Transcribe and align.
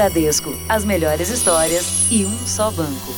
Bradesco, 0.00 0.48
as 0.66 0.82
melhores 0.82 1.28
histórias 1.28 2.10
e 2.10 2.24
um 2.24 2.46
só 2.46 2.70
banco. 2.70 3.12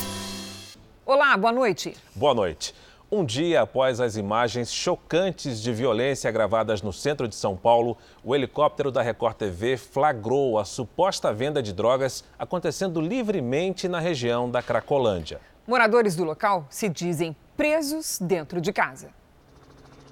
Olá, 1.06 1.36
boa 1.36 1.52
noite. 1.52 1.96
Boa 2.12 2.34
noite. 2.34 2.74
Um 3.08 3.24
dia 3.24 3.60
após 3.60 4.00
as 4.00 4.16
imagens 4.16 4.72
chocantes 4.72 5.62
de 5.62 5.72
violência 5.72 6.28
gravadas 6.32 6.82
no 6.82 6.92
centro 6.92 7.28
de 7.28 7.36
São 7.36 7.56
Paulo, 7.56 7.96
o 8.24 8.34
helicóptero 8.34 8.90
da 8.90 9.00
Record 9.00 9.36
TV 9.36 9.76
flagrou 9.76 10.58
a 10.58 10.64
suposta 10.64 11.32
venda 11.32 11.62
de 11.62 11.72
drogas 11.72 12.24
acontecendo 12.36 13.00
livremente 13.00 13.86
na 13.86 14.00
região 14.00 14.50
da 14.50 14.60
Cracolândia. 14.60 15.40
Moradores 15.64 16.16
do 16.16 16.24
local 16.24 16.66
se 16.68 16.88
dizem 16.88 17.36
presos 17.56 18.18
dentro 18.20 18.60
de 18.60 18.72
casa. 18.72 19.10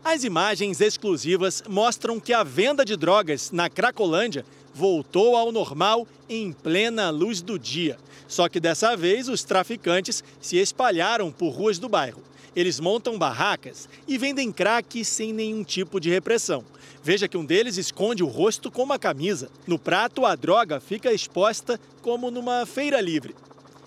As 0.04 0.24
imagens 0.24 0.80
exclusivas 0.80 1.62
mostram 1.68 2.18
que 2.18 2.32
a 2.32 2.42
venda 2.42 2.86
de 2.86 2.96
drogas 2.96 3.50
na 3.50 3.68
Cracolândia 3.68 4.46
voltou 4.74 5.36
ao 5.36 5.52
normal 5.52 6.06
em 6.28 6.52
plena 6.52 7.10
luz 7.10 7.42
do 7.42 7.58
dia. 7.58 7.98
Só 8.28 8.48
que 8.48 8.60
dessa 8.60 8.96
vez 8.96 9.28
os 9.28 9.42
traficantes 9.42 10.22
se 10.40 10.56
espalharam 10.56 11.32
por 11.32 11.50
ruas 11.50 11.78
do 11.78 11.88
bairro. 11.88 12.22
Eles 12.54 12.80
montam 12.80 13.18
barracas 13.18 13.88
e 14.06 14.18
vendem 14.18 14.50
crack 14.50 15.04
sem 15.04 15.32
nenhum 15.32 15.62
tipo 15.62 16.00
de 16.00 16.10
repressão. 16.10 16.64
Veja 17.02 17.28
que 17.28 17.36
um 17.36 17.44
deles 17.44 17.76
esconde 17.76 18.22
o 18.22 18.26
rosto 18.26 18.70
com 18.70 18.82
uma 18.82 18.98
camisa. 18.98 19.48
No 19.66 19.78
prato, 19.78 20.26
a 20.26 20.34
droga 20.34 20.80
fica 20.80 21.12
exposta 21.12 21.80
como 22.02 22.30
numa 22.30 22.66
feira 22.66 23.00
livre. 23.00 23.34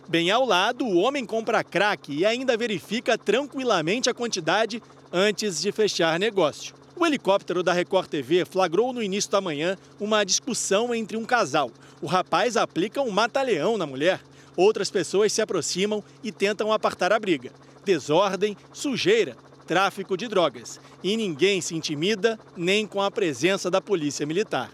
Bem 0.07 0.31
ao 0.31 0.45
lado, 0.45 0.85
o 0.85 0.97
homem 0.97 1.25
compra 1.25 1.63
crack 1.63 2.13
e 2.13 2.25
ainda 2.25 2.57
verifica 2.57 3.17
tranquilamente 3.17 4.09
a 4.09 4.13
quantidade 4.13 4.81
antes 5.11 5.61
de 5.61 5.71
fechar 5.71 6.19
negócio. 6.19 6.73
O 6.95 7.05
helicóptero 7.05 7.63
da 7.63 7.73
Record 7.73 8.07
TV 8.07 8.45
flagrou 8.45 8.93
no 8.93 9.01
início 9.01 9.31
da 9.31 9.41
manhã 9.41 9.77
uma 9.99 10.23
discussão 10.23 10.93
entre 10.93 11.17
um 11.17 11.25
casal. 11.25 11.71
O 12.01 12.07
rapaz 12.07 12.55
aplica 12.55 13.01
um 13.01 13.09
mata-leão 13.09 13.77
na 13.77 13.85
mulher. 13.85 14.21
Outras 14.55 14.91
pessoas 14.91 15.33
se 15.33 15.41
aproximam 15.41 16.03
e 16.23 16.31
tentam 16.31 16.71
apartar 16.71 17.11
a 17.11 17.19
briga 17.19 17.51
desordem, 17.83 18.57
sujeira, 18.71 19.35
tráfico 19.67 20.17
de 20.17 20.27
drogas. 20.27 20.79
E 21.03 21.15
ninguém 21.15 21.61
se 21.61 21.75
intimida 21.75 22.39
nem 22.55 22.87
com 22.87 23.01
a 23.01 23.11
presença 23.11 23.69
da 23.69 23.81
polícia 23.81 24.25
militar. 24.25 24.71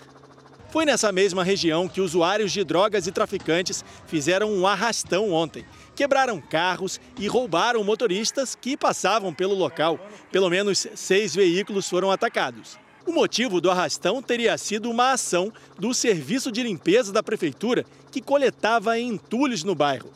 Foi 0.69 0.85
nessa 0.85 1.11
mesma 1.11 1.43
região 1.43 1.87
que 1.87 1.99
usuários 1.99 2.51
de 2.51 2.63
drogas 2.63 3.07
e 3.07 3.11
traficantes 3.11 3.83
fizeram 4.05 4.51
um 4.51 4.67
arrastão 4.67 5.31
ontem. 5.31 5.65
Quebraram 5.99 6.39
carros 6.39 6.97
e 7.17 7.27
roubaram 7.27 7.83
motoristas 7.83 8.55
que 8.55 8.77
passavam 8.77 9.33
pelo 9.33 9.53
local. 9.53 9.99
Pelo 10.31 10.49
menos 10.49 10.87
seis 10.95 11.35
veículos 11.35 11.89
foram 11.89 12.09
atacados. 12.09 12.79
O 13.05 13.11
motivo 13.11 13.59
do 13.59 13.69
arrastão 13.69 14.21
teria 14.21 14.57
sido 14.57 14.89
uma 14.89 15.11
ação 15.11 15.51
do 15.77 15.93
Serviço 15.93 16.53
de 16.53 16.63
Limpeza 16.63 17.11
da 17.11 17.21
Prefeitura 17.21 17.83
que 18.13 18.21
coletava 18.21 18.97
entulhos 18.97 19.65
no 19.65 19.75
bairro. 19.75 20.09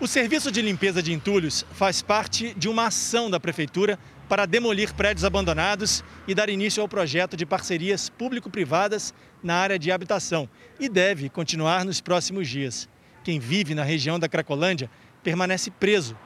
O 0.00 0.06
serviço 0.06 0.50
de 0.50 0.62
limpeza 0.62 1.02
de 1.02 1.12
entulhos 1.12 1.66
faz 1.72 2.00
parte 2.00 2.54
de 2.54 2.66
uma 2.66 2.86
ação 2.86 3.28
da 3.28 3.38
Prefeitura 3.38 3.98
para 4.30 4.46
demolir 4.46 4.94
prédios 4.94 5.22
abandonados 5.26 6.02
e 6.26 6.34
dar 6.34 6.48
início 6.48 6.82
ao 6.82 6.88
projeto 6.88 7.36
de 7.36 7.44
parcerias 7.44 8.08
público-privadas 8.08 9.12
na 9.42 9.56
área 9.56 9.78
de 9.78 9.92
habitação 9.92 10.48
e 10.80 10.88
deve 10.88 11.28
continuar 11.28 11.84
nos 11.84 12.00
próximos 12.00 12.48
dias. 12.48 12.88
Quem 13.22 13.40
vive 13.40 13.74
na 13.74 13.82
região 13.82 14.20
da 14.20 14.28
Cracolândia 14.28 14.88
permanece 15.26 15.72
preso 15.72 16.16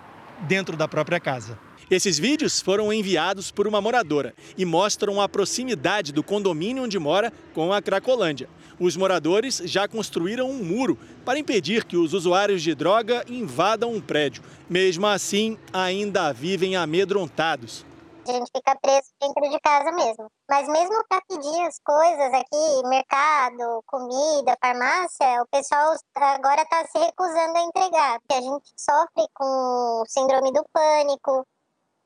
dentro 0.47 0.77
da 0.77 0.87
própria 0.87 1.19
casa. 1.19 1.59
Esses 1.91 2.19
vídeos 2.19 2.61
foram 2.61 2.93
enviados 2.93 3.51
por 3.51 3.67
uma 3.67 3.81
moradora 3.81 4.35
e 4.59 4.67
mostram 4.67 5.23
a 5.23 5.27
proximidade 5.27 6.13
do 6.13 6.23
condomínio 6.23 6.83
onde 6.83 6.99
mora 6.99 7.33
com 7.55 7.73
a 7.73 7.81
Cracolândia. 7.81 8.47
Os 8.79 8.99
moradores 8.99 9.63
já 9.65 9.89
construíram 9.89 10.51
um 10.51 10.63
muro 10.63 10.99
para 11.25 11.39
impedir 11.39 11.87
que 11.87 11.97
os 11.97 12.13
usuários 12.13 12.63
de 12.63 12.75
droga 12.75 13.25
invadam 13.27 13.95
um 13.95 14.03
prédio. 14.03 14.43
Mesmo 14.69 15.07
assim, 15.07 15.57
ainda 15.73 16.31
vivem 16.31 16.77
amedrontados. 16.77 17.87
A 18.29 18.33
gente 18.33 18.51
fica 18.55 18.79
preso 18.81 19.09
dentro 19.21 19.49
de 19.49 19.59
casa 19.61 19.91
mesmo. 19.93 20.31
Mas 20.49 20.69
mesmo 20.69 21.05
para 21.09 21.23
pedir 21.23 21.63
as 21.63 21.79
coisas 21.81 22.33
aqui, 22.35 22.89
mercado, 22.89 23.83
comida, 23.87 24.57
farmácia, 24.63 25.43
o 25.43 25.47
pessoal 25.47 25.95
agora 26.15 26.63
está 26.63 26.87
se 26.87 26.99
recusando 26.99 27.57
a 27.57 27.63
entregar. 27.63 28.21
A 28.31 28.41
gente 28.41 28.71
sofre 28.77 29.27
com 29.35 30.05
síndrome 30.07 30.53
do 30.53 30.65
pânico, 30.73 31.47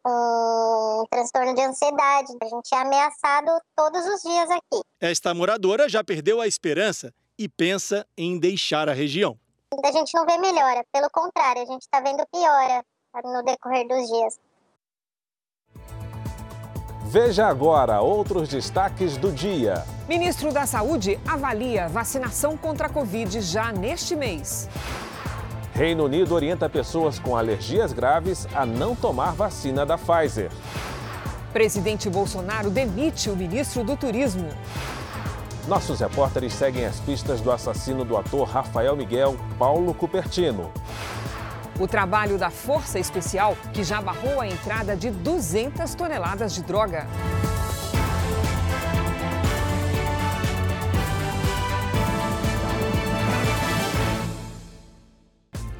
um 0.06 1.04
transtorno 1.10 1.54
de 1.54 1.62
ansiedade. 1.62 2.32
A 2.40 2.46
gente 2.46 2.74
é 2.74 2.78
ameaçado 2.78 3.60
todos 3.74 4.06
os 4.06 4.22
dias 4.22 4.50
aqui. 4.50 4.82
Esta 5.00 5.34
moradora 5.34 5.88
já 5.88 6.04
perdeu 6.04 6.40
a 6.40 6.46
esperança 6.46 7.12
e 7.36 7.48
pensa 7.48 8.06
em 8.16 8.38
deixar 8.38 8.88
a 8.88 8.92
região. 8.92 9.36
A 9.84 9.90
gente 9.90 10.14
não 10.14 10.24
vê 10.24 10.38
melhora, 10.38 10.84
pelo 10.92 11.10
contrário, 11.10 11.62
a 11.62 11.66
gente 11.66 11.82
está 11.82 12.00
vendo 12.00 12.24
piora 12.30 12.84
no 13.24 13.42
decorrer 13.42 13.88
dos 13.88 14.08
dias. 14.08 14.38
Veja 17.14 17.46
agora 17.46 18.00
outros 18.00 18.48
destaques 18.48 19.16
do 19.16 19.30
dia. 19.30 19.84
Ministro 20.08 20.52
da 20.52 20.66
Saúde 20.66 21.16
avalia 21.24 21.86
vacinação 21.86 22.56
contra 22.56 22.88
a 22.88 22.90
Covid 22.90 23.40
já 23.40 23.70
neste 23.70 24.16
mês. 24.16 24.68
Reino 25.72 26.06
Unido 26.06 26.34
orienta 26.34 26.68
pessoas 26.68 27.20
com 27.20 27.36
alergias 27.36 27.92
graves 27.92 28.48
a 28.52 28.66
não 28.66 28.96
tomar 28.96 29.32
vacina 29.32 29.86
da 29.86 29.96
Pfizer. 29.96 30.50
Presidente 31.52 32.10
Bolsonaro 32.10 32.68
demite 32.68 33.30
o 33.30 33.36
ministro 33.36 33.84
do 33.84 33.96
Turismo. 33.96 34.48
Nossos 35.68 36.00
repórteres 36.00 36.52
seguem 36.52 36.84
as 36.84 36.98
pistas 36.98 37.40
do 37.40 37.52
assassino 37.52 38.04
do 38.04 38.16
ator 38.16 38.48
Rafael 38.48 38.96
Miguel 38.96 39.36
Paulo 39.56 39.94
Cupertino. 39.94 40.68
O 41.78 41.88
trabalho 41.88 42.38
da 42.38 42.50
Força 42.50 43.00
Especial, 43.00 43.56
que 43.72 43.82
já 43.82 44.00
barrou 44.00 44.40
a 44.40 44.46
entrada 44.46 44.96
de 44.96 45.10
200 45.10 45.92
toneladas 45.94 46.54
de 46.54 46.62
droga. 46.62 47.06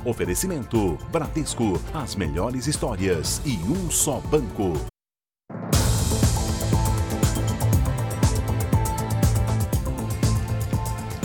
Oferecimento 0.05 0.99
Bradesco, 1.11 1.81
as 1.95 2.15
melhores 2.15 2.67
histórias 2.67 3.41
e 3.47 3.57
um 3.57 3.91
só 3.91 4.21
banco. 4.21 4.94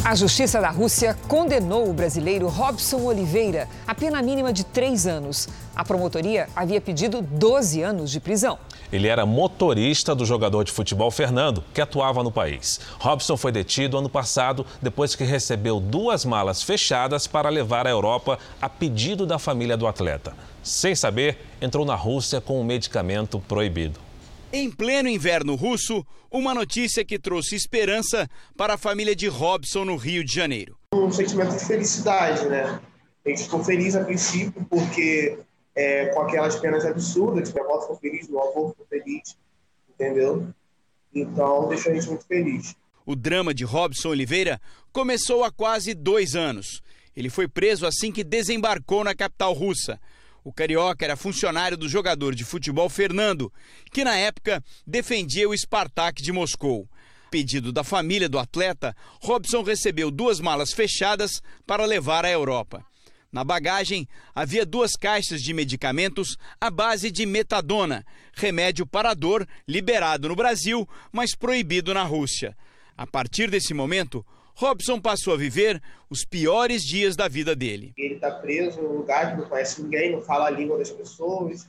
A 0.09 0.15
Justiça 0.15 0.59
da 0.59 0.71
Rússia 0.71 1.15
condenou 1.27 1.87
o 1.87 1.93
brasileiro 1.93 2.47
Robson 2.47 3.03
Oliveira 3.03 3.67
a 3.85 3.93
pena 3.93 4.19
mínima 4.23 4.51
de 4.51 4.63
três 4.63 5.05
anos. 5.05 5.47
A 5.75 5.85
promotoria 5.85 6.49
havia 6.55 6.81
pedido 6.81 7.21
12 7.21 7.83
anos 7.83 8.09
de 8.09 8.19
prisão. 8.19 8.57
Ele 8.91 9.07
era 9.07 9.23
motorista 9.23 10.15
do 10.15 10.25
jogador 10.25 10.63
de 10.63 10.71
futebol 10.71 11.11
Fernando, 11.11 11.63
que 11.75 11.79
atuava 11.79 12.23
no 12.23 12.31
país. 12.31 12.79
Robson 12.97 13.37
foi 13.37 13.51
detido 13.51 13.99
ano 13.99 14.09
passado 14.09 14.65
depois 14.81 15.13
que 15.13 15.23
recebeu 15.23 15.79
duas 15.79 16.25
malas 16.25 16.63
fechadas 16.63 17.27
para 17.27 17.47
levar 17.47 17.85
à 17.85 17.91
Europa 17.91 18.39
a 18.59 18.67
pedido 18.67 19.27
da 19.27 19.37
família 19.37 19.77
do 19.77 19.85
atleta. 19.85 20.33
Sem 20.63 20.95
saber, 20.95 21.37
entrou 21.61 21.85
na 21.85 21.93
Rússia 21.93 22.41
com 22.41 22.59
um 22.59 22.63
medicamento 22.63 23.39
proibido. 23.47 24.08
Em 24.51 24.71
pleno 24.71 25.07
inverno 25.07 25.53
russo, 25.53 26.03
uma 26.31 26.55
notícia 26.55 27.05
que 27.05 27.19
trouxe 27.19 27.55
esperança 27.55 28.27
para 28.57 28.73
a 28.73 28.77
família 28.77 29.15
de 29.15 29.27
Robson 29.27 29.85
no 29.85 29.95
Rio 29.95 30.23
de 30.25 30.33
Janeiro. 30.33 30.75
Um 30.91 31.11
sentimento 31.11 31.55
de 31.55 31.63
felicidade, 31.63 32.47
né? 32.49 32.81
A 33.23 33.29
gente 33.29 33.43
ficou 33.43 33.63
feliz 33.63 33.95
a 33.95 34.03
princípio 34.03 34.65
porque 34.67 35.37
é, 35.75 36.07
com 36.07 36.21
aquelas 36.21 36.55
penas 36.55 36.83
absurdas, 36.83 37.51
que 37.51 37.59
a 37.59 37.63
avó 37.63 37.79
ficou 37.81 37.97
feliz, 37.97 38.27
meu 38.27 38.41
avô 38.41 38.69
ficou 38.69 38.87
feliz, 38.89 39.37
entendeu? 39.87 40.47
Então, 41.13 41.67
deixou 41.67 41.91
a 41.91 41.95
gente 41.95 42.07
muito 42.07 42.25
feliz. 42.25 42.75
O 43.05 43.15
drama 43.15 43.53
de 43.53 43.63
Robson 43.63 44.09
Oliveira 44.09 44.59
começou 44.91 45.43
há 45.43 45.51
quase 45.51 45.93
dois 45.93 46.35
anos. 46.35 46.81
Ele 47.15 47.29
foi 47.29 47.47
preso 47.47 47.85
assim 47.85 48.11
que 48.11 48.23
desembarcou 48.23 49.03
na 49.03 49.13
capital 49.13 49.53
russa. 49.53 49.99
O 50.43 50.53
carioca 50.53 51.05
era 51.05 51.17
funcionário 51.17 51.77
do 51.77 51.89
jogador 51.89 52.33
de 52.33 52.45
futebol 52.45 52.89
Fernando, 52.89 53.51
que 53.91 54.03
na 54.03 54.15
época 54.15 54.63
defendia 54.85 55.49
o 55.49 55.57
Spartak 55.57 56.21
de 56.21 56.31
Moscou. 56.31 56.87
Pedido 57.29 57.71
da 57.71 57.83
família 57.83 58.27
do 58.27 58.39
atleta, 58.39 58.95
Robson 59.21 59.61
recebeu 59.61 60.09
duas 60.09 60.39
malas 60.39 60.71
fechadas 60.71 61.41
para 61.67 61.85
levar 61.85 62.25
à 62.25 62.31
Europa. 62.31 62.83
Na 63.31 63.43
bagagem 63.43 64.07
havia 64.33 64.65
duas 64.65 64.93
caixas 64.93 65.43
de 65.43 65.53
medicamentos 65.53 66.35
à 66.59 66.71
base 66.71 67.11
de 67.11 67.27
metadona, 67.27 68.03
remédio 68.33 68.87
para 68.87 69.13
dor 69.13 69.47
liberado 69.67 70.29
no 70.29 70.35
Brasil, 70.35 70.89
mas 71.11 71.35
proibido 71.35 71.93
na 71.93 72.01
Rússia. 72.03 72.57
A 72.97 73.05
partir 73.05 73.51
desse 73.51 73.73
momento, 73.73 74.25
Robson 74.59 74.99
passou 74.99 75.33
a 75.33 75.37
viver 75.37 75.81
os 76.09 76.25
piores 76.25 76.83
dias 76.83 77.15
da 77.15 77.29
vida 77.29 77.55
dele. 77.55 77.93
Ele 77.97 78.15
está 78.15 78.29
preso 78.29 78.81
num 78.81 78.97
lugar 78.97 79.31
que 79.31 79.41
não 79.41 79.47
conhece 79.47 79.81
ninguém, 79.81 80.11
não 80.11 80.21
fala 80.21 80.47
a 80.47 80.49
língua 80.49 80.77
das 80.77 80.91
pessoas, 80.91 81.65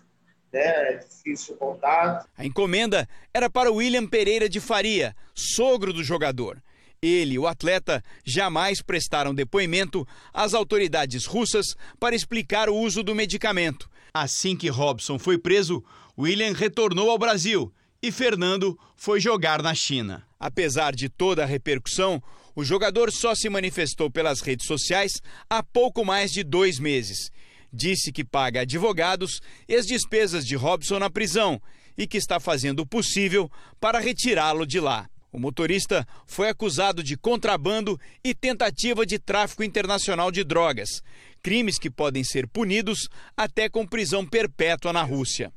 né? 0.53 0.61
é 0.61 0.97
difícil 0.97 1.55
o 1.55 1.57
contato. 1.57 2.29
A 2.37 2.45
encomenda 2.45 3.09
era 3.33 3.49
para 3.49 3.71
William 3.71 4.09
Pereira 4.09 4.49
de 4.49 4.59
Faria, 4.59 5.15
sogro 5.33 5.93
do 5.93 6.03
jogador. 6.03 6.61
Ele 7.01 7.35
e 7.35 7.39
o 7.39 7.47
atleta 7.47 8.03
jamais 8.25 8.83
prestaram 8.83 9.33
depoimento 9.33 10.05
às 10.35 10.53
autoridades 10.53 11.27
russas 11.27 11.77
para 12.01 12.17
explicar 12.17 12.69
o 12.69 12.75
uso 12.75 13.05
do 13.05 13.15
medicamento. 13.15 13.89
Assim 14.13 14.57
que 14.57 14.69
Robson 14.69 15.17
foi 15.17 15.39
preso, 15.39 15.85
William 16.19 16.53
retornou 16.53 17.09
ao 17.09 17.19
Brasil 17.19 17.73
e 18.03 18.11
Fernando 18.11 18.77
foi 18.97 19.21
jogar 19.21 19.63
na 19.63 19.77
China. 19.77 20.27
Apesar 20.41 20.93
de 20.93 21.09
toda 21.09 21.45
a 21.45 21.47
repercussão, 21.47 22.21
o 22.55 22.65
jogador 22.65 23.13
só 23.13 23.35
se 23.35 23.49
manifestou 23.49 24.11
pelas 24.11 24.41
redes 24.41 24.67
sociais 24.67 25.13
há 25.49 25.63
pouco 25.63 26.05
mais 26.05 26.33
de 26.33 26.43
dois 26.43 26.79
meses. 26.79 27.31
Disse 27.73 28.11
que 28.11 28.25
paga 28.25 28.63
advogados 28.63 29.41
e 29.69 29.75
as 29.75 29.87
despesas 29.87 30.45
de 30.45 30.57
Robson 30.57 30.99
na 30.99 31.09
prisão 31.09 31.61
e 31.97 32.07
que 32.07 32.17
está 32.17 32.41
fazendo 32.41 32.81
o 32.81 32.87
possível 32.87 33.51
para 33.81 34.01
retirá-lo 34.01 34.67
de 34.67 34.81
lá. 34.81 35.09
O 35.33 35.39
motorista 35.39 36.07
foi 36.27 36.49
acusado 36.49 37.05
de 37.05 37.17
contrabando 37.17 37.99
e 38.25 38.35
tentativa 38.35 39.07
de 39.07 39.19
tráfico 39.19 39.63
internacional 39.63 40.33
de 40.33 40.43
drogas, 40.43 41.03
crimes 41.41 41.79
que 41.79 41.89
podem 41.89 42.25
ser 42.25 42.49
punidos 42.49 43.09
até 43.37 43.69
com 43.69 43.87
prisão 43.87 44.27
perpétua 44.27 44.93
na 44.93 45.03
Rússia. 45.03 45.53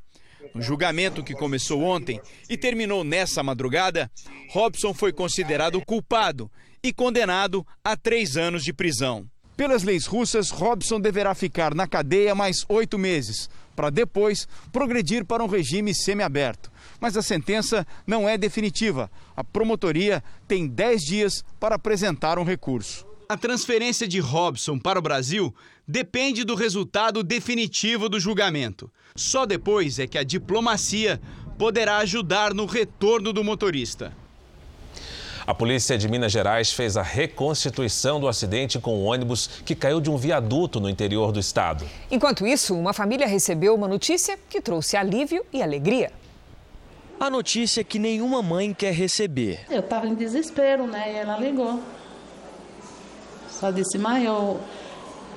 No 0.54 0.62
julgamento 0.62 1.24
que 1.24 1.34
começou 1.34 1.81
ontem 1.81 2.22
e 2.48 2.56
terminou 2.56 3.04
nessa 3.04 3.42
madrugada, 3.42 4.12
Robson 4.51 4.94
foi 4.94 5.12
considerado 5.12 5.84
culpado 5.84 6.51
e 6.84 6.92
condenado 6.92 7.66
a 7.82 7.96
três 7.96 8.36
anos 8.36 8.64
de 8.64 8.74
prisão. 8.74 9.26
Pelas 9.56 9.84
leis 9.84 10.06
russas, 10.06 10.50
Robson 10.50 11.00
deverá 11.00 11.34
ficar 11.34 11.74
na 11.74 11.88
cadeia 11.88 12.36
mais 12.36 12.66
oito 12.68 13.00
meses, 13.00 13.50
para 13.74 13.90
depois 13.90 14.48
progredir 14.72 15.24
para 15.24 15.44
um 15.44 15.48
regime 15.48 15.96
semiaberto. 15.96 16.70
Mas 17.00 17.16
a 17.16 17.22
sentença 17.22 17.88
não 18.06 18.28
é 18.28 18.38
definitiva. 18.38 19.10
A 19.36 19.44
promotoria 19.44 20.22
tem 20.48 20.68
dez 20.68 21.02
dias 21.04 21.44
para 21.60 21.76
apresentar 21.76 22.38
um 22.38 22.44
recurso. 22.44 23.06
A 23.30 23.38
transferência 23.38 24.08
de 24.08 24.20
Robson 24.20 24.78
para 24.78 25.00
o 25.00 25.02
Brasil 25.02 25.56
depende 25.88 26.44
do 26.44 26.56
resultado 26.56 27.24
definitivo 27.24 28.10
do 28.10 28.20
julgamento. 28.20 28.92
Só 29.16 29.46
depois 29.46 30.00
é 30.00 30.08
que 30.08 30.18
a 30.18 30.24
diplomacia 30.24 31.22
poderá 31.58 31.98
ajudar 31.98 32.54
no 32.54 32.66
retorno 32.66 33.32
do 33.32 33.44
motorista. 33.44 34.14
A 35.45 35.54
polícia 35.54 35.98
de 35.98 36.07
Minas 36.07 36.31
Gerais 36.31 36.72
fez 36.72 36.95
a 36.95 37.01
reconstituição 37.01 38.18
do 38.18 38.30
acidente 38.30 38.80
com 38.80 38.95
o 38.95 39.04
ônibus 39.04 39.48
que 39.66 39.75
caiu 39.75 40.00
de 40.00 40.10
um 40.10 40.16
viaduto 40.16 40.80
no 40.80 40.90
interior 40.90 41.34
do 41.34 41.40
estado. 41.40 41.86
Enquanto 42.10 42.48
isso, 42.48 42.74
uma 42.74 42.94
família 42.94 43.28
recebeu 43.28 43.75
uma 43.75 43.88
notícia 43.88 44.40
que 44.50 44.62
trouxe 44.62 44.95
alívio 44.95 45.45
e 45.51 45.62
alegria. 45.62 46.13
A 47.19 47.30
notícia 47.30 47.84
que 47.84 48.00
nenhuma 48.00 48.42
mãe 48.42 48.74
quer 48.74 48.94
receber. 48.94 49.60
Eu 49.69 49.81
estava 49.81 50.07
em 50.07 50.16
desespero, 50.16 50.88
né? 50.88 51.12
E 51.12 51.16
ela 51.18 51.38
ligou. 51.38 51.81
Só 53.50 53.69
disse, 53.69 53.98
mãe, 53.98 54.24
eu, 54.24 54.62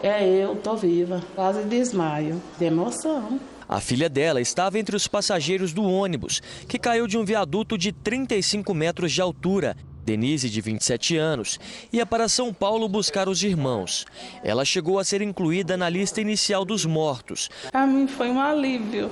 é 0.05 0.25
eu, 0.25 0.55
tô 0.55 0.77
viva. 0.77 1.21
Quase 1.35 1.65
desmaio. 1.65 2.41
De 2.57 2.65
emoção. 2.65 3.41
A 3.69 3.81
filha 3.81 4.09
dela 4.09 4.41
estava 4.41 4.79
entre 4.79 4.95
os 4.95 5.09
passageiros 5.09 5.73
do 5.73 5.83
ônibus, 5.83 6.41
que 6.69 6.79
caiu 6.79 7.09
de 7.09 7.19
um 7.19 7.25
viaduto 7.25 7.77
de 7.77 7.91
35 7.91 8.73
metros 8.73 9.11
de 9.11 9.21
altura. 9.21 9.77
Denise, 10.07 10.49
de 10.49 10.61
27 10.61 11.17
anos, 11.17 11.59
ia 11.93 12.07
para 12.07 12.29
São 12.29 12.55
Paulo 12.55 12.89
buscar 12.89 13.29
os 13.29 13.43
irmãos. 13.43 14.07
Ela 14.45 14.65
chegou 14.65 15.01
a 15.01 15.05
ser 15.05 15.21
incluída 15.21 15.77
na 15.77 15.89
lista 15.89 16.21
inicial 16.21 16.65
dos 16.65 16.87
mortos. 16.87 17.51
Para 17.73 17.85
mim 17.89 18.07
foi 18.07 18.31
um 18.31 18.41
alívio, 18.41 19.11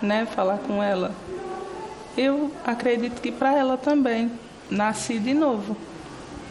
né, 0.00 0.24
falar 0.24 0.58
com 0.58 0.80
ela. 0.80 1.12
Eu 2.16 2.52
acredito 2.64 3.20
que 3.20 3.32
para 3.32 3.52
ela 3.58 3.76
também. 3.76 4.30
Nasci 4.70 5.18
de 5.18 5.34
novo. 5.34 5.76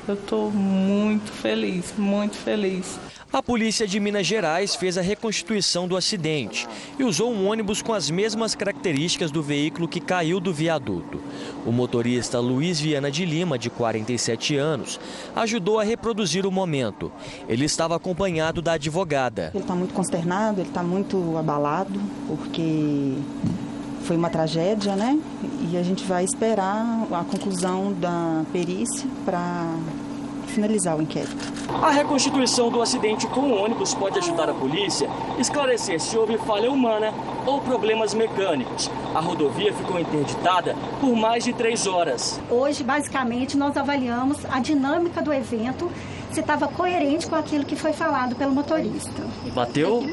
Eu 0.06 0.16
estou 0.16 0.52
muito 0.52 1.32
feliz, 1.32 1.94
muito 1.98 2.36
feliz. 2.36 3.00
A 3.34 3.42
polícia 3.42 3.88
de 3.88 3.98
Minas 3.98 4.28
Gerais 4.28 4.76
fez 4.76 4.98
a 4.98 5.02
reconstituição 5.02 5.88
do 5.88 5.96
acidente 5.96 6.68
e 7.00 7.04
usou 7.06 7.32
um 7.32 7.48
ônibus 7.48 7.82
com 7.82 7.94
as 7.94 8.10
mesmas 8.10 8.56
características 8.56 9.32
do 9.32 9.42
veículo 9.42 9.88
que 9.88 10.02
caiu 10.02 10.38
do 10.38 10.54
viaduto. 10.54 11.18
O 11.66 11.72
motorista 11.72 12.42
Luiz 12.42 12.78
Viana 12.82 13.10
de 13.10 13.24
Lima, 13.24 13.58
de 13.58 13.70
47 13.70 14.58
anos, 14.58 15.00
ajudou 15.34 15.80
a 15.80 15.84
reproduzir 15.84 16.46
o 16.46 16.52
momento. 16.52 17.10
Ele 17.48 17.64
estava 17.64 17.96
acompanhado 17.96 18.62
da 18.62 18.74
advogada. 18.74 19.52
Ele 19.54 19.64
está 19.64 19.76
muito 19.76 19.94
consternado, 19.94 20.60
ele 20.60 20.68
está 20.68 20.84
muito 20.84 21.38
abalado, 21.38 22.02
porque 22.28 23.16
foi 24.04 24.18
uma 24.18 24.30
tragédia, 24.30 24.94
né? 24.98 25.18
E 25.72 25.78
a 25.78 25.84
gente 25.84 26.04
vai 26.04 26.26
esperar 26.26 27.08
a 27.10 27.24
conclusão 27.24 27.94
da 27.94 28.44
perícia 28.52 29.08
para 29.24 29.74
finalizar 30.52 30.98
o 30.98 31.02
inquérito. 31.02 31.52
A 31.82 31.90
reconstituição 31.90 32.70
do 32.70 32.82
acidente 32.82 33.26
com 33.28 33.42
o 33.42 33.64
ônibus 33.64 33.94
pode 33.94 34.20
ajudar 34.20 34.50
a 34.50 34.54
polícia 34.54 35.10
a 35.38 35.42
esclarecer 35.42 36.00
se 36.00 36.18
houve 36.18 36.38
falha 36.38 36.70
humana 36.70 37.14
ou 37.46 37.60
problemas 37.62 38.14
mecânicos. 38.14 38.92
A 39.16 39.20
rodovia 39.20 39.74
ficou 39.74 40.00
interditada 40.00 40.76
por 41.00 41.16
mais 41.16 41.44
de 41.44 41.54
três 41.54 41.88
horas. 41.88 42.40
Hoje, 42.50 42.84
basicamente, 42.84 43.58
nós 43.58 43.76
avaliamos 43.78 44.38
a 44.46 44.60
dinâmica 44.60 45.22
do 45.22 45.34
evento 45.34 45.90
se 46.34 46.40
estava 46.40 46.68
coerente 46.68 47.28
com 47.28 47.36
aquilo 47.36 47.66
que 47.66 47.76
foi 47.76 47.94
falado 47.94 48.36
pelo 48.36 48.52
motorista. 48.52 49.22
Bateu? 49.54 50.04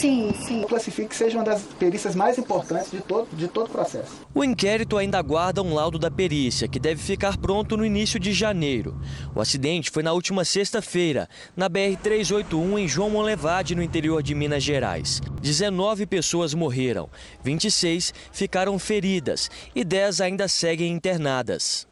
Sim, 0.00 0.32
sim. 0.46 0.62
Eu 0.62 0.68
classifico 0.68 1.08
que 1.08 1.16
seja 1.16 1.38
uma 1.38 1.44
das 1.44 1.62
perícias 1.62 2.14
mais 2.14 2.38
importantes 2.38 2.90
de 2.90 3.00
todo, 3.00 3.28
de 3.34 3.46
todo 3.48 3.66
o 3.66 3.70
processo. 3.70 4.26
O 4.34 4.42
inquérito 4.42 4.96
ainda 4.96 5.18
aguarda 5.18 5.62
um 5.62 5.74
laudo 5.74 5.98
da 5.98 6.10
perícia, 6.10 6.66
que 6.66 6.80
deve 6.80 7.00
ficar 7.00 7.36
pronto 7.36 7.76
no 7.76 7.84
início 7.84 8.18
de 8.18 8.32
janeiro. 8.32 9.00
O 9.34 9.40
acidente 9.40 9.90
foi 9.90 10.02
na 10.02 10.12
última 10.12 10.44
sexta-feira, 10.44 11.28
na 11.56 11.68
BR-381, 11.68 12.78
em 12.78 12.88
João 12.88 13.10
Monlevade, 13.10 13.74
no 13.74 13.82
interior 13.82 14.22
de 14.22 14.34
Minas 14.34 14.62
Gerais. 14.62 15.20
19 15.40 16.06
pessoas 16.06 16.54
morreram, 16.54 17.08
26 17.42 18.12
ficaram 18.32 18.78
feridas 18.78 19.50
e 19.74 19.84
10 19.84 20.20
ainda 20.20 20.48
seguem 20.48 20.92
internadas. 20.92 21.89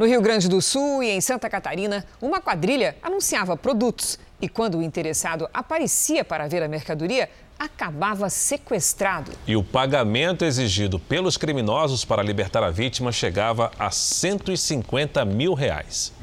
No 0.00 0.06
Rio 0.06 0.22
Grande 0.22 0.48
do 0.48 0.62
Sul 0.62 1.02
e 1.02 1.10
em 1.10 1.20
Santa 1.20 1.50
Catarina, 1.50 2.06
uma 2.22 2.40
quadrilha 2.40 2.96
anunciava 3.02 3.54
produtos 3.54 4.18
e, 4.40 4.48
quando 4.48 4.78
o 4.78 4.82
interessado 4.82 5.46
aparecia 5.52 6.24
para 6.24 6.48
ver 6.48 6.62
a 6.62 6.68
mercadoria, 6.68 7.28
acabava 7.58 8.30
sequestrado. 8.30 9.30
E 9.46 9.54
o 9.54 9.62
pagamento 9.62 10.42
exigido 10.42 10.98
pelos 10.98 11.36
criminosos 11.36 12.02
para 12.02 12.22
libertar 12.22 12.62
a 12.62 12.70
vítima 12.70 13.12
chegava 13.12 13.72
a 13.78 13.90
150 13.90 15.22
mil 15.26 15.52
reais. 15.52 16.14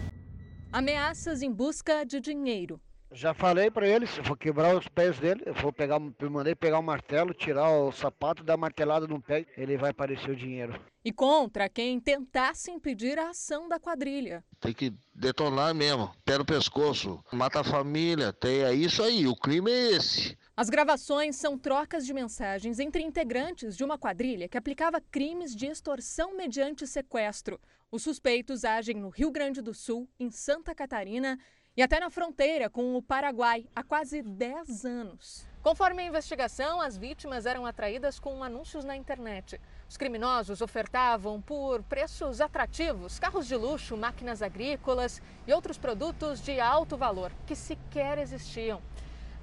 Ameaças 0.74 1.44
em 1.44 1.52
busca 1.52 2.04
de 2.04 2.20
dinheiro. 2.20 2.82
Já 3.12 3.34
falei 3.34 3.72
para 3.72 3.88
ele, 3.88 4.06
se 4.06 4.22
for 4.22 4.38
quebrar 4.38 4.76
os 4.76 4.88
pés 4.90 5.18
dele, 5.18 5.42
eu 5.46 5.54
vou 5.54 5.72
pegar, 5.72 6.00
eu 6.20 6.30
mandei 6.30 6.54
pegar 6.54 6.78
o 6.78 6.82
um 6.82 6.84
martelo, 6.84 7.34
tirar 7.34 7.70
o 7.72 7.92
sapato, 7.92 8.44
dar 8.44 8.58
martelada 8.58 9.08
no 9.08 9.22
pé, 9.22 9.46
ele 9.56 9.78
vai 9.78 9.92
aparecer 9.92 10.30
o 10.30 10.36
dinheiro. 10.36 10.80
E 11.06 11.12
contra 11.14 11.70
quem 11.70 12.02
tentasse 12.02 12.70
impedir 12.70 13.18
a 13.18 13.30
ação 13.30 13.70
da 13.70 13.80
quadrilha. 13.80 14.44
Tem 14.60 14.74
que 14.74 14.94
detonar 15.16 15.74
mesmo, 15.74 16.12
pé 16.26 16.38
no 16.38 16.46
pescoço, 16.46 17.24
mata 17.32 17.62
a 17.62 17.64
família, 17.64 18.34
tem, 18.34 18.64
é 18.64 18.74
isso 18.74 19.02
aí, 19.02 19.26
o 19.26 19.36
crime 19.36 19.72
é 19.72 19.92
esse. 19.92 20.38
As 20.56 20.70
gravações 20.70 21.38
são 21.38 21.58
trocas 21.58 22.06
de 22.06 22.14
mensagens 22.14 22.78
entre 22.78 23.04
integrantes 23.04 23.78
de 23.78 23.86
uma 23.86 23.98
quadrilha 23.98 24.50
que 24.50 24.58
aplicava 24.58 25.00
crimes 25.00 25.56
de 25.56 25.68
extorsão 25.68 26.36
mediante 26.36 26.86
sequestro. 26.86 27.58
Os 27.90 28.04
suspeitos 28.04 28.66
agem 28.66 28.98
no 28.98 29.08
Rio 29.08 29.32
Grande 29.32 29.62
do 29.62 29.74
Sul, 29.74 30.10
em 30.20 30.30
Santa 30.30 30.76
Catarina 30.76 31.40
e 31.78 31.84
até 31.84 32.00
na 32.00 32.10
fronteira 32.10 32.72
com 32.72 32.96
o 32.96 33.04
Paraguai 33.04 33.68
há 33.76 33.84
quase 33.84 34.24
10 34.24 34.84
anos. 34.84 35.46
Conforme 35.62 36.02
a 36.02 36.08
investigação, 36.08 36.82
as 36.82 36.98
vítimas 36.98 37.46
eram 37.46 37.68
atraídas 37.68 38.20
com 38.20 38.44
anúncios 38.44 38.84
na 38.84 38.96
internet. 38.96 39.62
Os 39.88 39.96
criminosos 39.96 40.62
ofertavam 40.62 41.40
por 41.40 41.84
preços 41.84 42.42
atrativos 42.42 43.20
carros 43.20 43.46
de 43.46 43.56
luxo, 43.56 43.96
máquinas 43.96 44.42
agrícolas 44.42 45.22
e 45.46 45.54
outros 45.54 45.78
produtos 45.78 46.42
de 46.42 46.60
alto 46.60 46.98
valor 46.98 47.32
que 47.46 47.56
sequer 47.56 48.18
existiam. 48.18 48.82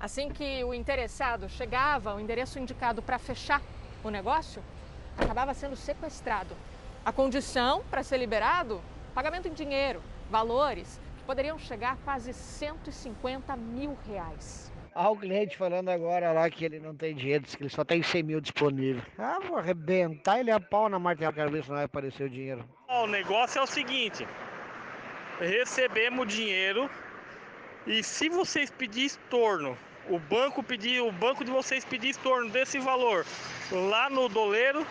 Assim 0.00 0.28
que 0.28 0.64
o 0.64 0.74
interessado 0.74 1.48
chegava 1.48 2.10
ao 2.10 2.20
endereço 2.20 2.58
indicado 2.58 3.00
para 3.00 3.18
fechar 3.18 3.62
o 4.02 4.10
negócio, 4.10 4.60
acabava 5.16 5.54
sendo 5.54 5.76
sequestrado. 5.76 6.56
A 7.04 7.12
condição 7.12 7.84
para 7.88 8.02
ser 8.02 8.16
liberado? 8.16 8.82
Pagamento 9.14 9.46
em 9.46 9.52
dinheiro, 9.52 10.02
valores 10.28 10.98
poderiam 11.26 11.58
chegar 11.58 11.92
a 11.92 11.96
quase 11.96 12.32
150 12.32 13.56
mil 13.56 13.96
reais. 14.06 14.72
Há 14.94 15.10
o 15.10 15.16
cliente 15.16 15.56
falando 15.56 15.88
agora 15.88 16.32
lá 16.32 16.48
que 16.48 16.64
ele 16.64 16.78
não 16.78 16.94
tem 16.94 17.14
dinheiro, 17.14 17.44
que 17.44 17.62
ele 17.62 17.68
só 17.68 17.84
tem 17.84 18.02
100 18.02 18.22
mil 18.22 18.40
disponível. 18.40 19.02
Ah, 19.18 19.40
vou 19.40 19.56
arrebentar 19.56 20.38
ele 20.38 20.50
a 20.50 20.60
pau 20.60 20.88
na 20.88 20.98
martela 20.98 21.32
para 21.32 21.50
ver 21.50 21.64
se 21.64 21.68
não 21.68 21.76
vai 21.76 21.86
aparecer 21.86 22.24
o 22.24 22.30
dinheiro. 22.30 22.64
O 22.88 23.06
negócio 23.06 23.58
é 23.58 23.62
o 23.62 23.66
seguinte: 23.66 24.26
recebemos 25.40 26.32
dinheiro 26.32 26.88
e 27.86 28.02
se 28.04 28.28
vocês 28.28 28.70
pedirem 28.70 29.06
estorno, 29.06 29.76
o 30.08 30.18
banco 30.18 30.62
pedir, 30.62 31.00
o 31.00 31.10
banco 31.10 31.44
de 31.44 31.50
vocês 31.50 31.84
pedir 31.84 32.10
estorno 32.10 32.50
desse 32.50 32.78
valor 32.78 33.26
lá 33.72 34.08
no 34.08 34.28
doleiro, 34.28 34.86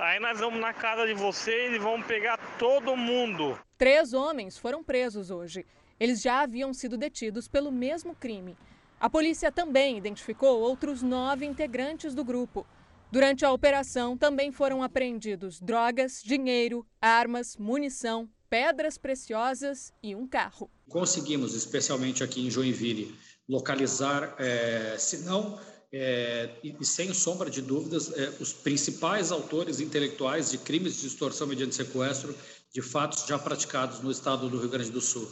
Aí 0.00 0.20
nós 0.20 0.38
vamos 0.38 0.60
na 0.60 0.72
casa 0.72 1.06
de 1.08 1.14
vocês 1.14 1.74
e 1.74 1.78
vamos 1.78 2.06
pegar 2.06 2.38
todo 2.56 2.96
mundo. 2.96 3.58
Três 3.78 4.12
homens 4.12 4.58
foram 4.58 4.82
presos 4.82 5.30
hoje. 5.30 5.64
Eles 6.00 6.20
já 6.20 6.42
haviam 6.42 6.74
sido 6.74 6.96
detidos 6.96 7.46
pelo 7.46 7.70
mesmo 7.70 8.12
crime. 8.12 8.56
A 8.98 9.08
polícia 9.08 9.52
também 9.52 9.96
identificou 9.96 10.60
outros 10.60 11.00
nove 11.00 11.46
integrantes 11.46 12.12
do 12.12 12.24
grupo. 12.24 12.66
Durante 13.12 13.44
a 13.44 13.52
operação, 13.52 14.18
também 14.18 14.50
foram 14.50 14.82
apreendidos 14.82 15.60
drogas, 15.60 16.20
dinheiro, 16.24 16.84
armas, 17.00 17.56
munição, 17.56 18.28
pedras 18.50 18.98
preciosas 18.98 19.92
e 20.02 20.12
um 20.12 20.26
carro. 20.26 20.68
Conseguimos, 20.88 21.54
especialmente 21.54 22.24
aqui 22.24 22.44
em 22.44 22.50
Joinville, 22.50 23.14
localizar, 23.48 24.34
é, 24.40 24.96
se 24.98 25.18
não 25.18 25.56
é, 25.90 26.50
e, 26.62 26.84
sem 26.84 27.14
sombra 27.14 27.48
de 27.48 27.62
dúvidas, 27.62 28.12
é, 28.12 28.34
os 28.40 28.52
principais 28.52 29.32
autores 29.32 29.80
intelectuais 29.80 30.50
de 30.50 30.58
crimes 30.58 31.00
de 31.00 31.06
extorsão 31.06 31.46
mediante 31.46 31.74
sequestro 31.74 32.34
de 32.72 32.82
fatos 32.82 33.26
já 33.26 33.38
praticados 33.38 34.00
no 34.00 34.10
estado 34.10 34.48
do 34.48 34.58
Rio 34.58 34.68
Grande 34.68 34.90
do 34.90 35.00
Sul. 35.00 35.28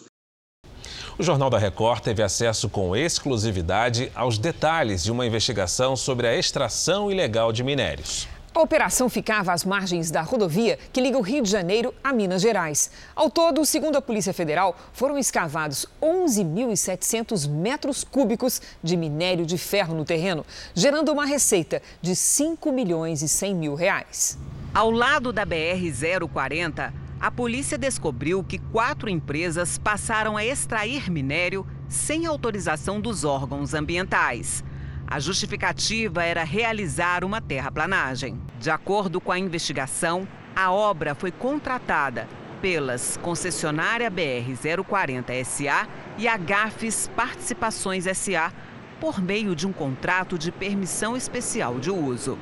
O 1.18 1.22
Jornal 1.22 1.48
da 1.48 1.58
Record 1.58 2.02
teve 2.02 2.22
acesso 2.22 2.68
com 2.68 2.94
exclusividade 2.94 4.12
aos 4.14 4.36
detalhes 4.36 5.02
de 5.02 5.10
uma 5.10 5.24
investigação 5.24 5.96
sobre 5.96 6.26
a 6.26 6.36
extração 6.36 7.10
ilegal 7.10 7.52
de 7.52 7.64
minérios. 7.64 8.28
A 8.56 8.60
operação 8.60 9.08
ficava 9.10 9.52
às 9.52 9.66
margens 9.66 10.10
da 10.10 10.22
rodovia 10.22 10.78
que 10.90 11.00
liga 11.00 11.18
o 11.18 11.22
Rio 11.22 11.42
de 11.42 11.50
Janeiro 11.50 11.92
a 12.02 12.10
Minas 12.10 12.40
Gerais. 12.40 12.90
Ao 13.14 13.28
todo, 13.28 13.64
segundo 13.66 13.96
a 13.96 14.02
Polícia 14.02 14.32
Federal, 14.32 14.74
foram 14.94 15.18
escavados 15.18 15.86
11.700 16.00 17.48
metros 17.48 18.02
cúbicos 18.02 18.62
de 18.82 18.96
minério 18.96 19.44
de 19.44 19.58
ferro 19.58 19.94
no 19.94 20.06
terreno, 20.06 20.44
gerando 20.74 21.12
uma 21.12 21.26
receita 21.26 21.82
de 22.00 22.16
5 22.16 22.72
milhões 22.72 23.20
e 23.20 23.28
100 23.28 23.54
mil 23.54 23.74
reais. 23.74 24.38
Ao 24.72 24.90
lado 24.90 25.34
da 25.34 25.46
BR-040, 25.46 27.05
a 27.18 27.30
polícia 27.30 27.78
descobriu 27.78 28.44
que 28.44 28.58
quatro 28.58 29.08
empresas 29.08 29.78
passaram 29.78 30.36
a 30.36 30.44
extrair 30.44 31.10
minério 31.10 31.66
sem 31.88 32.26
autorização 32.26 33.00
dos 33.00 33.24
órgãos 33.24 33.72
ambientais. 33.72 34.62
A 35.06 35.18
justificativa 35.18 36.22
era 36.22 36.44
realizar 36.44 37.24
uma 37.24 37.40
terraplanagem. 37.40 38.38
De 38.60 38.70
acordo 38.70 39.20
com 39.20 39.32
a 39.32 39.38
investigação, 39.38 40.28
a 40.54 40.70
obra 40.70 41.14
foi 41.14 41.30
contratada 41.30 42.28
pelas 42.60 43.16
concessionária 43.18 44.10
BR-040 44.10 45.44
SA 45.44 45.88
e 46.18 46.26
a 46.26 46.36
GAFES 46.36 47.10
Participações 47.14 48.04
SA 48.16 48.52
por 49.00 49.22
meio 49.22 49.54
de 49.54 49.66
um 49.66 49.72
contrato 49.72 50.38
de 50.38 50.50
permissão 50.50 51.16
especial 51.16 51.78
de 51.78 51.90
uso. 51.90 52.38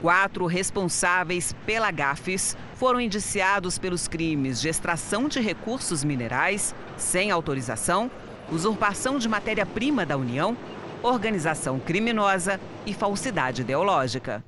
Quatro 0.00 0.46
responsáveis 0.46 1.54
pela 1.64 1.90
GAFES 1.90 2.56
foram 2.74 3.00
indiciados 3.00 3.78
pelos 3.78 4.06
crimes 4.06 4.60
de 4.60 4.68
extração 4.68 5.28
de 5.28 5.40
recursos 5.40 6.04
minerais 6.04 6.74
sem 6.96 7.30
autorização, 7.30 8.10
usurpação 8.50 9.18
de 9.18 9.28
matéria-prima 9.28 10.04
da 10.04 10.16
União, 10.16 10.56
organização 11.02 11.78
criminosa 11.78 12.60
e 12.84 12.92
falsidade 12.92 13.62
ideológica. 13.62 14.44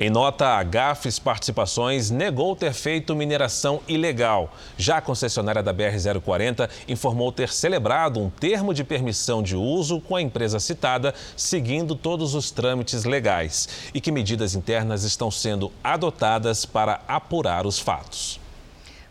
Em 0.00 0.10
nota, 0.10 0.46
a 0.46 0.62
Gafes 0.62 1.18
Participações 1.18 2.08
negou 2.08 2.54
ter 2.54 2.72
feito 2.72 3.16
mineração 3.16 3.80
ilegal. 3.88 4.54
Já 4.76 4.98
a 4.98 5.00
concessionária 5.00 5.60
da 5.60 5.74
BR-040 5.74 6.70
informou 6.86 7.32
ter 7.32 7.48
celebrado 7.48 8.20
um 8.20 8.30
termo 8.30 8.72
de 8.72 8.84
permissão 8.84 9.42
de 9.42 9.56
uso 9.56 10.00
com 10.00 10.14
a 10.14 10.22
empresa 10.22 10.60
citada, 10.60 11.12
seguindo 11.36 11.96
todos 11.96 12.36
os 12.36 12.52
trâmites 12.52 13.02
legais, 13.02 13.90
e 13.92 14.00
que 14.00 14.12
medidas 14.12 14.54
internas 14.54 15.02
estão 15.02 15.32
sendo 15.32 15.72
adotadas 15.82 16.64
para 16.64 17.00
apurar 17.08 17.66
os 17.66 17.80
fatos. 17.80 18.38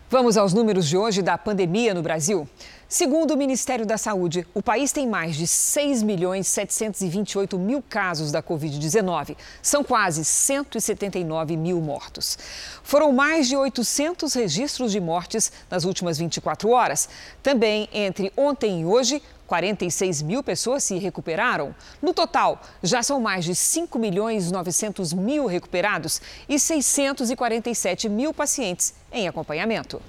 Vamos 0.08 0.38
aos 0.38 0.54
números 0.54 0.88
de 0.88 0.96
hoje 0.96 1.20
da 1.20 1.36
pandemia 1.36 1.92
no 1.92 2.00
Brasil. 2.00 2.48
Segundo 2.90 3.34
o 3.34 3.36
Ministério 3.36 3.84
da 3.84 3.98
Saúde, 3.98 4.46
o 4.54 4.62
país 4.62 4.92
tem 4.92 5.06
mais 5.06 5.36
de 5.36 5.46
6 5.46 6.02
milhões 6.02 6.46
728 6.46 7.58
mil 7.58 7.84
casos 7.86 8.32
da 8.32 8.42
Covid-19. 8.42 9.36
São 9.60 9.84
quase 9.84 10.24
179 10.24 11.54
mil 11.54 11.82
mortos. 11.82 12.38
Foram 12.82 13.12
mais 13.12 13.46
de 13.46 13.54
800 13.54 14.32
registros 14.32 14.90
de 14.90 15.00
mortes 15.00 15.52
nas 15.70 15.84
últimas 15.84 16.16
24 16.16 16.70
horas. 16.70 17.10
Também 17.42 17.90
entre 17.92 18.32
ontem 18.34 18.80
e 18.80 18.86
hoje, 18.86 19.22
46 19.48 20.22
mil 20.22 20.42
pessoas 20.42 20.84
se 20.84 20.98
recuperaram. 20.98 21.74
No 22.00 22.12
total, 22.12 22.60
já 22.82 23.02
são 23.02 23.18
mais 23.18 23.44
de 23.44 23.54
5 23.54 23.98
milhões 23.98 24.52
900 24.52 25.14
mil 25.14 25.46
recuperados 25.46 26.20
e 26.46 26.58
647 26.58 28.08
mil 28.08 28.34
pacientes 28.34 28.94
em 29.10 29.26
acompanhamento. 29.26 30.00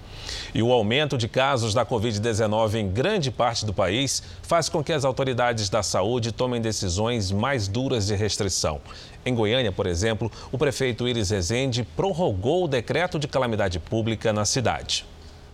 E 0.53 0.61
o 0.61 0.71
aumento 0.71 1.17
de 1.17 1.29
casos 1.29 1.73
da 1.73 1.85
Covid-19 1.85 2.75
em 2.75 2.91
grande 2.91 3.31
parte 3.31 3.65
do 3.65 3.73
país 3.73 4.21
faz 4.43 4.67
com 4.67 4.83
que 4.83 4.91
as 4.91 5.05
autoridades 5.05 5.69
da 5.69 5.81
saúde 5.81 6.33
tomem 6.33 6.61
decisões 6.61 7.31
mais 7.31 7.67
duras 7.67 8.07
de 8.07 8.15
restrição. 8.15 8.81
Em 9.25 9.33
Goiânia, 9.33 9.71
por 9.71 9.87
exemplo, 9.87 10.29
o 10.51 10.57
prefeito 10.57 11.07
Iris 11.07 11.29
Rezende 11.29 11.83
prorrogou 11.95 12.65
o 12.65 12.67
decreto 12.67 13.17
de 13.17 13.27
calamidade 13.27 13.79
pública 13.79 14.33
na 14.33 14.43
cidade. 14.43 15.05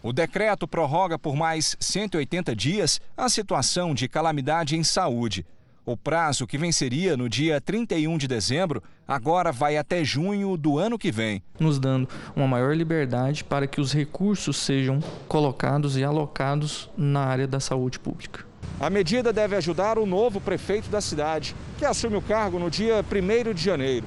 O 0.06 0.14
decreto 0.14 0.68
prorroga 0.68 1.18
por 1.18 1.36
mais 1.36 1.76
180 1.80 2.56
dias 2.56 3.02
a 3.18 3.28
situação 3.28 3.92
de 3.92 4.08
calamidade 4.08 4.76
em 4.76 4.84
saúde. 4.84 5.44
O 5.84 5.98
prazo 5.98 6.46
que 6.46 6.60
venceria 6.60 7.18
no 7.18 7.28
dia 7.28 7.60
31 7.60 8.16
de 8.16 8.28
dezembro 8.28 8.84
agora 9.08 9.52
vai 9.52 9.78
até 9.78 10.04
junho 10.04 10.58
do 10.58 10.78
ano 10.78 11.00
que 11.00 11.12
vem. 11.12 11.42
Nos 11.60 11.80
dando 11.80 12.08
uma 12.36 12.48
maior 12.48 12.78
liberdade 12.78 13.44
para 13.44 13.66
que 13.66 13.82
os 13.82 13.92
recursos 13.92 14.58
sejam 14.58 15.00
colocados 15.28 15.98
e 15.98 16.04
alocados 16.04 16.88
na 16.96 17.22
área 17.22 17.48
da 17.48 17.60
saúde 17.60 17.98
pública. 17.98 18.46
A 18.80 18.92
medida 18.92 19.34
deve 19.34 19.56
ajudar 19.56 19.98
o 19.98 20.06
novo 20.06 20.40
prefeito 20.40 20.88
da 20.88 21.02
cidade, 21.02 21.56
que 21.80 21.86
assume 21.86 22.16
o 22.16 22.22
cargo 22.22 22.60
no 22.60 22.70
dia 22.70 23.04
1 23.04 23.54
de 23.56 23.64
janeiro. 23.64 24.06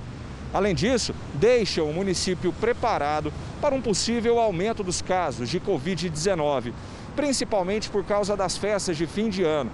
Além 0.52 0.74
disso, 0.74 1.14
deixa 1.34 1.82
o 1.82 1.92
município 1.92 2.52
preparado 2.54 3.32
para 3.60 3.74
um 3.74 3.82
possível 3.82 4.38
aumento 4.38 4.82
dos 4.82 5.02
casos 5.02 5.48
de 5.48 5.60
Covid-19, 5.60 6.72
principalmente 7.14 7.90
por 7.90 8.04
causa 8.04 8.36
das 8.36 8.56
festas 8.56 8.96
de 8.96 9.06
fim 9.06 9.28
de 9.28 9.42
ano. 9.44 9.70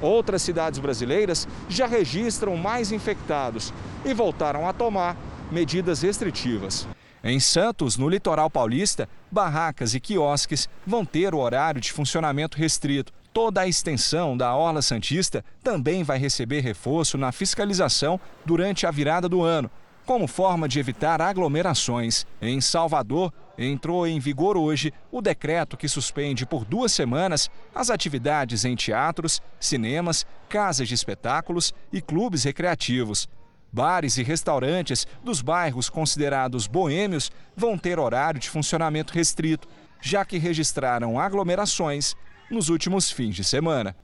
Outras 0.00 0.42
cidades 0.42 0.80
brasileiras 0.80 1.46
já 1.68 1.86
registram 1.86 2.56
mais 2.56 2.90
infectados 2.90 3.72
e 4.04 4.14
voltaram 4.14 4.66
a 4.68 4.72
tomar 4.72 5.16
medidas 5.52 6.02
restritivas. 6.02 6.88
Em 7.22 7.38
Santos, 7.38 7.98
no 7.98 8.08
litoral 8.08 8.48
paulista, 8.48 9.06
barracas 9.30 9.94
e 9.94 10.00
quiosques 10.00 10.68
vão 10.86 11.04
ter 11.04 11.34
o 11.34 11.38
horário 11.38 11.80
de 11.80 11.92
funcionamento 11.92 12.56
restrito. 12.56 13.12
Toda 13.32 13.60
a 13.60 13.68
extensão 13.68 14.36
da 14.36 14.56
Orla 14.56 14.80
Santista 14.80 15.44
também 15.62 16.02
vai 16.02 16.18
receber 16.18 16.60
reforço 16.60 17.18
na 17.18 17.30
fiscalização 17.30 18.18
durante 18.44 18.86
a 18.86 18.90
virada 18.90 19.28
do 19.28 19.42
ano, 19.42 19.70
como 20.10 20.26
forma 20.26 20.66
de 20.66 20.80
evitar 20.80 21.22
aglomerações. 21.22 22.26
Em 22.42 22.60
Salvador, 22.60 23.32
entrou 23.56 24.04
em 24.04 24.18
vigor 24.18 24.56
hoje 24.56 24.92
o 25.08 25.22
decreto 25.22 25.76
que 25.76 25.86
suspende 25.86 26.44
por 26.44 26.64
duas 26.64 26.90
semanas 26.90 27.48
as 27.72 27.90
atividades 27.90 28.64
em 28.64 28.74
teatros, 28.74 29.40
cinemas, 29.60 30.26
casas 30.48 30.88
de 30.88 30.94
espetáculos 30.94 31.72
e 31.92 32.00
clubes 32.00 32.42
recreativos. 32.42 33.28
Bares 33.72 34.18
e 34.18 34.24
restaurantes 34.24 35.06
dos 35.22 35.42
bairros 35.42 35.88
considerados 35.88 36.66
boêmios 36.66 37.30
vão 37.56 37.78
ter 37.78 37.96
horário 37.96 38.40
de 38.40 38.50
funcionamento 38.50 39.14
restrito, 39.14 39.68
já 40.00 40.24
que 40.24 40.38
registraram 40.38 41.20
aglomerações 41.20 42.16
nos 42.50 42.68
últimos 42.68 43.12
fins 43.12 43.36
de 43.36 43.44
semana. 43.44 43.94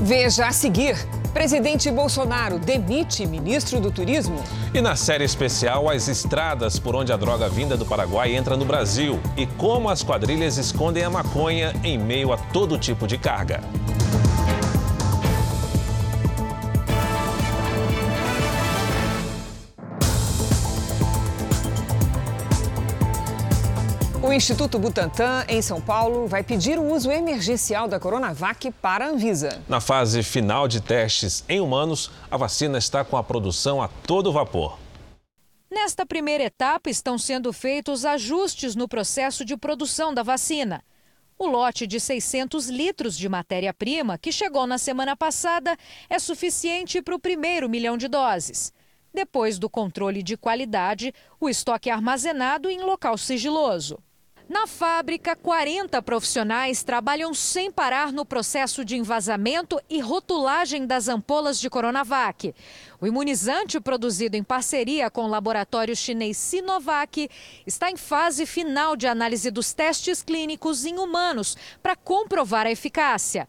Veja 0.00 0.46
a 0.46 0.52
seguir: 0.52 0.96
presidente 1.32 1.90
Bolsonaro 1.90 2.58
demite 2.58 3.26
ministro 3.26 3.80
do 3.80 3.90
Turismo. 3.90 4.42
E 4.72 4.80
na 4.80 4.96
série 4.96 5.24
especial, 5.24 5.88
as 5.88 6.08
estradas 6.08 6.78
por 6.78 6.96
onde 6.96 7.12
a 7.12 7.16
droga 7.16 7.48
vinda 7.48 7.76
do 7.76 7.86
Paraguai 7.86 8.34
entra 8.34 8.56
no 8.56 8.64
Brasil 8.64 9.20
e 9.36 9.46
como 9.46 9.88
as 9.88 10.02
quadrilhas 10.02 10.56
escondem 10.58 11.04
a 11.04 11.10
maconha 11.10 11.72
em 11.82 11.98
meio 11.98 12.32
a 12.32 12.36
todo 12.36 12.78
tipo 12.78 13.06
de 13.06 13.16
carga. 13.16 13.60
O 24.24 24.32
Instituto 24.32 24.78
Butantan, 24.78 25.44
em 25.50 25.60
São 25.60 25.82
Paulo, 25.82 26.26
vai 26.26 26.42
pedir 26.42 26.78
o 26.78 26.94
uso 26.94 27.12
emergencial 27.12 27.86
da 27.86 28.00
Coronavac 28.00 28.70
para 28.70 29.04
a 29.04 29.08
Anvisa. 29.10 29.62
Na 29.68 29.82
fase 29.82 30.22
final 30.22 30.66
de 30.66 30.80
testes 30.80 31.44
em 31.46 31.60
humanos, 31.60 32.10
a 32.30 32.36
vacina 32.38 32.78
está 32.78 33.04
com 33.04 33.18
a 33.18 33.22
produção 33.22 33.82
a 33.82 33.86
todo 33.86 34.32
vapor. 34.32 34.78
Nesta 35.70 36.06
primeira 36.06 36.44
etapa, 36.44 36.88
estão 36.88 37.18
sendo 37.18 37.52
feitos 37.52 38.06
ajustes 38.06 38.74
no 38.74 38.88
processo 38.88 39.44
de 39.44 39.58
produção 39.58 40.14
da 40.14 40.22
vacina. 40.22 40.82
O 41.38 41.46
lote 41.46 41.86
de 41.86 42.00
600 42.00 42.70
litros 42.70 43.18
de 43.18 43.28
matéria-prima, 43.28 44.16
que 44.16 44.32
chegou 44.32 44.66
na 44.66 44.78
semana 44.78 45.14
passada, 45.14 45.76
é 46.08 46.18
suficiente 46.18 47.02
para 47.02 47.14
o 47.14 47.20
primeiro 47.20 47.68
milhão 47.68 47.98
de 47.98 48.08
doses. 48.08 48.72
Depois 49.12 49.58
do 49.58 49.68
controle 49.68 50.22
de 50.22 50.34
qualidade, 50.34 51.12
o 51.38 51.46
estoque 51.46 51.90
é 51.90 51.92
armazenado 51.92 52.70
em 52.70 52.80
local 52.80 53.18
sigiloso. 53.18 53.98
Na 54.46 54.66
fábrica, 54.66 55.34
40 55.34 56.02
profissionais 56.02 56.82
trabalham 56.82 57.32
sem 57.32 57.70
parar 57.70 58.12
no 58.12 58.26
processo 58.26 58.84
de 58.84 58.94
envasamento 58.94 59.80
e 59.88 60.00
rotulagem 60.00 60.86
das 60.86 61.08
ampolas 61.08 61.58
de 61.58 61.70
Coronavac. 61.70 62.54
O 63.00 63.06
imunizante, 63.06 63.80
produzido 63.80 64.36
em 64.36 64.42
parceria 64.42 65.08
com 65.10 65.24
o 65.24 65.28
laboratório 65.28 65.96
chinês 65.96 66.36
Sinovac, 66.36 67.30
está 67.66 67.90
em 67.90 67.96
fase 67.96 68.44
final 68.44 68.96
de 68.96 69.06
análise 69.06 69.50
dos 69.50 69.72
testes 69.72 70.22
clínicos 70.22 70.84
em 70.84 70.98
humanos 70.98 71.56
para 71.82 71.96
comprovar 71.96 72.66
a 72.66 72.70
eficácia. 72.70 73.48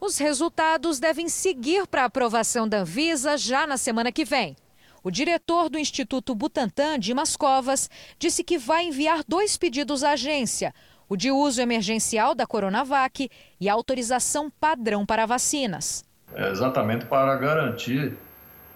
Os 0.00 0.18
resultados 0.18 0.98
devem 0.98 1.28
seguir 1.28 1.86
para 1.86 2.04
aprovação 2.04 2.68
da 2.68 2.80
Anvisa 2.80 3.36
já 3.38 3.64
na 3.64 3.76
semana 3.76 4.10
que 4.10 4.24
vem. 4.24 4.56
O 5.04 5.10
diretor 5.10 5.68
do 5.68 5.78
Instituto 5.78 6.32
Butantan, 6.32 6.96
Dimas 6.96 7.36
Covas, 7.36 7.90
disse 8.20 8.44
que 8.44 8.56
vai 8.56 8.84
enviar 8.84 9.24
dois 9.26 9.56
pedidos 9.56 10.04
à 10.04 10.12
agência: 10.12 10.72
o 11.08 11.16
de 11.16 11.32
uso 11.32 11.60
emergencial 11.60 12.36
da 12.36 12.46
Coronavac 12.46 13.28
e 13.60 13.68
a 13.68 13.72
autorização 13.72 14.48
padrão 14.60 15.04
para 15.04 15.26
vacinas. 15.26 16.04
É 16.34 16.50
exatamente 16.50 17.04
para 17.06 17.34
garantir 17.36 18.16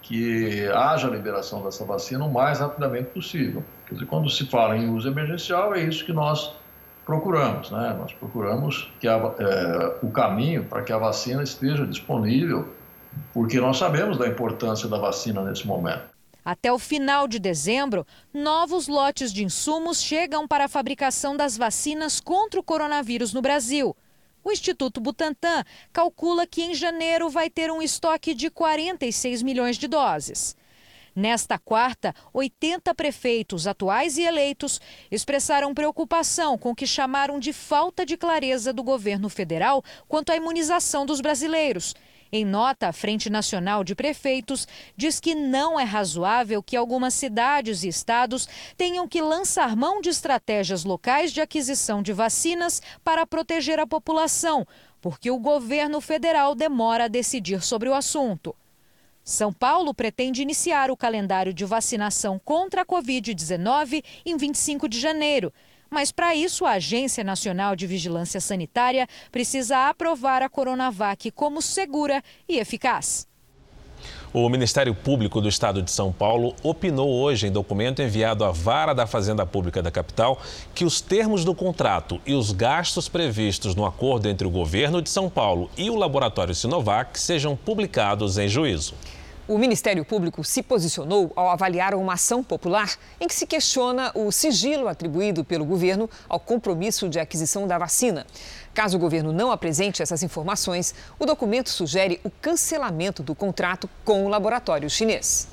que 0.02 0.66
haja 0.68 1.06
a 1.06 1.10
liberação 1.10 1.62
dessa 1.62 1.84
vacina 1.84 2.24
o 2.24 2.32
mais 2.32 2.58
rapidamente 2.58 3.10
possível. 3.10 3.62
Quer 3.86 3.94
dizer, 3.94 4.06
quando 4.06 4.28
se 4.28 4.46
fala 4.46 4.76
em 4.76 4.90
uso 4.90 5.08
emergencial, 5.08 5.74
é 5.76 5.82
isso 5.82 6.04
que 6.04 6.12
nós 6.12 6.52
procuramos, 7.04 7.70
né? 7.70 7.94
Nós 7.96 8.12
procuramos 8.12 8.90
que 8.98 9.06
a, 9.06 9.14
é, 9.14 9.96
o 10.02 10.10
caminho 10.10 10.64
para 10.64 10.82
que 10.82 10.92
a 10.92 10.98
vacina 10.98 11.44
esteja 11.44 11.86
disponível, 11.86 12.68
porque 13.32 13.60
nós 13.60 13.78
sabemos 13.78 14.18
da 14.18 14.26
importância 14.26 14.88
da 14.88 14.98
vacina 14.98 15.40
nesse 15.42 15.64
momento. 15.66 16.15
Até 16.46 16.72
o 16.72 16.78
final 16.78 17.26
de 17.26 17.40
dezembro, 17.40 18.06
novos 18.32 18.86
lotes 18.86 19.32
de 19.32 19.42
insumos 19.42 20.00
chegam 20.00 20.46
para 20.46 20.66
a 20.66 20.68
fabricação 20.68 21.36
das 21.36 21.56
vacinas 21.56 22.20
contra 22.20 22.60
o 22.60 22.62
coronavírus 22.62 23.32
no 23.32 23.42
Brasil. 23.42 23.96
O 24.44 24.52
Instituto 24.52 25.00
Butantan 25.00 25.64
calcula 25.92 26.46
que 26.46 26.62
em 26.62 26.72
janeiro 26.72 27.28
vai 27.28 27.50
ter 27.50 27.68
um 27.68 27.82
estoque 27.82 28.32
de 28.32 28.48
46 28.48 29.42
milhões 29.42 29.76
de 29.76 29.88
doses. 29.88 30.56
Nesta 31.16 31.58
quarta, 31.58 32.14
80 32.32 32.94
prefeitos 32.94 33.66
atuais 33.66 34.16
e 34.16 34.22
eleitos 34.22 34.80
expressaram 35.10 35.74
preocupação 35.74 36.56
com 36.56 36.70
o 36.70 36.76
que 36.76 36.86
chamaram 36.86 37.40
de 37.40 37.52
falta 37.52 38.06
de 38.06 38.16
clareza 38.16 38.72
do 38.72 38.84
governo 38.84 39.28
federal 39.28 39.82
quanto 40.06 40.30
à 40.30 40.36
imunização 40.36 41.04
dos 41.04 41.20
brasileiros 41.20 41.92
em 42.36 42.44
nota, 42.44 42.88
a 42.88 42.92
Frente 42.92 43.28
Nacional 43.28 43.82
de 43.82 43.94
Prefeitos 43.94 44.68
diz 44.96 45.18
que 45.18 45.34
não 45.34 45.80
é 45.80 45.84
razoável 45.84 46.62
que 46.62 46.76
algumas 46.76 47.14
cidades 47.14 47.82
e 47.82 47.88
estados 47.88 48.48
tenham 48.76 49.08
que 49.08 49.20
lançar 49.20 49.74
mão 49.74 50.00
de 50.00 50.10
estratégias 50.10 50.84
locais 50.84 51.32
de 51.32 51.40
aquisição 51.40 52.02
de 52.02 52.12
vacinas 52.12 52.80
para 53.02 53.26
proteger 53.26 53.80
a 53.80 53.86
população, 53.86 54.66
porque 55.00 55.30
o 55.30 55.38
governo 55.38 56.00
federal 56.00 56.54
demora 56.54 57.04
a 57.04 57.08
decidir 57.08 57.62
sobre 57.62 57.88
o 57.88 57.94
assunto. 57.94 58.54
São 59.24 59.52
Paulo 59.52 59.92
pretende 59.92 60.40
iniciar 60.40 60.88
o 60.88 60.96
calendário 60.96 61.52
de 61.52 61.64
vacinação 61.64 62.40
contra 62.44 62.82
a 62.82 62.86
Covid-19 62.86 64.04
em 64.24 64.36
25 64.36 64.88
de 64.88 65.00
janeiro. 65.00 65.52
Mas 65.90 66.10
para 66.12 66.34
isso, 66.34 66.64
a 66.64 66.72
Agência 66.72 67.22
Nacional 67.22 67.76
de 67.76 67.86
Vigilância 67.86 68.40
Sanitária 68.40 69.06
precisa 69.30 69.88
aprovar 69.88 70.42
a 70.42 70.48
Coronavac 70.48 71.30
como 71.30 71.62
segura 71.62 72.22
e 72.48 72.58
eficaz. 72.58 73.26
O 74.32 74.48
Ministério 74.48 74.94
Público 74.94 75.40
do 75.40 75.48
Estado 75.48 75.80
de 75.80 75.90
São 75.90 76.12
Paulo 76.12 76.54
opinou 76.62 77.10
hoje 77.10 77.46
em 77.46 77.50
documento 77.50 78.02
enviado 78.02 78.44
à 78.44 78.50
Vara 78.50 78.94
da 78.94 79.06
Fazenda 79.06 79.46
Pública 79.46 79.82
da 79.82 79.90
capital 79.90 80.40
que 80.74 80.84
os 80.84 81.00
termos 81.00 81.44
do 81.44 81.54
contrato 81.54 82.20
e 82.26 82.34
os 82.34 82.52
gastos 82.52 83.08
previstos 83.08 83.74
no 83.74 83.86
acordo 83.86 84.28
entre 84.28 84.46
o 84.46 84.50
governo 84.50 85.00
de 85.00 85.08
São 85.08 85.30
Paulo 85.30 85.70
e 85.76 85.88
o 85.88 85.96
laboratório 85.96 86.54
Sinovac 86.54 87.18
sejam 87.18 87.56
publicados 87.56 88.36
em 88.36 88.46
juízo. 88.46 88.94
O 89.48 89.58
Ministério 89.58 90.04
Público 90.04 90.42
se 90.42 90.60
posicionou 90.60 91.32
ao 91.36 91.48
avaliar 91.48 91.94
uma 91.94 92.14
ação 92.14 92.42
popular 92.42 92.96
em 93.20 93.28
que 93.28 93.34
se 93.34 93.46
questiona 93.46 94.10
o 94.12 94.32
sigilo 94.32 94.88
atribuído 94.88 95.44
pelo 95.44 95.64
governo 95.64 96.10
ao 96.28 96.40
compromisso 96.40 97.08
de 97.08 97.20
aquisição 97.20 97.64
da 97.64 97.78
vacina. 97.78 98.26
Caso 98.74 98.96
o 98.96 99.00
governo 99.00 99.32
não 99.32 99.52
apresente 99.52 100.02
essas 100.02 100.24
informações, 100.24 100.92
o 101.16 101.24
documento 101.24 101.70
sugere 101.70 102.20
o 102.24 102.30
cancelamento 102.30 103.22
do 103.22 103.36
contrato 103.36 103.88
com 104.04 104.26
o 104.26 104.28
laboratório 104.28 104.90
chinês. 104.90 105.46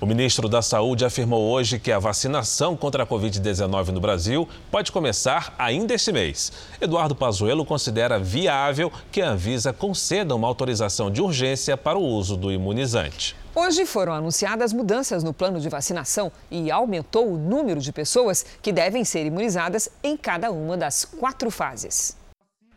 O 0.00 0.06
ministro 0.06 0.48
da 0.48 0.62
Saúde 0.62 1.04
afirmou 1.04 1.50
hoje 1.50 1.76
que 1.76 1.90
a 1.90 1.98
vacinação 1.98 2.76
contra 2.76 3.02
a 3.02 3.06
Covid-19 3.06 3.88
no 3.88 4.00
Brasil 4.00 4.48
pode 4.70 4.92
começar 4.92 5.52
ainda 5.58 5.92
este 5.92 6.12
mês. 6.12 6.52
Eduardo 6.80 7.16
Pazuello 7.16 7.64
considera 7.64 8.16
viável 8.16 8.92
que 9.10 9.20
a 9.20 9.30
Anvisa 9.30 9.72
conceda 9.72 10.36
uma 10.36 10.46
autorização 10.46 11.10
de 11.10 11.20
urgência 11.20 11.76
para 11.76 11.98
o 11.98 12.04
uso 12.04 12.36
do 12.36 12.52
imunizante. 12.52 13.34
Hoje 13.52 13.84
foram 13.84 14.12
anunciadas 14.12 14.72
mudanças 14.72 15.24
no 15.24 15.34
plano 15.34 15.58
de 15.58 15.68
vacinação 15.68 16.30
e 16.48 16.70
aumentou 16.70 17.32
o 17.32 17.36
número 17.36 17.80
de 17.80 17.92
pessoas 17.92 18.46
que 18.62 18.70
devem 18.70 19.04
ser 19.04 19.26
imunizadas 19.26 19.90
em 20.00 20.16
cada 20.16 20.52
uma 20.52 20.76
das 20.76 21.04
quatro 21.04 21.50
fases. 21.50 22.16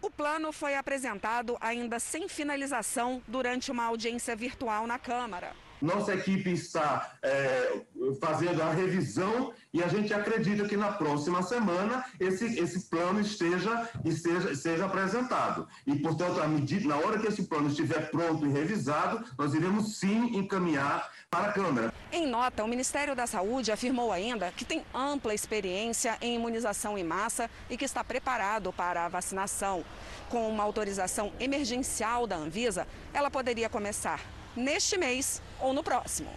O 0.01 0.09
plano 0.09 0.51
foi 0.51 0.75
apresentado 0.75 1.55
ainda 1.61 1.99
sem 1.99 2.27
finalização 2.27 3.21
durante 3.27 3.69
uma 3.69 3.83
audiência 3.83 4.35
virtual 4.35 4.87
na 4.87 4.97
Câmara. 4.97 5.51
Nossa 5.81 6.13
equipe 6.13 6.51
está 6.51 7.15
é, 7.23 7.81
fazendo 8.19 8.61
a 8.61 8.71
revisão 8.71 9.53
e 9.73 9.83
a 9.83 9.87
gente 9.87 10.13
acredita 10.13 10.67
que 10.67 10.77
na 10.77 10.91
próxima 10.91 11.41
semana 11.41 12.05
esse, 12.19 12.59
esse 12.59 12.81
plano 12.81 13.19
esteja, 13.19 13.89
esteja 14.05 14.55
seja 14.55 14.85
apresentado. 14.85 15.67
E, 15.85 15.95
portanto, 15.95 16.41
à 16.41 16.47
medida, 16.47 16.87
na 16.87 16.97
hora 16.97 17.19
que 17.19 17.27
esse 17.27 17.43
plano 17.43 17.67
estiver 17.67 18.09
pronto 18.09 18.45
e 18.45 18.51
revisado, 18.51 19.23
nós 19.37 19.53
iremos 19.53 19.97
sim 19.97 20.37
encaminhar 20.37 21.09
para 21.29 21.49
a 21.49 21.53
Câmara. 21.53 21.93
Em 22.11 22.27
nota, 22.27 22.63
o 22.63 22.67
Ministério 22.67 23.15
da 23.15 23.25
Saúde 23.25 23.71
afirmou 23.71 24.11
ainda 24.11 24.51
que 24.51 24.65
tem 24.65 24.83
ampla 24.93 25.33
experiência 25.33 26.17
em 26.21 26.35
imunização 26.35 26.97
em 26.97 27.03
massa 27.03 27.49
e 27.69 27.77
que 27.77 27.85
está 27.85 28.03
preparado 28.03 28.73
para 28.73 29.05
a 29.05 29.09
vacinação. 29.09 29.83
Com 30.29 30.49
uma 30.49 30.63
autorização 30.63 31.31
emergencial 31.39 32.27
da 32.27 32.35
Anvisa, 32.35 32.87
ela 33.13 33.31
poderia 33.31 33.69
começar 33.69 34.19
neste 34.55 34.97
mês 34.97 35.41
ou 35.59 35.73
no 35.73 35.83
próximo. 35.83 36.31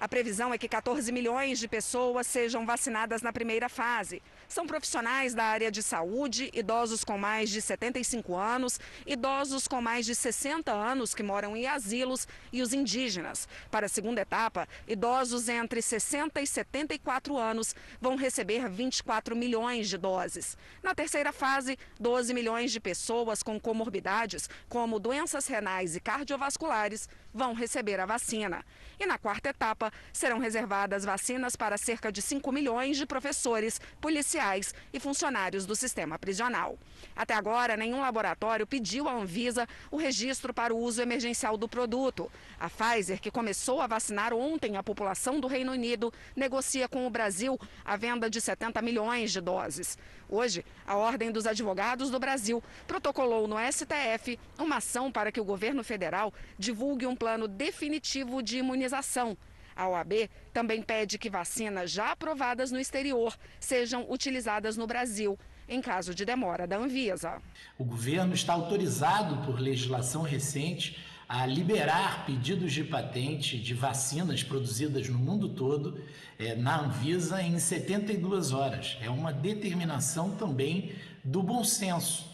A 0.00 0.06
previsão 0.06 0.54
é 0.54 0.58
que 0.58 0.68
14 0.68 1.10
milhões 1.10 1.58
de 1.58 1.66
pessoas 1.66 2.24
sejam 2.28 2.64
vacinadas 2.64 3.20
na 3.20 3.32
primeira 3.32 3.68
fase. 3.68 4.22
São 4.46 4.64
profissionais 4.64 5.34
da 5.34 5.42
área 5.42 5.72
de 5.72 5.82
saúde, 5.82 6.50
idosos 6.54 7.02
com 7.02 7.18
mais 7.18 7.50
de 7.50 7.60
75 7.60 8.36
anos, 8.36 8.78
idosos 9.04 9.66
com 9.66 9.82
mais 9.82 10.06
de 10.06 10.14
60 10.14 10.72
anos 10.72 11.16
que 11.16 11.22
moram 11.22 11.56
em 11.56 11.66
asilos 11.66 12.28
e 12.52 12.62
os 12.62 12.72
indígenas. 12.72 13.48
Para 13.72 13.86
a 13.86 13.88
segunda 13.88 14.20
etapa, 14.20 14.68
idosos 14.86 15.48
entre 15.48 15.82
60 15.82 16.40
e 16.40 16.46
74 16.46 17.36
anos 17.36 17.74
vão 18.00 18.14
receber 18.14 18.70
24 18.70 19.34
milhões 19.34 19.88
de 19.88 19.98
doses. 19.98 20.56
Na 20.80 20.94
terceira 20.94 21.32
fase, 21.32 21.76
12 21.98 22.32
milhões 22.32 22.70
de 22.70 22.78
pessoas 22.78 23.42
com 23.42 23.58
comorbidades, 23.58 24.48
como 24.68 25.00
doenças 25.00 25.48
renais 25.48 25.96
e 25.96 26.00
cardiovasculares, 26.00 27.08
vão 27.38 27.54
receber 27.54 28.00
a 28.00 28.04
vacina. 28.04 28.64
E 28.98 29.06
na 29.06 29.16
quarta 29.16 29.50
etapa, 29.50 29.92
serão 30.12 30.40
reservadas 30.40 31.04
vacinas 31.04 31.54
para 31.54 31.78
cerca 31.78 32.10
de 32.10 32.20
5 32.20 32.50
milhões 32.50 32.96
de 32.96 33.06
professores, 33.06 33.80
policiais 34.00 34.74
e 34.92 34.98
funcionários 34.98 35.64
do 35.64 35.76
sistema 35.76 36.18
prisional. 36.18 36.76
Até 37.14 37.32
agora, 37.32 37.76
nenhum 37.76 38.00
laboratório 38.00 38.66
pediu 38.66 39.08
à 39.08 39.12
Anvisa 39.12 39.68
o 39.88 39.96
registro 39.96 40.52
para 40.52 40.74
o 40.74 40.78
uso 40.78 41.00
emergencial 41.00 41.56
do 41.56 41.68
produto. 41.68 42.30
A 42.58 42.68
Pfizer, 42.68 43.20
que 43.20 43.30
começou 43.30 43.80
a 43.80 43.86
vacinar 43.86 44.34
ontem 44.34 44.76
a 44.76 44.82
população 44.82 45.38
do 45.38 45.46
Reino 45.46 45.70
Unido, 45.70 46.12
negocia 46.34 46.88
com 46.88 47.06
o 47.06 47.10
Brasil 47.10 47.58
a 47.84 47.96
venda 47.96 48.28
de 48.28 48.40
70 48.40 48.82
milhões 48.82 49.30
de 49.30 49.40
doses. 49.40 49.96
Hoje, 50.28 50.64
a 50.86 50.96
Ordem 50.96 51.32
dos 51.32 51.46
Advogados 51.46 52.10
do 52.10 52.18
Brasil 52.18 52.62
protocolou 52.86 53.48
no 53.48 53.56
STF 53.58 54.38
uma 54.58 54.76
ação 54.76 55.10
para 55.10 55.32
que 55.32 55.40
o 55.40 55.44
governo 55.44 55.82
federal 55.82 56.32
divulgue 56.58 57.06
um 57.06 57.16
plano 57.16 57.48
definitivo 57.48 58.42
de 58.42 58.58
imunização 58.58 59.36
a 59.78 59.88
OAB 59.88 60.28
também 60.52 60.82
pede 60.82 61.16
que 61.18 61.30
vacinas 61.30 61.92
já 61.92 62.10
aprovadas 62.10 62.72
no 62.72 62.80
exterior 62.80 63.32
sejam 63.60 64.04
utilizadas 64.10 64.76
no 64.76 64.88
Brasil, 64.88 65.38
em 65.68 65.80
caso 65.80 66.12
de 66.12 66.24
demora 66.24 66.66
da 66.66 66.76
Anvisa. 66.76 67.40
O 67.78 67.84
governo 67.84 68.34
está 68.34 68.54
autorizado 68.54 69.46
por 69.46 69.60
legislação 69.60 70.22
recente 70.22 70.98
a 71.28 71.44
liberar 71.44 72.24
pedidos 72.24 72.72
de 72.72 72.82
patente 72.82 73.58
de 73.58 73.74
vacinas 73.74 74.42
produzidas 74.42 75.10
no 75.10 75.18
mundo 75.18 75.50
todo 75.50 76.00
é, 76.38 76.54
na 76.54 76.80
Anvisa 76.80 77.42
em 77.42 77.58
72 77.58 78.52
horas. 78.52 78.96
É 79.02 79.10
uma 79.10 79.30
determinação 79.30 80.30
também 80.30 80.92
do 81.22 81.42
bom 81.42 81.62
senso. 81.62 82.24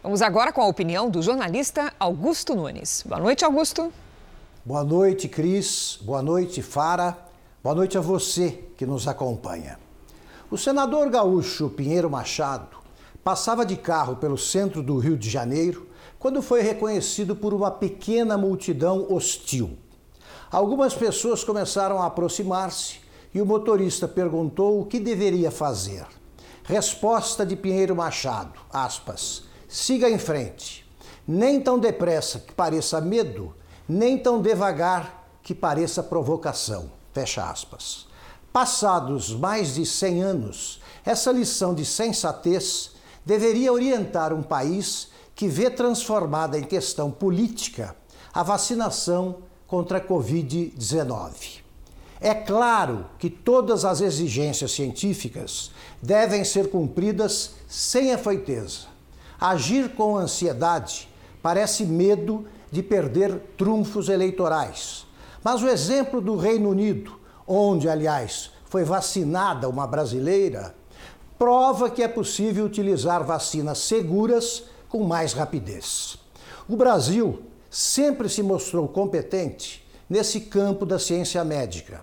Vamos 0.00 0.22
agora 0.22 0.52
com 0.52 0.62
a 0.62 0.68
opinião 0.68 1.10
do 1.10 1.20
jornalista 1.20 1.92
Augusto 1.98 2.54
Nunes. 2.54 3.02
Boa 3.04 3.20
noite, 3.20 3.44
Augusto. 3.44 3.92
Boa 4.64 4.84
noite, 4.84 5.28
Cris. 5.28 5.98
Boa 6.00 6.22
noite, 6.22 6.62
Fara. 6.62 7.18
Boa 7.64 7.74
noite 7.74 7.98
a 7.98 8.00
você 8.00 8.64
que 8.76 8.86
nos 8.86 9.08
acompanha. 9.08 9.76
O 10.48 10.56
senador 10.56 11.10
gaúcho 11.10 11.68
Pinheiro 11.68 12.08
Machado 12.08 12.78
passava 13.24 13.66
de 13.66 13.76
carro 13.76 14.14
pelo 14.14 14.38
centro 14.38 14.84
do 14.84 14.98
Rio 14.98 15.18
de 15.18 15.28
Janeiro 15.28 15.88
quando 16.18 16.42
foi 16.42 16.62
reconhecido 16.62 17.36
por 17.36 17.54
uma 17.54 17.70
pequena 17.70 18.36
multidão 18.36 19.06
hostil. 19.10 19.78
Algumas 20.50 20.94
pessoas 20.94 21.44
começaram 21.44 22.00
a 22.02 22.06
aproximar-se 22.06 23.00
e 23.34 23.40
o 23.40 23.46
motorista 23.46 24.08
perguntou 24.08 24.80
o 24.80 24.86
que 24.86 24.98
deveria 24.98 25.50
fazer. 25.50 26.06
Resposta 26.64 27.46
de 27.46 27.54
Pinheiro 27.54 27.94
Machado, 27.94 28.58
aspas, 28.72 29.44
siga 29.68 30.08
em 30.08 30.18
frente. 30.18 30.86
Nem 31.26 31.60
tão 31.60 31.78
depressa 31.78 32.38
que 32.38 32.52
pareça 32.52 33.00
medo, 33.00 33.54
nem 33.88 34.18
tão 34.18 34.40
devagar 34.40 35.28
que 35.42 35.54
pareça 35.54 36.02
provocação. 36.02 36.90
Fecha 37.12 37.48
aspas. 37.48 38.06
Passados 38.52 39.34
mais 39.34 39.74
de 39.74 39.84
100 39.84 40.22
anos, 40.22 40.80
essa 41.04 41.30
lição 41.30 41.74
de 41.74 41.84
sensatez 41.84 42.92
deveria 43.24 43.72
orientar 43.72 44.32
um 44.32 44.42
país 44.42 45.08
que 45.38 45.46
vê 45.46 45.70
transformada 45.70 46.58
em 46.58 46.64
questão 46.64 47.12
política 47.12 47.94
a 48.34 48.42
vacinação 48.42 49.36
contra 49.68 49.98
a 49.98 50.00
Covid-19. 50.00 51.60
É 52.20 52.34
claro 52.34 53.06
que 53.20 53.30
todas 53.30 53.84
as 53.84 54.00
exigências 54.00 54.72
científicas 54.72 55.70
devem 56.02 56.42
ser 56.42 56.72
cumpridas 56.72 57.52
sem 57.68 58.12
afoiteza. 58.12 58.88
Agir 59.40 59.90
com 59.90 60.16
ansiedade 60.16 61.08
parece 61.40 61.84
medo 61.84 62.44
de 62.72 62.82
perder 62.82 63.38
trunfos 63.56 64.08
eleitorais. 64.08 65.06
Mas 65.44 65.62
o 65.62 65.68
exemplo 65.68 66.20
do 66.20 66.36
Reino 66.36 66.68
Unido, 66.70 67.12
onde, 67.46 67.88
aliás, 67.88 68.50
foi 68.64 68.82
vacinada 68.82 69.68
uma 69.68 69.86
brasileira, 69.86 70.74
prova 71.38 71.88
que 71.88 72.02
é 72.02 72.08
possível 72.08 72.64
utilizar 72.64 73.22
vacinas 73.22 73.78
seguras 73.78 74.64
com 74.88 75.04
mais 75.04 75.32
rapidez. 75.32 76.18
O 76.68 76.76
Brasil 76.76 77.42
sempre 77.70 78.28
se 78.28 78.42
mostrou 78.42 78.88
competente 78.88 79.86
nesse 80.08 80.40
campo 80.40 80.86
da 80.86 80.98
ciência 80.98 81.44
médica. 81.44 82.02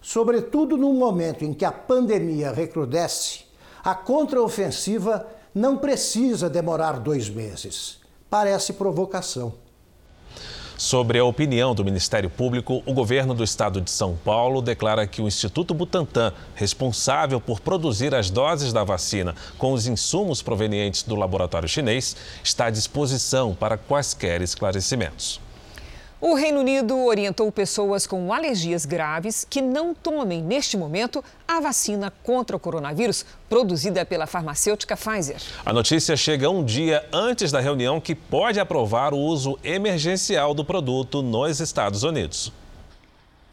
Sobretudo 0.00 0.76
num 0.76 0.94
momento 0.94 1.44
em 1.44 1.52
que 1.52 1.64
a 1.64 1.72
pandemia 1.72 2.52
recrudesce, 2.52 3.44
a 3.82 3.94
contraofensiva 3.94 5.26
não 5.54 5.78
precisa 5.78 6.50
demorar 6.50 7.00
dois 7.00 7.28
meses. 7.28 7.98
Parece 8.28 8.74
provocação. 8.74 9.54
Sobre 10.78 11.18
a 11.18 11.24
opinião 11.24 11.74
do 11.74 11.82
Ministério 11.82 12.28
Público, 12.28 12.82
o 12.84 12.92
governo 12.92 13.32
do 13.32 13.42
estado 13.42 13.80
de 13.80 13.90
São 13.90 14.14
Paulo 14.14 14.60
declara 14.60 15.06
que 15.06 15.22
o 15.22 15.26
Instituto 15.26 15.72
Butantan, 15.72 16.34
responsável 16.54 17.40
por 17.40 17.60
produzir 17.60 18.14
as 18.14 18.28
doses 18.28 18.74
da 18.74 18.84
vacina 18.84 19.34
com 19.56 19.72
os 19.72 19.86
insumos 19.86 20.42
provenientes 20.42 21.02
do 21.02 21.16
laboratório 21.16 21.66
chinês, 21.66 22.14
está 22.44 22.66
à 22.66 22.70
disposição 22.70 23.54
para 23.54 23.78
quaisquer 23.78 24.42
esclarecimentos. 24.42 25.40
O 26.28 26.34
Reino 26.34 26.58
Unido 26.58 26.98
orientou 27.04 27.52
pessoas 27.52 28.04
com 28.04 28.34
alergias 28.34 28.84
graves 28.84 29.46
que 29.48 29.62
não 29.62 29.94
tomem, 29.94 30.42
neste 30.42 30.76
momento, 30.76 31.22
a 31.46 31.60
vacina 31.60 32.12
contra 32.24 32.56
o 32.56 32.58
coronavírus 32.58 33.24
produzida 33.48 34.04
pela 34.04 34.26
farmacêutica 34.26 34.96
Pfizer. 34.96 35.40
A 35.64 35.72
notícia 35.72 36.16
chega 36.16 36.50
um 36.50 36.64
dia 36.64 37.06
antes 37.12 37.52
da 37.52 37.60
reunião 37.60 38.00
que 38.00 38.12
pode 38.12 38.58
aprovar 38.58 39.14
o 39.14 39.18
uso 39.18 39.56
emergencial 39.62 40.52
do 40.52 40.64
produto 40.64 41.22
nos 41.22 41.60
Estados 41.60 42.02
Unidos. 42.02 42.52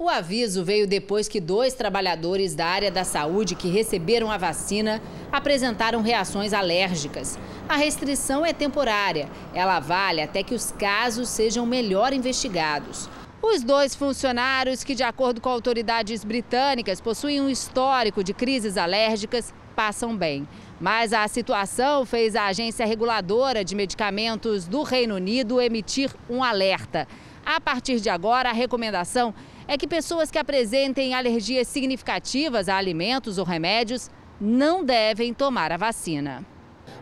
O 0.03 0.09
aviso 0.09 0.65
veio 0.65 0.85
depois 0.85 1.29
que 1.29 1.39
dois 1.39 1.75
trabalhadores 1.75 2.53
da 2.53 2.65
área 2.65 2.91
da 2.91 3.05
saúde 3.05 3.55
que 3.55 3.69
receberam 3.69 4.29
a 4.29 4.37
vacina 4.37 5.01
apresentaram 5.31 6.01
reações 6.01 6.51
alérgicas. 6.51 7.39
A 7.69 7.77
restrição 7.77 8.45
é 8.45 8.51
temporária. 8.51 9.29
Ela 9.53 9.79
vale 9.79 10.21
até 10.21 10.43
que 10.43 10.53
os 10.53 10.71
casos 10.73 11.29
sejam 11.29 11.65
melhor 11.65 12.11
investigados. 12.11 13.09
Os 13.41 13.63
dois 13.63 13.95
funcionários, 13.95 14.83
que, 14.83 14.93
de 14.93 15.03
acordo 15.03 15.39
com 15.39 15.47
autoridades 15.47 16.25
britânicas, 16.25 16.99
possuem 16.99 17.39
um 17.39 17.49
histórico 17.49 18.21
de 18.21 18.33
crises 18.33 18.75
alérgicas, 18.75 19.53
passam 19.73 20.17
bem. 20.17 20.45
Mas 20.81 21.13
a 21.13 21.25
situação 21.29 22.05
fez 22.05 22.35
a 22.35 22.47
Agência 22.47 22.85
Reguladora 22.85 23.63
de 23.63 23.73
Medicamentos 23.73 24.67
do 24.67 24.83
Reino 24.83 25.15
Unido 25.15 25.61
emitir 25.61 26.13
um 26.29 26.43
alerta. 26.43 27.07
A 27.45 27.61
partir 27.61 28.01
de 28.01 28.09
agora, 28.09 28.49
a 28.49 28.53
recomendação 28.53 29.33
é 29.67 29.77
que 29.77 29.87
pessoas 29.87 30.29
que 30.29 30.37
apresentem 30.37 31.13
alergias 31.13 31.67
significativas 31.67 32.69
a 32.69 32.77
alimentos 32.77 33.37
ou 33.37 33.45
remédios 33.45 34.09
não 34.39 34.83
devem 34.83 35.33
tomar 35.33 35.71
a 35.71 35.77
vacina. 35.77 36.45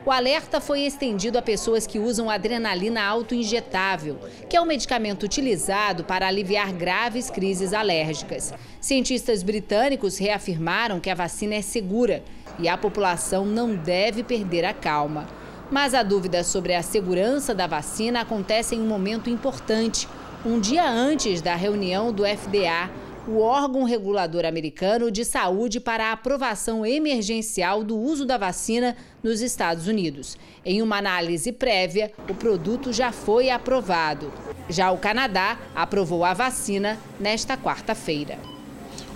O 0.03 0.11
alerta 0.11 0.59
foi 0.59 0.81
estendido 0.81 1.37
a 1.37 1.43
pessoas 1.43 1.85
que 1.85 1.99
usam 1.99 2.29
adrenalina 2.29 3.03
autoinjetável, 3.03 4.17
que 4.49 4.57
é 4.57 4.61
um 4.61 4.65
medicamento 4.65 5.23
utilizado 5.23 6.03
para 6.03 6.27
aliviar 6.27 6.73
graves 6.73 7.29
crises 7.29 7.71
alérgicas. 7.71 8.51
Cientistas 8.79 9.43
britânicos 9.43 10.17
reafirmaram 10.17 10.99
que 10.99 11.09
a 11.09 11.15
vacina 11.15 11.55
é 11.55 11.61
segura 11.61 12.23
e 12.57 12.67
a 12.67 12.77
população 12.77 13.45
não 13.45 13.75
deve 13.75 14.23
perder 14.23 14.65
a 14.65 14.73
calma. 14.73 15.27
Mas 15.69 15.93
a 15.93 16.01
dúvida 16.01 16.43
sobre 16.43 16.73
a 16.73 16.81
segurança 16.81 17.53
da 17.53 17.67
vacina 17.67 18.21
acontece 18.21 18.75
em 18.75 18.81
um 18.81 18.87
momento 18.87 19.29
importante 19.29 20.07
um 20.43 20.59
dia 20.59 20.89
antes 20.89 21.41
da 21.41 21.55
reunião 21.55 22.11
do 22.11 22.23
FDA, 22.23 22.89
o 23.27 23.37
órgão 23.37 23.83
regulador 23.83 24.43
americano 24.45 25.11
de 25.11 25.23
saúde 25.23 25.79
para 25.79 26.05
a 26.05 26.11
aprovação 26.13 26.83
emergencial 26.83 27.83
do 27.83 27.95
uso 27.95 28.25
da 28.25 28.37
vacina 28.37 28.97
nos 29.21 29.41
Estados 29.41 29.87
Unidos. 29.87 30.35
Em 30.65 30.81
uma 30.81 30.97
análise 30.97 31.51
prévia, 31.51 32.11
o 32.27 32.33
produto 32.33 32.91
já 32.91 33.11
foi 33.11 33.51
aprovado. 33.51 34.33
Já 34.67 34.89
o 34.91 34.97
Canadá 34.97 35.59
aprovou 35.75 36.25
a 36.25 36.33
vacina 36.33 36.97
nesta 37.19 37.55
quarta-feira. 37.55 38.39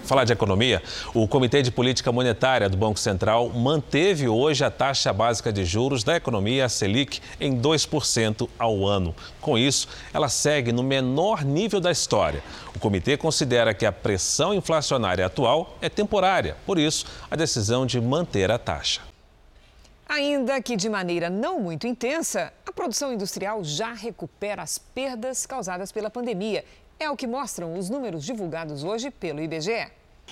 Falar 0.06 0.24
de 0.24 0.32
economia, 0.32 0.84
o 1.16 1.28
Comitê 1.28 1.64
de 1.64 1.72
Política 1.72 2.12
Monetária 2.12 2.70
do 2.70 2.78
Banco 2.78 3.00
Central 3.00 3.50
manteve 3.50 4.28
hoje 4.28 4.64
a 4.64 4.70
taxa 4.70 5.12
básica 5.12 5.52
de 5.52 5.66
juros 5.66 6.04
da 6.04 6.16
economia, 6.16 6.66
a 6.66 6.70
Selic, 6.70 7.20
em 7.42 7.60
2% 7.60 8.48
ao 8.60 8.86
ano. 8.86 9.16
Com 9.42 9.58
isso, 9.58 9.88
ela 10.14 10.30
segue 10.30 10.72
no 10.72 10.84
menor 10.84 11.44
nível 11.44 11.82
da 11.82 11.92
história. 11.92 12.44
O 12.76 12.80
comitê 12.80 13.18
considera 13.18 13.74
que 13.74 13.84
a 13.84 13.92
pressão 13.92 14.54
inflacionária 14.54 15.26
atual 15.26 15.76
é 15.82 15.90
temporária, 15.90 16.56
por 16.68 16.78
isso, 16.78 17.08
a 17.30 17.36
decisão 17.36 17.84
de 17.84 18.00
manter 18.00 18.52
a 18.52 18.60
taxa. 18.60 19.02
Ainda 20.08 20.62
que 20.62 20.76
de 20.76 20.88
maneira 20.88 21.32
não 21.32 21.60
muito 21.60 21.88
intensa, 21.88 22.54
a 22.64 22.72
produção 22.72 23.12
industrial 23.12 23.64
já 23.64 23.92
recupera 23.92 24.62
as 24.62 24.78
perdas 24.78 25.48
causadas 25.48 25.92
pela 25.92 26.12
pandemia 26.12 26.64
é 27.00 27.10
o 27.10 27.16
que 27.16 27.28
mostram 27.28 27.78
os 27.78 27.90
números 27.90 28.24
divulgados 28.24 28.84
hoje 28.84 29.12
pelo 29.12 29.42
IBGE. 29.42 29.88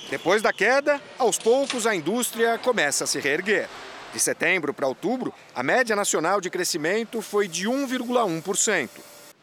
Depois 0.10 0.42
da 0.42 0.52
queda, 0.52 1.02
aos 1.18 1.38
poucos 1.38 1.86
a 1.86 1.96
indústria 1.96 2.58
começa 2.58 3.04
a 3.04 3.08
se 3.08 3.20
reerguer. 3.20 3.70
De 4.14 4.20
setembro 4.20 4.74
para 4.74 4.88
outubro, 4.88 5.34
a 5.56 5.64
média 5.64 5.96
nacional 5.96 6.40
de 6.40 6.50
crescimento 6.50 7.22
foi 7.22 7.48
de 7.48 7.68
1,1%. 7.68 8.90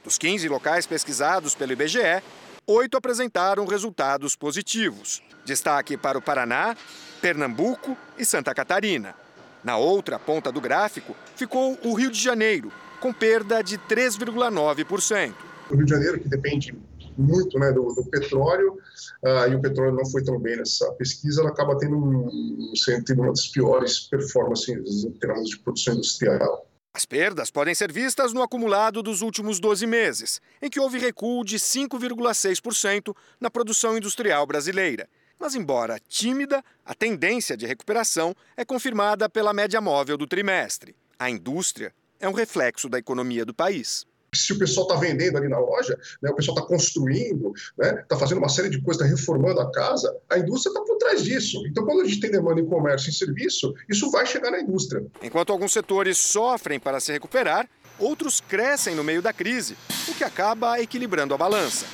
Dos 0.04 0.16
15 0.16 0.48
locais 0.48 0.86
pesquisados 0.86 1.54
pelo 1.54 1.72
IBGE, 1.72 2.22
oito 2.66 2.96
apresentaram 2.96 3.64
resultados 3.66 4.36
positivos. 4.36 5.22
Destaque 5.44 5.96
para 5.96 6.18
o 6.18 6.22
Paraná, 6.22 6.76
Pernambuco 7.20 7.96
e 8.16 8.24
Santa 8.24 8.54
Catarina. 8.54 9.14
Na 9.62 9.76
outra 9.76 10.18
ponta 10.18 10.50
do 10.50 10.60
gráfico 10.60 11.14
ficou 11.36 11.78
o 11.84 11.92
Rio 11.92 12.10
de 12.10 12.20
Janeiro, 12.20 12.72
com 12.98 13.12
perda 13.12 13.62
de 13.62 13.76
3,9%. 13.76 15.34
O 15.68 15.74
Rio 15.74 15.84
de 15.84 15.90
Janeiro, 15.90 16.20
que 16.20 16.28
depende 16.28 16.74
muito 17.20 17.58
né, 17.58 17.72
do, 17.72 17.86
do 17.94 18.04
petróleo, 18.06 18.78
uh, 19.22 19.50
e 19.50 19.54
o 19.54 19.60
petróleo 19.60 19.92
não 19.92 20.06
foi 20.06 20.24
tão 20.24 20.38
bem 20.38 20.56
nessa 20.56 20.90
pesquisa, 20.92 21.42
ela 21.42 21.50
acaba 21.50 21.76
tendo, 21.78 21.96
um, 21.96 22.72
tendo 23.06 23.22
uma 23.22 23.30
das 23.30 23.48
piores 23.48 24.00
performances 24.00 25.04
em 25.04 25.10
termos 25.12 25.50
de 25.50 25.58
produção 25.58 25.94
industrial. 25.94 26.66
As 26.92 27.04
perdas 27.04 27.50
podem 27.50 27.74
ser 27.74 27.92
vistas 27.92 28.32
no 28.32 28.42
acumulado 28.42 29.02
dos 29.02 29.22
últimos 29.22 29.60
12 29.60 29.86
meses, 29.86 30.40
em 30.60 30.68
que 30.68 30.80
houve 30.80 30.98
recuo 30.98 31.44
de 31.44 31.56
5,6% 31.56 33.14
na 33.40 33.48
produção 33.48 33.96
industrial 33.96 34.44
brasileira. 34.44 35.08
Mas, 35.38 35.54
embora 35.54 36.00
tímida, 36.08 36.62
a 36.84 36.92
tendência 36.92 37.56
de 37.56 37.64
recuperação 37.64 38.34
é 38.56 38.64
confirmada 38.64 39.28
pela 39.28 39.54
média 39.54 39.80
móvel 39.80 40.18
do 40.18 40.26
trimestre. 40.26 40.96
A 41.18 41.30
indústria 41.30 41.94
é 42.18 42.28
um 42.28 42.32
reflexo 42.32 42.88
da 42.88 42.98
economia 42.98 43.44
do 43.44 43.54
país 43.54 44.04
se 44.34 44.52
o 44.52 44.58
pessoal 44.58 44.86
está 44.86 44.98
vendendo 44.98 45.36
ali 45.36 45.48
na 45.48 45.58
loja, 45.58 45.98
né, 46.22 46.30
o 46.30 46.34
pessoal 46.34 46.56
está 46.56 46.66
construindo, 46.66 47.52
está 47.54 47.94
né, 47.94 48.04
tá 48.08 48.16
fazendo 48.16 48.38
uma 48.38 48.48
série 48.48 48.68
de 48.68 48.80
coisas, 48.80 49.02
está 49.02 49.16
reformando 49.16 49.60
a 49.60 49.70
casa, 49.70 50.14
a 50.28 50.38
indústria 50.38 50.70
está 50.70 50.82
por 50.82 50.96
trás 50.98 51.24
disso. 51.24 51.62
Então, 51.66 51.84
quando 51.84 52.02
a 52.02 52.04
gente 52.04 52.20
tem 52.20 52.30
demanda 52.30 52.60
em 52.60 52.66
comércio 52.66 53.10
e 53.10 53.12
serviço, 53.12 53.74
isso 53.88 54.10
vai 54.10 54.26
chegar 54.26 54.50
na 54.50 54.60
indústria. 54.60 55.04
Enquanto 55.22 55.50
alguns 55.50 55.72
setores 55.72 56.18
sofrem 56.18 56.78
para 56.78 57.00
se 57.00 57.12
recuperar, 57.12 57.68
outros 57.98 58.40
crescem 58.40 58.94
no 58.94 59.04
meio 59.04 59.20
da 59.20 59.32
crise, 59.32 59.76
o 60.08 60.14
que 60.14 60.24
acaba 60.24 60.80
equilibrando 60.80 61.34
a 61.34 61.38
balança. 61.38 61.84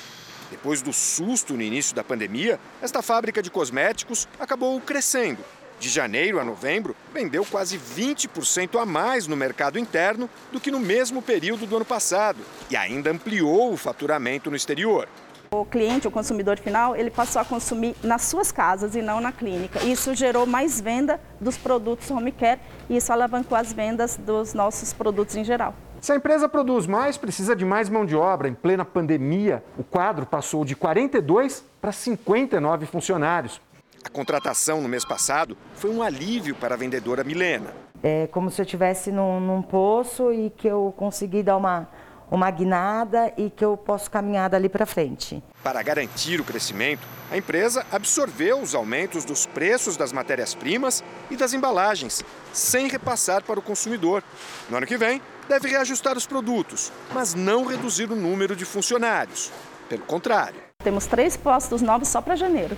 Depois 0.51 0.81
do 0.81 0.93
susto 0.93 1.55
no 1.55 1.63
início 1.63 1.95
da 1.95 2.05
pandemia, 2.05 2.61
esta 2.81 3.03
fábrica 3.03 3.43
de 3.43 3.51
cosméticos 3.51 4.29
acabou 4.39 4.81
crescendo. 4.81 5.43
De 5.79 5.91
janeiro 5.91 6.41
a 6.41 6.45
novembro, 6.45 6.97
vendeu 7.13 7.45
quase 7.45 7.79
20% 7.79 8.81
a 8.81 8.87
mais 8.87 9.27
no 9.27 9.37
mercado 9.37 9.79
interno 9.79 10.29
do 10.51 10.59
que 10.59 10.71
no 10.71 10.81
mesmo 10.81 11.21
período 11.21 11.67
do 11.67 11.77
ano 11.77 11.85
passado 11.85 12.39
e 12.71 12.77
ainda 12.77 13.11
ampliou 13.11 13.73
o 13.73 13.77
faturamento 13.77 14.51
no 14.51 14.57
exterior. 14.57 15.07
O 15.51 15.65
cliente, 15.65 16.09
o 16.09 16.11
consumidor 16.11 16.59
final, 16.59 16.97
ele 16.97 17.11
passou 17.11 17.41
a 17.41 17.45
consumir 17.45 17.95
nas 18.03 18.23
suas 18.23 18.51
casas 18.51 18.97
e 18.97 19.03
não 19.03 19.21
na 19.21 19.31
clínica. 19.31 19.83
Isso 19.85 20.15
gerou 20.15 20.47
mais 20.47 20.81
venda 20.81 21.21
dos 21.41 21.57
produtos 21.57 22.11
home 22.11 22.33
care 22.33 22.61
e 22.89 22.97
isso 22.97 23.13
alavancou 23.13 23.57
as 23.57 23.73
vendas 23.73 24.17
dos 24.17 24.55
nossos 24.55 24.93
produtos 24.93 25.37
em 25.37 25.45
geral. 25.45 25.75
Se 26.01 26.13
a 26.13 26.17
empresa 26.17 26.49
produz 26.49 26.87
mais, 26.87 27.17
precisa 27.17 27.55
de 27.55 27.65
mais 27.65 27.89
mão 27.89 28.05
de 28.05 28.17
obra. 28.17 28.49
Em 28.49 28.55
plena 28.55 28.85
pandemia, 28.85 29.63
o 29.79 29.85
quadro 29.85 30.27
passou 30.27 30.65
de 30.65 30.75
42 30.75 31.65
para 31.81 31.93
59 31.93 32.87
funcionários. 32.87 33.61
A 34.07 34.09
contratação 34.09 34.81
no 34.81 34.89
mês 34.89 35.05
passado 35.05 35.59
foi 35.75 35.91
um 35.91 36.01
alívio 36.01 36.55
para 36.55 36.77
a 36.77 36.79
vendedora 36.79 37.25
Milena. 37.25 37.75
É 38.01 38.29
como 38.29 38.53
se 38.53 38.61
eu 38.61 38.65
estivesse 38.65 39.11
num, 39.11 39.41
num 39.41 39.61
poço 39.61 40.33
e 40.33 40.49
que 40.49 40.69
eu 40.69 40.95
consegui 40.97 41.43
dar 41.43 41.57
uma, 41.57 41.89
uma 42.31 42.49
guinada 42.53 43.33
e 43.37 43.51
que 43.51 43.65
eu 43.65 43.77
posso 43.77 44.09
caminhar 44.09 44.49
dali 44.49 44.69
para 44.69 44.87
frente. 44.87 45.43
Para 45.61 45.83
garantir 45.83 46.41
o 46.41 46.45
crescimento, 46.45 47.05
a 47.33 47.37
empresa 47.37 47.85
absorveu 47.91 48.61
os 48.61 48.77
aumentos 48.77 49.25
dos 49.25 49.45
preços 49.45 49.97
das 49.97 50.13
matérias-primas 50.13 51.03
e 51.29 51.37
das 51.37 51.53
embalagens, 51.53 52.23
sem 52.53 52.87
repassar 52.87 53.43
para 53.43 53.59
o 53.59 53.63
consumidor. 53.63 54.23
No 54.71 54.77
ano 54.77 54.87
que 54.87 54.97
vem, 54.97 55.21
deve 55.49 55.67
reajustar 55.69 56.17
os 56.17 56.29
produtos, 56.29 56.93
mas 57.13 57.35
não 57.35 57.65
reduzir 57.65 58.09
o 58.09 58.15
número 58.15 58.55
de 58.55 58.65
funcionários. 58.65 59.51
Pelo 59.89 60.05
contrário. 60.05 60.61
Temos 60.79 61.07
três 61.07 61.37
postos 61.37 61.83
novos 61.83 62.07
só 62.07 62.21
para 62.23 62.37
janeiro. 62.37 62.77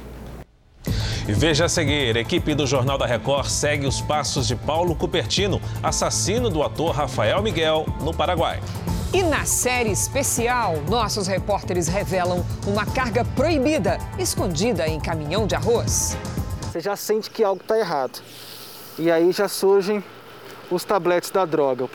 E 1.28 1.32
veja 1.34 1.66
a 1.66 1.68
seguir, 1.68 2.16
a 2.16 2.20
equipe 2.20 2.54
do 2.54 2.66
Jornal 2.66 2.96
da 2.96 3.04
Record 3.04 3.48
segue 3.48 3.86
os 3.86 4.00
passos 4.00 4.48
de 4.48 4.56
Paulo 4.56 4.96
Cupertino, 4.96 5.60
assassino 5.82 6.48
do 6.48 6.62
ator 6.62 6.94
Rafael 6.94 7.42
Miguel, 7.42 7.84
no 8.00 8.14
Paraguai. 8.14 8.62
E 9.12 9.22
na 9.22 9.44
série 9.44 9.90
especial, 9.90 10.76
nossos 10.88 11.26
repórteres 11.26 11.86
revelam 11.86 12.42
uma 12.66 12.86
carga 12.86 13.26
proibida 13.26 13.98
escondida 14.18 14.88
em 14.88 14.98
caminhão 14.98 15.46
de 15.46 15.54
arroz. 15.54 16.16
Você 16.62 16.80
já 16.80 16.96
sente 16.96 17.30
que 17.30 17.44
algo 17.44 17.60
está 17.60 17.78
errado. 17.78 18.22
E 18.98 19.10
aí 19.10 19.30
já 19.30 19.48
surgem 19.48 20.02
os 20.70 20.82
tabletes 20.82 21.30
da 21.30 21.44
droga. 21.44 21.90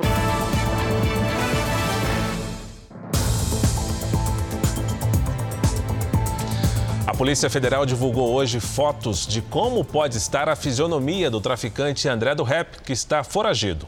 Polícia 7.24 7.50
Federal 7.50 7.86
divulgou 7.86 8.34
hoje 8.34 8.60
fotos 8.60 9.26
de 9.26 9.42
como 9.42 9.86
pode 9.86 10.18
estar 10.18 10.50
a 10.50 10.58
fisionomia 10.58 11.32
do 11.32 11.40
traficante 11.40 12.10
André 12.10 12.36
do 12.36 12.44
Rep, 12.44 12.82
que 12.84 12.92
está 12.92 13.24
foragido. 13.24 13.88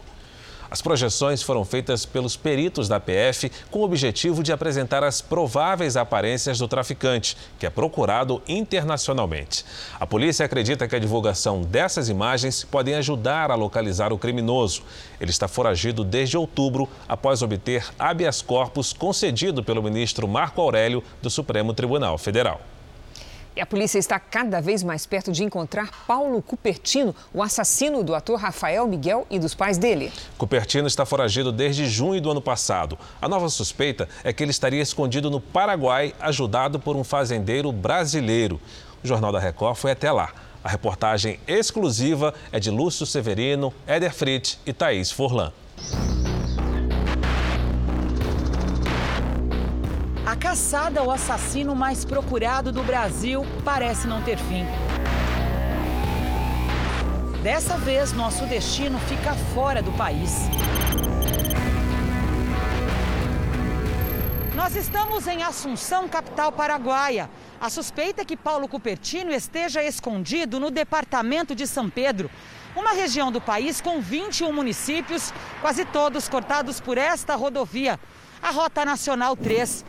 As 0.71 0.81
projeções 0.81 1.43
foram 1.43 1.65
feitas 1.65 2.05
pelos 2.05 2.37
peritos 2.37 2.87
da 2.87 2.97
PF 2.97 3.51
com 3.69 3.79
o 3.79 3.83
objetivo 3.83 4.41
de 4.41 4.53
apresentar 4.53 5.03
as 5.03 5.19
prováveis 5.19 5.97
aparências 5.97 6.59
do 6.59 6.67
traficante, 6.69 7.35
que 7.59 7.65
é 7.65 7.69
procurado 7.69 8.41
internacionalmente. 8.47 9.65
A 9.99 10.07
polícia 10.07 10.45
acredita 10.45 10.87
que 10.87 10.95
a 10.95 10.99
divulgação 10.99 11.61
dessas 11.61 12.07
imagens 12.07 12.63
podem 12.63 12.95
ajudar 12.95 13.51
a 13.51 13.55
localizar 13.55 14.13
o 14.13 14.17
criminoso. 14.17 14.81
Ele 15.19 15.31
está 15.31 15.49
foragido 15.49 16.05
desde 16.05 16.37
outubro, 16.37 16.87
após 17.05 17.41
obter 17.41 17.85
habeas 17.99 18.41
corpus 18.41 18.93
concedido 18.93 19.61
pelo 19.61 19.83
ministro 19.83 20.25
Marco 20.25 20.61
Aurélio 20.61 21.03
do 21.21 21.29
Supremo 21.29 21.73
Tribunal 21.73 22.17
Federal. 22.17 22.61
E 23.55 23.61
a 23.61 23.65
polícia 23.65 23.97
está 23.97 24.19
cada 24.19 24.59
vez 24.59 24.83
mais 24.83 25.05
perto 25.05 25.31
de 25.31 25.41
encontrar 25.41 25.89
Paulo 26.05 26.41
Cupertino, 26.41 27.15
o 27.33 27.41
assassino 27.41 28.03
do 28.03 28.13
ator 28.13 28.37
Rafael 28.37 28.85
Miguel 28.85 29.25
e 29.29 29.39
dos 29.39 29.55
pais 29.55 29.77
dele. 29.77 30.11
Cupertino 30.37 30.87
está 30.87 31.05
foragido 31.05 31.53
desde 31.53 31.85
junho 31.85 32.19
do 32.19 32.29
ano 32.29 32.41
passado. 32.41 32.97
A 33.21 33.29
nova 33.29 33.47
suspeita 33.47 34.09
é 34.25 34.33
que 34.33 34.43
ele 34.43 34.51
estaria 34.51 34.81
escondido 34.81 35.31
no 35.31 35.39
Paraguai, 35.39 36.13
ajudado 36.19 36.79
por 36.79 36.97
um 36.97 37.03
fazendeiro 37.03 37.71
brasileiro. 37.71 38.59
O 39.01 39.07
Jornal 39.07 39.31
da 39.31 39.39
Record 39.39 39.77
foi 39.77 39.91
até 39.91 40.11
lá. 40.11 40.33
A 40.61 40.67
reportagem 40.67 41.39
exclusiva 41.47 42.33
é 42.51 42.59
de 42.59 42.69
Lúcio 42.69 43.05
Severino, 43.05 43.73
Éder 43.87 44.13
Fritz 44.13 44.59
e 44.65 44.73
Thaís 44.73 45.11
Forlan. 45.11 45.53
A 50.25 50.35
caçada 50.35 51.01
ao 51.01 51.11
assassino 51.11 51.75
mais 51.75 52.03
procurado 52.03 52.71
do 52.71 52.81
Brasil 52.81 53.45
parece 53.63 54.07
não 54.07 54.23
ter 54.23 54.39
fim. 54.39 54.65
Dessa 57.43 57.77
vez, 57.77 58.11
nosso 58.11 58.43
destino 58.47 58.97
fica 59.01 59.35
fora 59.53 59.83
do 59.83 59.91
país. 59.91 60.31
Nós 64.55 64.75
estamos 64.75 65.27
em 65.27 65.43
Assunção, 65.43 66.09
capital 66.09 66.51
paraguaia. 66.51 67.29
A 67.61 67.69
suspeita 67.69 68.23
é 68.23 68.25
que 68.25 68.35
Paulo 68.35 68.67
Cupertino 68.67 69.31
esteja 69.31 69.83
escondido 69.83 70.59
no 70.59 70.71
departamento 70.71 71.53
de 71.53 71.67
São 71.67 71.87
Pedro, 71.87 72.31
uma 72.75 72.93
região 72.93 73.31
do 73.31 73.39
país 73.39 73.79
com 73.79 74.01
21 74.01 74.51
municípios, 74.51 75.31
quase 75.61 75.85
todos 75.85 76.27
cortados 76.27 76.79
por 76.79 76.97
esta 76.97 77.35
rodovia, 77.35 77.99
a 78.41 78.49
Rota 78.49 78.83
Nacional 78.83 79.35
3. 79.37 79.85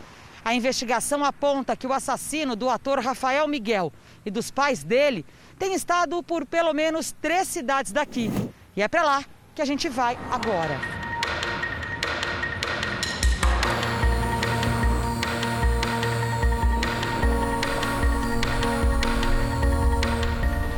A 0.46 0.54
investigação 0.54 1.24
aponta 1.24 1.74
que 1.74 1.88
o 1.88 1.92
assassino 1.92 2.54
do 2.54 2.70
ator 2.70 3.00
Rafael 3.00 3.48
Miguel 3.48 3.92
e 4.24 4.30
dos 4.30 4.48
pais 4.48 4.84
dele 4.84 5.26
tem 5.58 5.74
estado 5.74 6.22
por 6.22 6.46
pelo 6.46 6.72
menos 6.72 7.10
três 7.20 7.48
cidades 7.48 7.90
daqui. 7.90 8.30
E 8.76 8.80
é 8.80 8.86
para 8.86 9.02
lá 9.02 9.24
que 9.56 9.60
a 9.60 9.64
gente 9.64 9.88
vai 9.88 10.16
agora. 10.30 10.78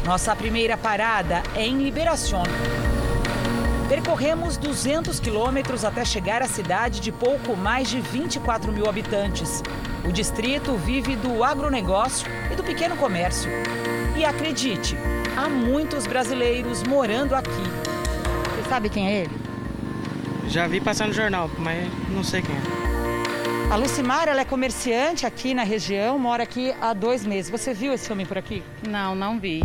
Nossa 0.03 0.35
primeira 0.35 0.79
parada 0.79 1.43
é 1.55 1.67
em 1.67 1.77
Liberação. 1.77 2.43
Percorremos 3.88 4.59
200 4.59 5.18
quilômetros 5.18 5.83
até 5.83 6.05
chegar 6.05 6.42
à 6.42 6.46
cidade 6.46 7.01
de 7.01 7.11
pouco 7.11 7.57
mais 7.57 7.88
de 7.88 8.01
24 8.01 8.70
mil 8.70 8.87
habitantes. 8.87 9.62
O 10.07 10.12
distrito 10.12 10.74
vive 10.77 11.16
do 11.16 11.42
agronegócio 11.42 12.29
e 12.53 12.55
do 12.55 12.62
pequeno 12.62 12.96
comércio. 12.96 13.51
E 14.14 14.27
acredite, 14.27 14.94
há 15.35 15.48
muitos 15.48 16.07
brasileiros 16.07 16.83
morando 16.83 17.35
aqui. 17.35 17.51
Você 17.51 18.68
sabe 18.68 18.90
quem 18.90 19.09
é 19.09 19.22
ele? 19.22 19.35
Já 20.48 20.66
vi 20.66 20.83
passar 20.83 21.09
no 21.09 21.14
jornal, 21.14 21.51
mas 21.59 21.88
não 22.11 22.22
sei 22.22 22.42
quem 22.42 22.55
é. 22.55 23.72
A 23.72 23.77
Lucimar, 23.77 24.29
ela 24.29 24.42
é 24.42 24.44
comerciante 24.44 25.24
aqui 25.24 25.55
na 25.55 25.62
região, 25.62 26.18
mora 26.18 26.42
aqui 26.42 26.74
há 26.81 26.92
dois 26.92 27.24
meses. 27.24 27.51
Você 27.51 27.72
viu 27.72 27.92
esse 27.92 28.12
homem 28.12 28.27
por 28.27 28.37
aqui? 28.37 28.62
Não, 28.87 29.14
não 29.14 29.38
vi. 29.38 29.62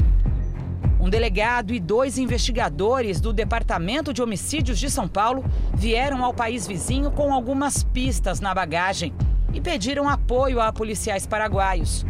Um 1.04 1.10
delegado 1.10 1.74
e 1.74 1.82
dois 1.82 2.18
investigadores 2.18 3.20
do 3.20 3.34
Departamento 3.34 4.14
de 4.14 4.22
Homicídios 4.22 4.80
de 4.80 4.90
São 4.90 5.06
Paulo 5.06 5.44
vieram 5.74 6.24
ao 6.24 6.34
país 6.34 6.66
vizinho 6.66 7.12
com 7.12 7.34
algumas 7.34 7.84
pistas 7.84 8.40
na 8.40 8.56
bagagem 8.56 9.14
e 9.54 9.60
pediram 9.60 10.08
apoio 10.08 10.62
a 10.62 10.72
policiais 10.72 11.28
paraguaios. 11.28 12.06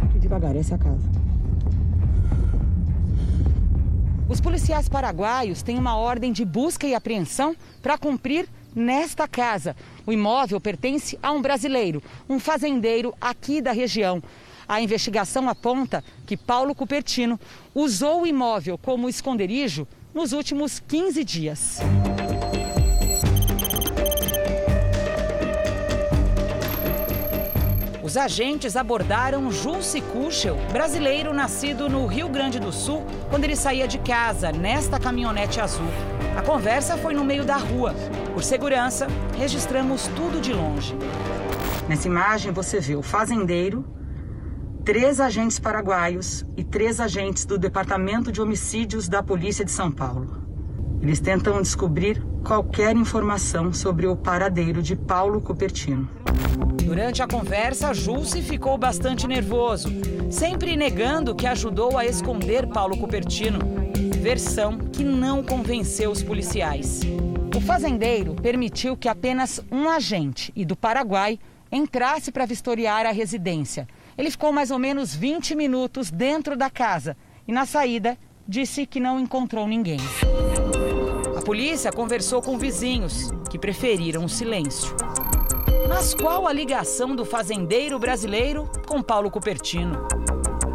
Aqui 0.00 0.20
devagar, 0.20 0.54
essa 0.54 0.76
é 0.76 0.78
casa. 0.78 1.10
Os 4.28 4.40
policiais 4.40 4.88
paraguaios 4.88 5.60
têm 5.60 5.76
uma 5.76 5.96
ordem 5.96 6.30
de 6.32 6.44
busca 6.44 6.86
e 6.86 6.94
apreensão 6.94 7.56
para 7.82 7.98
cumprir 7.98 8.48
nesta 8.72 9.26
casa. 9.26 9.74
O 10.06 10.12
imóvel 10.12 10.60
pertence 10.60 11.18
a 11.20 11.32
um 11.32 11.42
brasileiro, 11.42 12.00
um 12.28 12.38
fazendeiro 12.38 13.12
aqui 13.20 13.60
da 13.60 13.72
região. 13.72 14.22
A 14.68 14.82
investigação 14.82 15.48
aponta 15.48 16.04
que 16.26 16.36
Paulo 16.36 16.74
Cupertino 16.74 17.40
usou 17.74 18.22
o 18.22 18.26
imóvel 18.26 18.76
como 18.76 19.08
esconderijo 19.08 19.88
nos 20.12 20.32
últimos 20.32 20.78
15 20.78 21.24
dias. 21.24 21.78
Os 28.02 28.16
agentes 28.16 28.76
abordaram 28.76 29.50
Julce 29.50 30.00
Kuchel, 30.00 30.56
brasileiro 30.72 31.32
nascido 31.32 31.88
no 31.88 32.06
Rio 32.06 32.28
Grande 32.28 32.58
do 32.58 32.72
Sul, 32.72 33.04
quando 33.30 33.44
ele 33.44 33.56
saía 33.56 33.88
de 33.88 33.98
casa 33.98 34.52
nesta 34.52 35.00
caminhonete 35.00 35.60
azul. 35.60 35.88
A 36.36 36.42
conversa 36.42 36.96
foi 36.96 37.14
no 37.14 37.24
meio 37.24 37.44
da 37.44 37.56
rua. 37.56 37.94
Por 38.34 38.42
segurança, 38.42 39.06
registramos 39.38 40.08
tudo 40.08 40.40
de 40.40 40.52
longe. 40.52 40.94
Nessa 41.88 42.06
imagem 42.06 42.52
você 42.52 42.80
vê 42.80 42.96
o 42.96 43.02
fazendeiro, 43.02 43.84
três 44.88 45.20
agentes 45.20 45.58
paraguaios 45.58 46.46
e 46.56 46.64
três 46.64 46.98
agentes 46.98 47.44
do 47.44 47.58
Departamento 47.58 48.32
de 48.32 48.40
Homicídios 48.40 49.06
da 49.06 49.22
Polícia 49.22 49.62
de 49.62 49.70
São 49.70 49.92
Paulo. 49.92 50.38
Eles 51.02 51.20
tentam 51.20 51.60
descobrir 51.60 52.24
qualquer 52.42 52.96
informação 52.96 53.70
sobre 53.70 54.06
o 54.06 54.16
paradeiro 54.16 54.82
de 54.82 54.96
Paulo 54.96 55.42
Cupertino. 55.42 56.08
Durante 56.82 57.22
a 57.22 57.28
conversa, 57.28 57.92
Julce 57.92 58.40
ficou 58.40 58.78
bastante 58.78 59.26
nervoso, 59.26 59.90
sempre 60.30 60.74
negando 60.74 61.34
que 61.34 61.46
ajudou 61.46 61.98
a 61.98 62.06
esconder 62.06 62.66
Paulo 62.66 62.96
Cupertino. 62.96 63.58
Versão 64.22 64.78
que 64.78 65.04
não 65.04 65.42
convenceu 65.42 66.10
os 66.10 66.22
policiais. 66.22 67.02
O 67.54 67.60
fazendeiro 67.60 68.34
permitiu 68.36 68.96
que 68.96 69.06
apenas 69.06 69.60
um 69.70 69.86
agente, 69.86 70.50
e 70.56 70.64
do 70.64 70.74
Paraguai, 70.74 71.38
entrasse 71.70 72.32
para 72.32 72.46
vistoriar 72.46 73.04
a 73.04 73.12
residência. 73.12 73.86
Ele 74.18 74.32
ficou 74.32 74.52
mais 74.52 74.72
ou 74.72 74.80
menos 74.80 75.14
20 75.14 75.54
minutos 75.54 76.10
dentro 76.10 76.56
da 76.56 76.68
casa 76.68 77.16
e, 77.46 77.52
na 77.52 77.64
saída, 77.64 78.18
disse 78.48 78.84
que 78.84 78.98
não 78.98 79.20
encontrou 79.20 79.64
ninguém. 79.64 80.00
A 81.36 81.40
polícia 81.40 81.92
conversou 81.92 82.42
com 82.42 82.58
vizinhos, 82.58 83.30
que 83.48 83.56
preferiram 83.56 84.24
o 84.24 84.28
silêncio. 84.28 84.96
Mas 85.88 86.14
qual 86.14 86.48
a 86.48 86.52
ligação 86.52 87.14
do 87.14 87.24
fazendeiro 87.24 87.96
brasileiro 87.96 88.68
com 88.88 89.00
Paulo 89.00 89.30
Cupertino? 89.30 90.08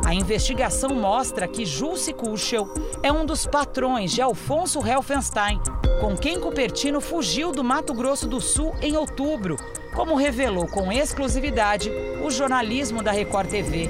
A 0.05 0.13
investigação 0.15 0.91
mostra 0.95 1.47
que 1.47 1.65
Jussi 1.65 2.13
Kuschel 2.13 2.73
é 3.03 3.11
um 3.11 3.25
dos 3.25 3.45
patrões 3.45 4.11
de 4.11 4.21
Alfonso 4.21 4.79
Helfenstein, 4.85 5.59
com 5.99 6.15
quem 6.15 6.39
Cupertino 6.39 7.01
fugiu 7.01 7.51
do 7.51 7.63
Mato 7.63 7.93
Grosso 7.93 8.27
do 8.27 8.39
Sul 8.39 8.73
em 8.81 8.95
outubro, 8.95 9.57
como 9.93 10.15
revelou 10.15 10.67
com 10.67 10.91
exclusividade 10.91 11.91
o 12.23 12.29
jornalismo 12.29 13.01
da 13.01 13.11
Record 13.11 13.49
TV. 13.49 13.89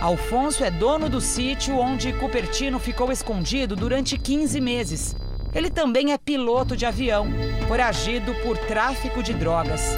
Alfonso 0.00 0.62
é 0.62 0.70
dono 0.70 1.08
do 1.08 1.20
sítio 1.20 1.78
onde 1.78 2.12
Cupertino 2.12 2.78
ficou 2.78 3.10
escondido 3.10 3.74
durante 3.74 4.18
15 4.18 4.60
meses. 4.60 5.16
Ele 5.54 5.70
também 5.70 6.12
é 6.12 6.18
piloto 6.18 6.76
de 6.76 6.84
avião, 6.84 7.26
foragido 7.68 8.34
por 8.42 8.58
tráfico 8.58 9.22
de 9.22 9.32
drogas. 9.32 9.96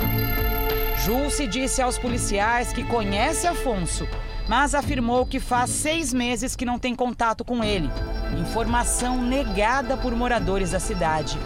Julce 1.05 1.47
disse 1.47 1.81
aos 1.83 1.99
policiais 1.99 2.73
que 2.73 2.85
conhece 2.85 3.47
Afonso, 3.47 4.07
mas 4.49 4.75
afirmou 4.75 5.27
que 5.27 5.41
faz 5.41 5.71
seis 5.71 6.13
meses 6.13 6.55
que 6.55 6.65
não 6.65 6.79
tem 6.79 6.95
contato 6.95 7.45
com 7.45 7.65
ele. 7.65 7.91
Informação 8.39 9.21
negada 9.23 9.97
por 9.97 10.15
moradores 10.15 10.71
da 10.73 10.81
cidade. 10.81 11.39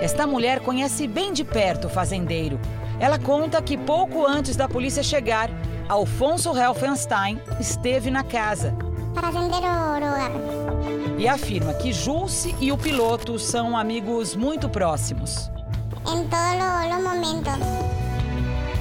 Esta 0.00 0.26
mulher 0.26 0.60
conhece 0.60 1.06
bem 1.06 1.32
de 1.32 1.44
perto 1.44 1.86
o 1.86 1.90
fazendeiro. 1.90 2.58
Ela 2.98 3.18
conta 3.18 3.60
que 3.62 3.76
pouco 3.76 4.26
antes 4.26 4.56
da 4.56 4.68
polícia 4.68 5.02
chegar, 5.02 5.50
Alfonso 5.88 6.56
Helfenstein 6.56 7.40
esteve 7.58 8.10
na 8.10 8.22
casa. 8.22 8.74
E 11.18 11.28
afirma 11.28 11.74
que 11.74 11.92
Julce 11.92 12.54
e 12.60 12.72
o 12.72 12.78
piloto 12.78 13.38
são 13.38 13.76
amigos 13.76 14.34
muito 14.34 14.68
próximos. 14.68 15.50
Em 16.06 16.26
todos 16.28 16.96
os 16.96 17.04
momentos. 17.04 17.89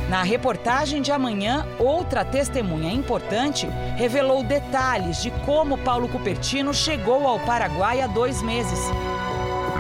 Na 0.10 0.24
reportagem 0.24 1.04
de 1.04 1.12
amanhã, 1.12 1.68
outra 1.78 2.26
testemunha 2.26 2.92
importante 2.92 3.68
revelou 3.96 4.44
detalhes 4.44 5.22
de 5.22 5.30
como 5.46 5.78
Paulo 5.78 6.10
Cupertino 6.10 6.74
chegou 6.74 7.28
ao 7.28 7.40
Paraguai 7.42 8.02
há 8.02 8.08
dois 8.08 8.42
meses. 8.42 8.80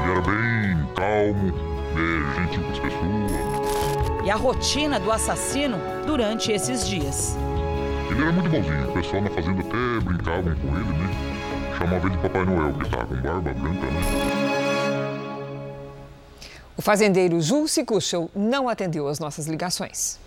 Ele 0.03 0.11
era 0.11 0.21
bem 0.21 0.87
calmo, 0.95 1.51
né, 1.95 2.35
gentil 2.35 2.63
com 2.63 2.71
as 2.71 2.77
pessoas. 2.77 4.23
E 4.23 4.29
a 4.29 4.35
rotina 4.35 4.99
do 4.99 5.11
assassino 5.11 5.79
durante 6.05 6.51
esses 6.51 6.87
dias. 6.87 7.35
Ele 8.11 8.21
era 8.21 8.31
muito 8.31 8.51
bonzinho, 8.51 8.87
o 8.87 8.93
pessoal 8.93 9.23
na 9.23 9.31
fazenda 9.31 9.61
até 9.61 10.05
brincavam 10.05 10.43
com 10.43 10.67
ele, 10.77 10.93
né? 10.93 11.09
Chamava 11.75 12.05
ele 12.05 12.15
de 12.15 12.17
Papai 12.21 12.45
Noel, 12.45 12.73
porque 12.73 12.85
estava 12.85 13.05
com 13.07 13.15
barba 13.15 13.51
branca, 13.51 13.87
né? 13.87 14.28
O 16.79 16.81
fazendeiro 16.81 17.41
Julce 17.41 17.83
Kuschel 17.83 18.31
não 18.33 18.69
atendeu 18.69 19.09
às 19.09 19.19
nossas 19.19 19.47
ligações. 19.47 20.17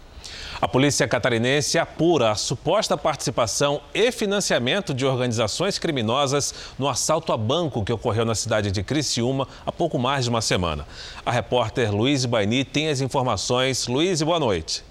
A 0.61 0.69
polícia 0.69 1.09
catarinense 1.09 1.79
apura 1.79 2.31
a 2.31 2.35
suposta 2.35 2.95
participação 2.95 3.81
e 3.95 4.13
financiamento 4.13 4.93
de 4.93 5.07
organizações 5.07 5.79
criminosas 5.79 6.53
no 6.79 6.91
assalto 6.91 7.33
a 7.33 7.39
banco 7.39 7.83
que 7.83 7.91
ocorreu 7.91 8.27
na 8.27 8.35
cidade 8.35 8.71
de 8.71 8.83
Criciúma 8.83 9.49
há 9.65 9.73
pouco 9.73 9.99
mais 9.99 10.25
de 10.25 10.29
uma 10.31 10.43
semana. 10.43 10.87
A 11.25 11.33
repórter 11.33 11.91
Luiz 11.91 12.27
Baini 12.27 12.67
tem 12.67 12.91
as 12.91 13.01
informações. 13.01 13.87
Luiz, 13.87 14.21
boa 14.21 14.39
noite. 14.39 14.85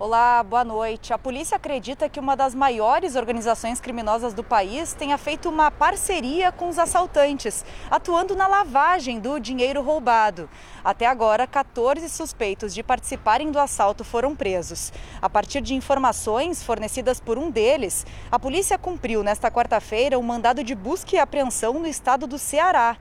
Olá, 0.00 0.44
boa 0.44 0.62
noite. 0.62 1.12
A 1.12 1.18
polícia 1.18 1.56
acredita 1.56 2.08
que 2.08 2.20
uma 2.20 2.36
das 2.36 2.54
maiores 2.54 3.16
organizações 3.16 3.80
criminosas 3.80 4.32
do 4.32 4.44
país 4.44 4.94
tenha 4.94 5.18
feito 5.18 5.48
uma 5.48 5.72
parceria 5.72 6.52
com 6.52 6.68
os 6.68 6.78
assaltantes, 6.78 7.64
atuando 7.90 8.36
na 8.36 8.46
lavagem 8.46 9.18
do 9.18 9.40
dinheiro 9.40 9.82
roubado. 9.82 10.48
Até 10.84 11.04
agora, 11.04 11.48
14 11.48 12.08
suspeitos 12.10 12.72
de 12.72 12.80
participarem 12.80 13.50
do 13.50 13.58
assalto 13.58 14.04
foram 14.04 14.36
presos. 14.36 14.92
A 15.20 15.28
partir 15.28 15.60
de 15.60 15.74
informações 15.74 16.62
fornecidas 16.62 17.18
por 17.18 17.36
um 17.36 17.50
deles, 17.50 18.06
a 18.30 18.38
polícia 18.38 18.78
cumpriu 18.78 19.24
nesta 19.24 19.50
quarta-feira 19.50 20.16
um 20.16 20.22
mandado 20.22 20.62
de 20.62 20.76
busca 20.76 21.16
e 21.16 21.18
apreensão 21.18 21.74
no 21.74 21.88
estado 21.88 22.24
do 22.24 22.38
Ceará. 22.38 22.96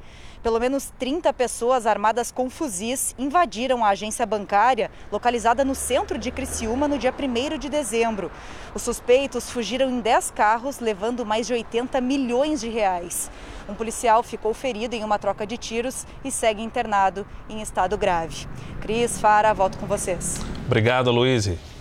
Pelo 0.48 0.62
menos 0.62 0.94
30 0.98 1.34
pessoas 1.34 1.86
armadas 1.86 2.32
com 2.32 2.50
fuzis 2.50 3.14
invadiram 3.20 3.84
a 3.84 3.90
agência 3.90 4.26
bancária 4.26 4.90
localizada 5.12 5.66
no 5.66 5.76
centro 5.76 6.18
de 6.18 6.32
Criciúma 6.32 6.88
no 6.88 6.98
dia 6.98 7.14
1 7.14 7.58
de 7.58 7.68
dezembro. 7.68 8.32
Os 8.74 8.82
suspeitos 8.82 9.50
fugiram 9.50 9.90
em 9.90 10.00
10 10.00 10.32
carros, 10.32 10.80
levando 10.80 11.26
mais 11.26 11.48
de 11.48 11.52
80 11.52 12.00
milhões 12.00 12.62
de 12.62 12.70
reais. 12.70 13.30
Um 13.68 13.74
policial 13.74 14.24
ficou 14.24 14.54
ferido 14.54 14.96
em 14.96 15.04
uma 15.04 15.20
troca 15.20 15.46
de 15.46 15.58
tiros 15.58 16.08
e 16.24 16.32
segue 16.32 16.64
internado 16.64 17.28
em 17.50 17.62
estado 17.62 17.98
grave. 17.98 18.48
Cris, 18.80 19.20
Fara, 19.20 19.54
volto 19.54 19.78
com 19.78 19.86
vocês. 19.86 20.40
Obrigado, 20.66 21.12
Luiz. 21.12 21.77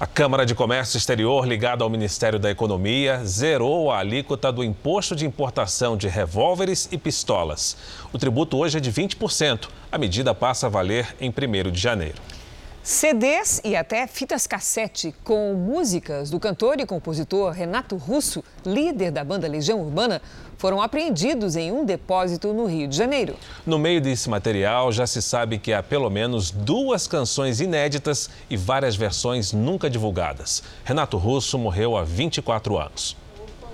A 0.00 0.06
Câmara 0.06 0.46
de 0.46 0.54
Comércio 0.54 0.96
Exterior, 0.96 1.46
ligada 1.46 1.84
ao 1.84 1.90
Ministério 1.90 2.38
da 2.38 2.50
Economia, 2.50 3.20
zerou 3.22 3.90
a 3.92 3.98
alíquota 3.98 4.50
do 4.50 4.64
imposto 4.64 5.14
de 5.14 5.26
importação 5.26 5.94
de 5.94 6.08
revólveres 6.08 6.88
e 6.90 6.96
pistolas. 6.96 7.76
O 8.10 8.16
tributo 8.16 8.56
hoje 8.56 8.78
é 8.78 8.80
de 8.80 8.90
20%. 8.90 9.68
A 9.92 9.98
medida 9.98 10.34
passa 10.34 10.68
a 10.68 10.70
valer 10.70 11.14
em 11.20 11.28
1 11.28 11.70
de 11.70 11.78
janeiro. 11.78 12.16
CDs 12.82 13.60
e 13.62 13.76
até 13.76 14.06
fitas 14.06 14.46
cassete 14.46 15.14
com 15.22 15.52
músicas 15.52 16.30
do 16.30 16.40
cantor 16.40 16.80
e 16.80 16.86
compositor 16.86 17.52
Renato 17.52 17.94
Russo, 17.96 18.42
líder 18.64 19.10
da 19.10 19.22
banda 19.22 19.46
Legião 19.46 19.80
Urbana, 19.80 20.22
foram 20.56 20.80
apreendidos 20.80 21.56
em 21.56 21.70
um 21.70 21.84
depósito 21.84 22.54
no 22.54 22.64
Rio 22.64 22.88
de 22.88 22.96
Janeiro. 22.96 23.36
No 23.66 23.78
meio 23.78 24.00
desse 24.00 24.30
material, 24.30 24.90
já 24.92 25.06
se 25.06 25.20
sabe 25.20 25.58
que 25.58 25.74
há 25.74 25.82
pelo 25.82 26.08
menos 26.08 26.50
duas 26.50 27.06
canções 27.06 27.60
inéditas 27.60 28.30
e 28.48 28.56
várias 28.56 28.96
versões 28.96 29.52
nunca 29.52 29.90
divulgadas. 29.90 30.62
Renato 30.82 31.18
Russo 31.18 31.58
morreu 31.58 31.98
há 31.98 32.02
24 32.02 32.78
anos. 32.78 33.14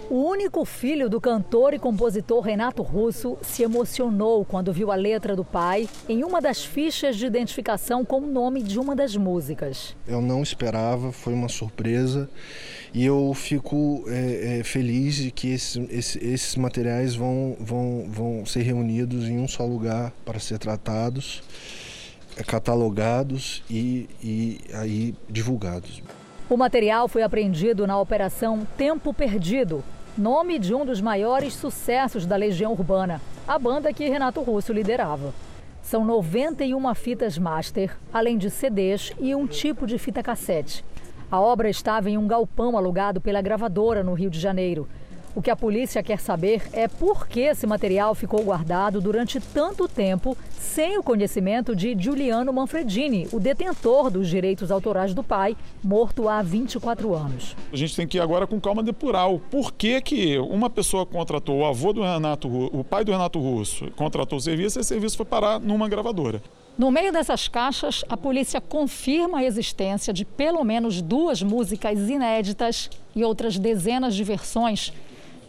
O 0.09 0.23
único 0.23 0.65
filho 0.65 1.11
do 1.11 1.21
cantor 1.21 1.75
e 1.75 1.81
compositor 1.81 2.41
Renato 2.41 2.81
Russo 2.81 3.37
se 3.43 3.65
emocionou 3.65 4.45
quando 4.45 4.73
viu 4.73 4.93
a 4.93 4.95
letra 4.95 5.35
do 5.35 5.45
pai 5.45 5.89
em 6.09 6.23
uma 6.23 6.41
das 6.41 6.65
fichas 6.65 7.17
de 7.17 7.27
identificação 7.27 8.05
com 8.05 8.19
o 8.19 8.27
nome 8.27 8.63
de 8.63 8.79
uma 8.79 8.95
das 8.95 9.17
músicas. 9.17 9.97
Eu 10.07 10.21
não 10.21 10.45
esperava, 10.45 11.11
foi 11.11 11.33
uma 11.35 11.49
surpresa 11.49 12.31
e 12.95 13.05
eu 13.05 13.35
fico 13.35 14.05
é, 14.07 14.61
é, 14.61 14.65
feliz 14.65 15.17
de 15.17 15.33
que 15.33 15.49
esse, 15.49 15.85
esse, 15.91 16.25
esses 16.25 16.55
materiais 16.55 17.17
vão, 17.17 17.57
vão, 17.59 18.07
vão 18.09 18.47
ser 18.47 18.63
reunidos 18.63 19.25
em 19.25 19.41
um 19.41 19.49
só 19.49 19.67
lugar 19.67 20.13
para 20.25 20.39
ser 20.39 20.59
tratados, 20.59 21.43
é, 22.37 22.45
catalogados 22.45 23.65
e, 23.69 24.09
e 24.23 24.61
aí 24.73 25.17
divulgados. 25.29 26.01
O 26.49 26.57
material 26.57 27.09
foi 27.09 27.25
apreendido 27.25 27.89
na 27.89 28.01
Operação 28.01 28.65
Tempo 28.77 29.13
Perdido, 29.13 29.83
nome 30.19 30.59
de 30.59 30.75
um 30.75 30.85
dos 30.85 31.01
maiores 31.01 31.53
sucessos 31.53 32.25
da 32.25 32.37
Legião 32.37 32.73
Urbana, 32.73 33.21
a 33.47 33.59
banda 33.59 33.93
que 33.93 34.09
Renato 34.09 34.41
Russo 34.41 34.73
liderava. 34.73 35.35
São 35.83 36.05
91 36.05 36.95
fitas 36.95 37.39
master, 37.39 37.95
além 38.13 38.39
de 38.39 38.51
CDs 38.51 39.13
e 39.21 39.35
um 39.35 39.47
tipo 39.47 39.87
de 39.87 39.99
fita 39.99 40.23
cassete. 40.23 40.83
A 41.31 41.41
obra 41.41 41.69
estava 41.69 42.09
em 42.09 42.17
um 42.17 42.27
galpão 42.27 42.77
alugado 42.79 43.21
pela 43.21 43.43
gravadora 43.43 44.03
no 44.03 44.15
Rio 44.15 44.31
de 44.31 44.41
Janeiro. 44.41 44.89
O 45.37 45.43
que 45.43 45.51
a 45.51 45.55
polícia 45.55 46.03
quer 46.03 46.19
saber 46.19 46.63
é 46.73 46.89
por 46.89 47.29
que 47.29 47.41
esse 47.41 47.67
material 47.67 48.15
ficou 48.15 48.43
guardado 48.43 49.03
durante 49.03 49.39
tanto 49.39 49.87
tempo 49.87 50.35
sem 50.59 50.97
o 50.97 51.03
conhecimento 51.03 51.77
de 51.77 51.95
Giuliano 51.95 52.51
Manfredini, 52.55 53.29
o 53.31 53.39
detentor 53.39 54.11
dos 54.11 54.31
direitos 54.31 54.71
autorais 54.71 55.13
do 55.13 55.23
pai, 55.23 55.55
morto 55.85 56.27
há 56.27 56.41
24 56.41 57.15
anos. 57.15 57.55
A 57.71 57.77
gente 57.77 57.95
tem 57.95 58.09
que 58.09 58.17
ir 58.17 58.21
agora 58.23 58.47
com 58.47 58.59
calma 58.59 58.83
depurar 58.83 59.31
o 59.31 59.39
porquê 59.39 60.01
que 60.01 60.39
uma 60.39 60.71
pessoa 60.71 61.05
contratou 61.05 61.59
o 61.59 61.67
avô 61.67 61.93
do 61.93 62.01
Renato, 62.01 62.49
o 62.49 62.83
pai 62.83 63.05
do 63.05 63.13
Renato 63.13 63.39
Russo, 63.39 63.91
contratou 63.91 64.39
o 64.39 64.41
serviço 64.41 64.79
e 64.79 64.81
esse 64.81 64.89
serviço 64.89 65.19
foi 65.19 65.27
parar 65.27 65.61
numa 65.61 65.87
gravadora. 65.87 66.41
No 66.79 66.91
meio 66.91 67.13
dessas 67.13 67.47
caixas, 67.47 68.03
a 68.09 68.17
polícia 68.17 68.59
confirma 68.59 69.41
a 69.41 69.45
existência 69.45 70.15
de 70.15 70.25
pelo 70.25 70.65
menos 70.65 71.03
duas 71.03 71.43
músicas 71.43 72.09
inéditas 72.09 72.89
e 73.15 73.23
outras 73.23 73.59
dezenas 73.59 74.15
de 74.15 74.25
versões 74.25 74.95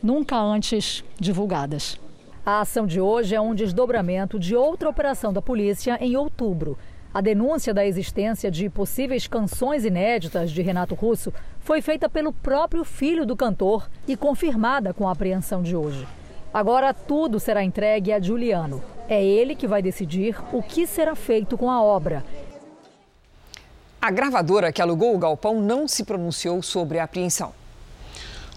nunca 0.02 0.38
antes 0.38 1.04
divulgadas. 1.20 2.00
A 2.46 2.62
ação 2.62 2.88
de 2.88 3.02
hoje 3.02 3.36
é 3.36 3.42
um 3.42 3.54
desdobramento 3.54 4.40
de 4.40 4.56
outra 4.56 4.90
operação 4.90 5.34
da 5.34 5.42
polícia 5.42 5.98
em 6.00 6.16
outubro. 6.16 6.78
A 7.14 7.20
denúncia 7.20 7.74
da 7.74 7.86
existência 7.86 8.50
de 8.50 8.70
possíveis 8.70 9.28
canções 9.28 9.84
inéditas 9.84 10.52
de 10.52 10.62
Renato 10.62 10.96
Russo 10.96 11.34
foi 11.60 11.82
feita 11.82 12.08
pelo 12.08 12.32
próprio 12.32 12.84
filho 12.84 13.26
do 13.26 13.36
cantor 13.36 13.90
e 14.08 14.16
confirmada 14.16 14.94
com 14.94 15.08
a 15.08 15.12
apreensão 15.12 15.62
de 15.62 15.76
hoje. 15.76 16.08
Agora 16.54 16.94
tudo 16.94 17.40
será 17.40 17.64
entregue 17.64 18.14
a 18.14 18.20
Juliano. 18.20 18.82
É 19.10 19.24
ele 19.24 19.56
que 19.56 19.68
vai 19.68 19.82
decidir 19.82 20.38
o 20.54 20.62
que 20.62 20.88
será 20.88 21.16
feito 21.16 21.58
com 21.58 21.70
a 21.70 21.82
obra. 21.82 22.24
A 24.02 24.12
gravadora 24.12 24.72
que 24.72 24.82
alugou 24.82 25.14
o 25.14 25.18
galpão 25.18 25.60
não 25.60 25.88
se 25.88 26.06
pronunciou 26.06 26.62
sobre 26.62 27.00
a 27.00 27.04
apreensão. 27.04 27.52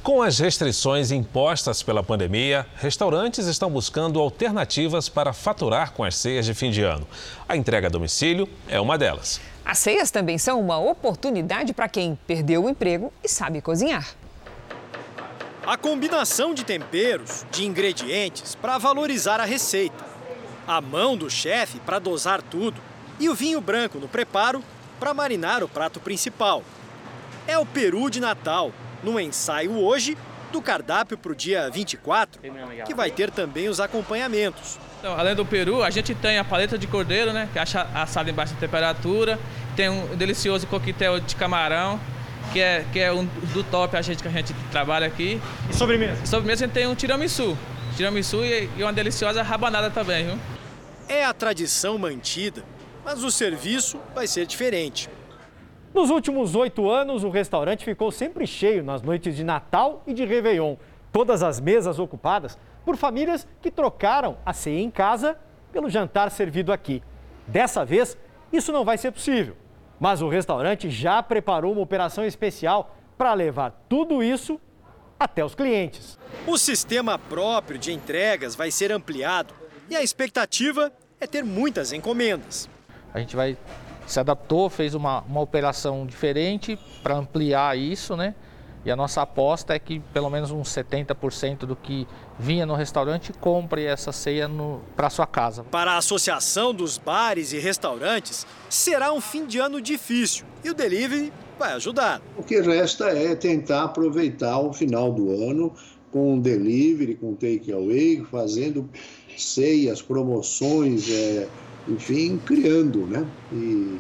Com 0.03 0.23
as 0.23 0.39
restrições 0.39 1.11
impostas 1.11 1.83
pela 1.83 2.03
pandemia, 2.03 2.67
restaurantes 2.77 3.47
estão 3.47 3.71
buscando 3.71 4.19
alternativas 4.19 5.11
para 5.11 5.35
faturar 5.35 5.93
com 5.93 6.03
as 6.03 6.17
ceias 6.17 6.47
de 6.47 6.55
fim 6.55 6.71
de 6.71 6.83
ano. 6.83 7.07
A 7.47 7.55
entrega 7.55 7.87
a 7.87 7.91
domicílio 7.91 8.49
é 8.67 8.81
uma 8.81 8.97
delas. 8.97 9.39
As 9.63 9.79
ceias 9.79 10.11
também 10.11 10.39
são 10.39 10.59
uma 10.59 10.79
oportunidade 10.79 11.75
para 11.75 11.87
quem 11.87 12.19
perdeu 12.27 12.65
o 12.65 12.71
emprego 12.71 13.13
e 13.23 13.29
sabe 13.29 13.61
cozinhar. 13.61 14.09
A 15.67 15.77
combinação 15.77 16.55
de 16.55 16.65
temperos, 16.65 17.45
de 17.51 17.67
ingredientes 17.67 18.55
para 18.55 18.79
valorizar 18.79 19.39
a 19.39 19.45
receita, 19.45 20.03
a 20.67 20.81
mão 20.81 21.15
do 21.15 21.29
chefe 21.29 21.79
para 21.79 21.99
dosar 21.99 22.41
tudo 22.41 22.81
e 23.19 23.29
o 23.29 23.35
vinho 23.35 23.61
branco 23.61 23.99
no 23.99 24.09
preparo 24.09 24.65
para 24.99 25.13
marinar 25.13 25.63
o 25.63 25.69
prato 25.69 26.01
principal. 26.01 26.63
É 27.47 27.59
o 27.59 27.67
peru 27.67 28.09
de 28.09 28.19
Natal 28.19 28.73
no 29.03 29.19
ensaio 29.19 29.79
hoje 29.79 30.17
do 30.51 30.61
cardápio 30.61 31.17
para 31.17 31.33
o 31.33 31.35
dia 31.35 31.71
24, 31.71 32.41
que 32.85 32.95
vai 32.95 33.11
ter 33.11 33.31
também 33.31 33.69
os 33.69 33.81
acompanhamentos. 33.81 34.79
Então, 34.99 35.19
além 35.19 35.35
do 35.35 35.47
peru, 35.47 35.83
a 35.83 35.91
gente 35.91 36.15
tem 36.15 36.39
a 36.39 36.45
paleta 36.45 36.77
de 36.77 36.87
cordeiro, 36.87 37.33
né, 37.33 37.49
que 37.53 37.59
é 37.59 37.63
assada 37.95 38.31
em 38.31 38.35
baixa 38.35 38.55
temperatura, 38.59 39.39
tem 39.77 39.89
um 39.89 40.17
delicioso 40.17 40.67
coquetel 40.67 41.21
de 41.21 41.37
camarão, 41.37 41.99
que 42.53 42.61
é, 42.61 42.85
que 42.93 42.99
é 42.99 43.13
um 43.13 43.25
do 43.25 43.63
top 43.63 43.97
a 43.97 44.03
gente 44.03 44.23
que 44.23 44.29
a 44.29 44.33
gente 44.33 44.53
trabalha 44.71 45.07
aqui. 45.07 45.41
E 45.71 45.75
sobremesa? 45.75 46.27
Sobremesa 46.27 46.65
a 46.65 46.67
gente 46.67 46.75
tem 46.75 46.87
um 46.87 46.95
tiramisu, 46.95 47.57
tiramisu 47.97 48.45
e, 48.45 48.69
e 48.77 48.83
uma 48.83 48.93
deliciosa 48.93 49.43
rabanada 49.43 49.89
também, 49.91 50.27
viu? 50.27 50.39
É 51.09 51.25
a 51.25 51.33
tradição 51.33 51.97
mantida, 51.97 52.63
mas 53.05 53.23
o 53.23 53.31
serviço 53.31 53.99
vai 54.15 54.27
ser 54.27 54.47
diferente. 54.47 55.09
Nos 55.93 56.09
últimos 56.09 56.55
oito 56.55 56.89
anos, 56.89 57.25
o 57.25 57.31
restaurante 57.31 57.85
ficou 57.85 58.13
sempre 58.13 58.47
cheio 58.47 58.85
nas 58.85 59.03
noites 59.03 59.35
de 59.35 59.43
Natal 59.43 60.03
e 60.07 60.15
de 60.15 60.25
Réveillon. 60.25 60.77
Todas 61.11 61.43
as 61.43 61.59
mesas 61.59 61.99
ocupadas 61.99 62.57
por 62.85 62.97
famílias 62.97 63.47
que 63.61 63.73
trocaram 63.73 64.39
a 64.47 64.53
ceia 64.53 64.81
em 64.81 64.91
casa 64.91 65.37
pelo 65.73 65.91
jantar 65.91 66.31
servido 66.31 66.73
aqui. 66.73 67.03
Dessa 67.45 67.85
vez, 67.85 68.17
isso 68.53 68.71
não 68.71 68.85
vai 68.85 68.97
ser 68.97 69.11
possível. 69.11 69.57
Mas 69.99 70.23
o 70.23 70.29
restaurante 70.29 70.89
já 70.89 71.21
preparou 71.23 71.73
uma 71.73 71.83
operação 71.83 72.25
especial 72.25 72.97
para 73.19 73.35
levar 73.35 73.85
tudo 73.89 74.23
isso 74.23 74.61
até 75.19 75.45
os 75.45 75.57
clientes. 75.57 76.17
O 76.47 76.57
sistema 76.57 77.19
próprio 77.19 77.79
de 77.79 77.93
entregas 77.93 78.55
vai 78.55 78.71
ser 78.71 78.93
ampliado 78.93 79.53
e 79.91 79.97
a 79.97 80.03
expectativa 80.03 80.93
é 81.21 81.27
ter 81.27 81.45
muitas 81.45 81.93
encomendas. 81.93 82.71
A 83.13 83.19
gente 83.19 83.35
vai 83.35 83.59
se 84.13 84.21
adaptou, 84.21 84.69
fez 84.69 84.95
uma, 84.95 85.21
uma 85.23 85.41
operação 85.41 86.07
diferente 86.07 86.79
para 87.03 87.17
ampliar 87.17 87.77
isso, 87.77 88.17
né? 88.17 88.35
E 88.85 88.91
a 88.91 88.97
nossa 88.97 89.21
aposta 89.21 89.75
é 89.75 89.79
que 89.79 90.01
pelo 90.13 90.31
menos 90.31 90.51
uns 90.51 90.69
70% 90.71 91.59
do 91.61 91.77
que 91.77 92.07
vinha 92.39 92.65
no 92.65 92.75
restaurante 92.75 93.31
compre 93.33 93.85
essa 93.85 94.11
ceia 94.11 94.51
para 94.97 95.11
sua 95.11 95.27
casa. 95.27 95.65
Para 95.65 95.93
a 95.93 95.97
Associação 95.99 96.73
dos 96.73 96.97
Bares 96.97 97.53
e 97.53 97.59
Restaurantes, 97.59 98.47
será 98.71 99.13
um 99.13 99.21
fim 99.21 99.45
de 99.45 99.59
ano 99.59 99.83
difícil 99.83 100.47
e 100.65 100.71
o 100.71 100.75
delivery 100.75 101.31
vai 101.59 101.75
ajudar. 101.75 102.23
O 102.39 102.43
que 102.43 102.59
resta 102.61 103.11
é 103.11 103.35
tentar 103.35 103.85
aproveitar 103.85 104.59
o 104.59 104.73
final 104.73 105.13
do 105.13 105.31
ano 105.31 105.75
com 106.11 106.41
delivery, 106.41 107.17
com 107.17 107.35
takeaway, 107.35 108.25
fazendo 108.31 108.89
ceias, 109.37 110.01
promoções. 110.01 111.11
É 111.11 111.49
enfim, 111.89 112.41
criando, 112.45 113.07
né? 113.07 113.27
E, 113.53 113.99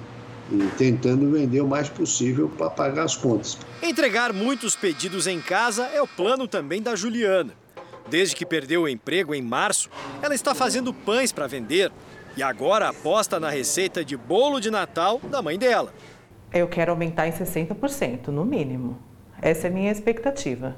e 0.52 0.70
tentando 0.76 1.30
vender 1.30 1.60
o 1.60 1.68
mais 1.68 1.88
possível 1.88 2.48
para 2.48 2.70
pagar 2.70 3.04
as 3.04 3.16
contas. 3.16 3.58
Entregar 3.82 4.32
muitos 4.32 4.74
pedidos 4.74 5.26
em 5.26 5.40
casa 5.40 5.84
é 5.86 6.02
o 6.02 6.06
plano 6.06 6.48
também 6.48 6.82
da 6.82 6.96
Juliana. 6.96 7.52
Desde 8.08 8.34
que 8.34 8.44
perdeu 8.44 8.82
o 8.82 8.88
emprego 8.88 9.34
em 9.34 9.42
março, 9.42 9.88
ela 10.20 10.34
está 10.34 10.54
fazendo 10.54 10.92
pães 10.92 11.30
para 11.30 11.46
vender 11.46 11.92
e 12.36 12.42
agora 12.42 12.88
aposta 12.88 13.38
na 13.38 13.50
receita 13.50 14.04
de 14.04 14.16
bolo 14.16 14.60
de 14.60 14.70
Natal 14.70 15.20
da 15.30 15.40
mãe 15.40 15.58
dela. 15.58 15.92
Eu 16.52 16.66
quero 16.66 16.90
aumentar 16.90 17.28
em 17.28 17.32
60%, 17.32 18.28
no 18.28 18.44
mínimo. 18.44 18.98
Essa 19.40 19.68
é 19.68 19.70
a 19.70 19.72
minha 19.72 19.92
expectativa. 19.92 20.76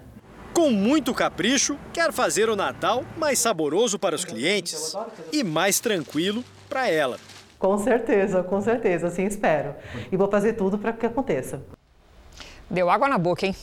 Com 0.53 0.71
muito 0.71 1.15
capricho, 1.15 1.79
quer 1.95 2.13
fazer 2.13 2.51
o 2.51 2.57
Natal 2.57 3.05
mais 3.17 3.39
saboroso 3.39 3.99
para 3.99 4.15
os 4.15 4.25
clientes 4.25 4.95
e 5.33 5.43
mais 5.43 5.81
tranquilo 5.81 6.45
para 6.73 6.89
ela. 6.89 7.19
Com 7.59 7.79
certeza, 7.79 8.43
com 8.43 8.61
certeza, 8.63 9.09
assim 9.09 9.25
espero. 9.25 9.75
E 10.11 10.17
vou 10.17 10.29
fazer 10.29 10.55
tudo 10.55 10.79
para 10.79 10.93
que 10.93 11.05
aconteça. 11.05 11.61
Deu 12.69 12.89
água 12.89 13.07
na 13.07 13.19
boca, 13.19 13.47
hein? 13.47 13.55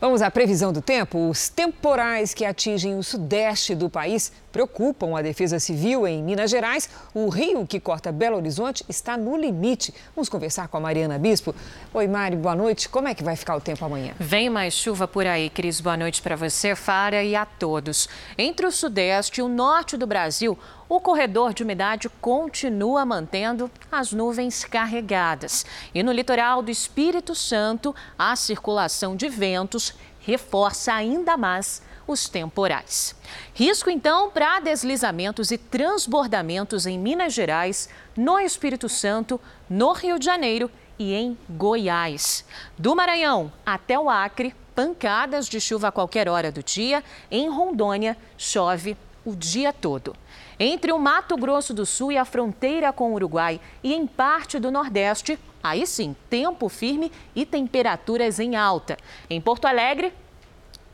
Vamos 0.00 0.22
à 0.22 0.30
previsão 0.30 0.72
do 0.72 0.80
tempo. 0.80 1.28
Os 1.28 1.48
temporais 1.48 2.32
que 2.32 2.44
atingem 2.44 2.96
o 2.96 3.02
sudeste 3.02 3.74
do 3.74 3.90
país 3.90 4.30
preocupam 4.52 5.18
a 5.18 5.22
Defesa 5.22 5.58
Civil 5.58 6.06
em 6.06 6.22
Minas 6.22 6.50
Gerais. 6.50 6.88
O 7.12 7.28
rio 7.28 7.66
que 7.66 7.80
corta 7.80 8.12
Belo 8.12 8.36
Horizonte 8.36 8.84
está 8.88 9.16
no 9.16 9.36
limite. 9.36 9.92
Vamos 10.14 10.28
conversar 10.28 10.68
com 10.68 10.76
a 10.76 10.80
Mariana 10.80 11.18
Bispo. 11.18 11.54
Oi, 11.92 12.06
Mari, 12.06 12.36
boa 12.36 12.54
noite. 12.54 12.88
Como 12.88 13.08
é 13.08 13.14
que 13.14 13.24
vai 13.24 13.34
ficar 13.34 13.56
o 13.56 13.60
tempo 13.60 13.84
amanhã? 13.84 14.12
Vem 14.20 14.48
mais 14.48 14.74
chuva 14.74 15.08
por 15.08 15.26
aí, 15.26 15.50
Cris. 15.50 15.80
Boa 15.80 15.96
noite 15.96 16.22
para 16.22 16.36
você, 16.36 16.76
Fara, 16.76 17.24
e 17.24 17.34
a 17.34 17.44
todos. 17.44 18.08
Entre 18.38 18.64
o 18.66 18.70
sudeste 18.70 19.40
e 19.40 19.42
o 19.42 19.48
norte 19.48 19.96
do 19.96 20.06
Brasil, 20.06 20.56
o 20.88 21.00
corredor 21.00 21.54
de 21.54 21.62
umidade 21.62 22.08
continua 22.20 23.04
mantendo 23.04 23.70
as 23.90 24.12
nuvens 24.12 24.64
carregadas. 24.64 25.64
E 25.94 26.02
no 26.02 26.12
litoral 26.12 26.62
do 26.62 26.70
Espírito 26.70 27.34
Santo, 27.34 27.94
a 28.18 28.36
circulação 28.36 29.16
de 29.16 29.28
ventos 29.28 29.94
reforça 30.20 30.92
ainda 30.92 31.36
mais 31.36 31.82
os 32.06 32.28
temporais. 32.28 33.14
Risco 33.54 33.90
então 33.90 34.30
para 34.30 34.60
deslizamentos 34.60 35.50
e 35.50 35.58
transbordamentos 35.58 36.86
em 36.86 36.98
Minas 36.98 37.32
Gerais, 37.32 37.88
no 38.16 38.38
Espírito 38.38 38.88
Santo, 38.88 39.40
no 39.68 39.92
Rio 39.92 40.18
de 40.18 40.24
Janeiro 40.26 40.70
e 40.98 41.14
em 41.14 41.36
Goiás. 41.48 42.44
Do 42.78 42.94
Maranhão 42.94 43.52
até 43.64 43.98
o 43.98 44.10
Acre, 44.10 44.54
pancadas 44.74 45.48
de 45.48 45.60
chuva 45.60 45.88
a 45.88 45.92
qualquer 45.92 46.28
hora 46.28 46.52
do 46.52 46.62
dia. 46.62 47.02
Em 47.30 47.48
Rondônia, 47.48 48.16
chove 48.36 48.96
o 49.24 49.34
dia 49.34 49.72
todo. 49.72 50.14
Entre 50.58 50.92
o 50.92 50.98
Mato 50.98 51.36
Grosso 51.36 51.74
do 51.74 51.84
Sul 51.84 52.12
e 52.12 52.18
a 52.18 52.24
fronteira 52.24 52.92
com 52.92 53.10
o 53.10 53.14
Uruguai 53.14 53.60
e 53.82 53.92
em 53.92 54.06
parte 54.06 54.58
do 54.58 54.70
Nordeste, 54.70 55.38
aí 55.62 55.86
sim, 55.86 56.14
tempo 56.30 56.68
firme 56.68 57.10
e 57.34 57.44
temperaturas 57.44 58.38
em 58.38 58.54
alta. 58.54 58.96
Em 59.28 59.40
Porto 59.40 59.66
Alegre, 59.66 60.12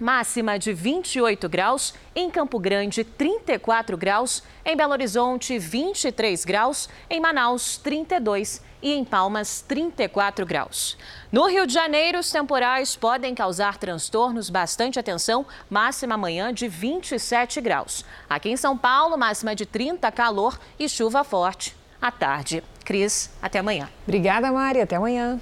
máxima 0.00 0.58
de 0.58 0.72
28 0.72 1.48
graus, 1.48 1.94
em 2.14 2.30
Campo 2.30 2.58
Grande, 2.58 3.04
34 3.04 3.96
graus, 3.96 4.42
em 4.64 4.76
Belo 4.76 4.92
Horizonte, 4.92 5.58
23 5.58 6.44
graus, 6.44 6.88
em 7.08 7.20
Manaus, 7.20 7.76
32 7.76 8.62
e 8.82 8.94
em 8.94 9.04
Palmas, 9.04 9.62
34 9.68 10.46
graus. 10.46 10.96
No 11.32 11.46
Rio 11.46 11.64
de 11.64 11.72
Janeiro, 11.72 12.18
os 12.18 12.28
temporais 12.28 12.96
podem 12.96 13.36
causar 13.36 13.78
transtornos. 13.78 14.50
Bastante 14.50 14.98
atenção, 14.98 15.46
máxima 15.70 16.16
amanhã 16.16 16.52
de 16.52 16.66
27 16.66 17.60
graus. 17.60 18.04
Aqui 18.28 18.48
em 18.48 18.56
São 18.56 18.76
Paulo, 18.76 19.16
máxima 19.16 19.54
de 19.54 19.64
30, 19.64 20.10
calor 20.10 20.58
e 20.76 20.88
chuva 20.88 21.22
forte 21.22 21.76
à 22.02 22.10
tarde. 22.10 22.64
Cris, 22.84 23.30
até 23.40 23.60
amanhã. 23.60 23.88
Obrigada, 24.02 24.50
Mari. 24.50 24.80
Até 24.80 24.96
amanhã. 24.96 25.40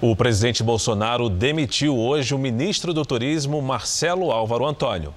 O 0.00 0.14
presidente 0.14 0.62
Bolsonaro 0.62 1.28
demitiu 1.28 1.98
hoje 1.98 2.32
o 2.32 2.38
ministro 2.38 2.94
do 2.94 3.04
Turismo, 3.04 3.60
Marcelo 3.60 4.30
Álvaro 4.30 4.66
Antônio. 4.66 5.12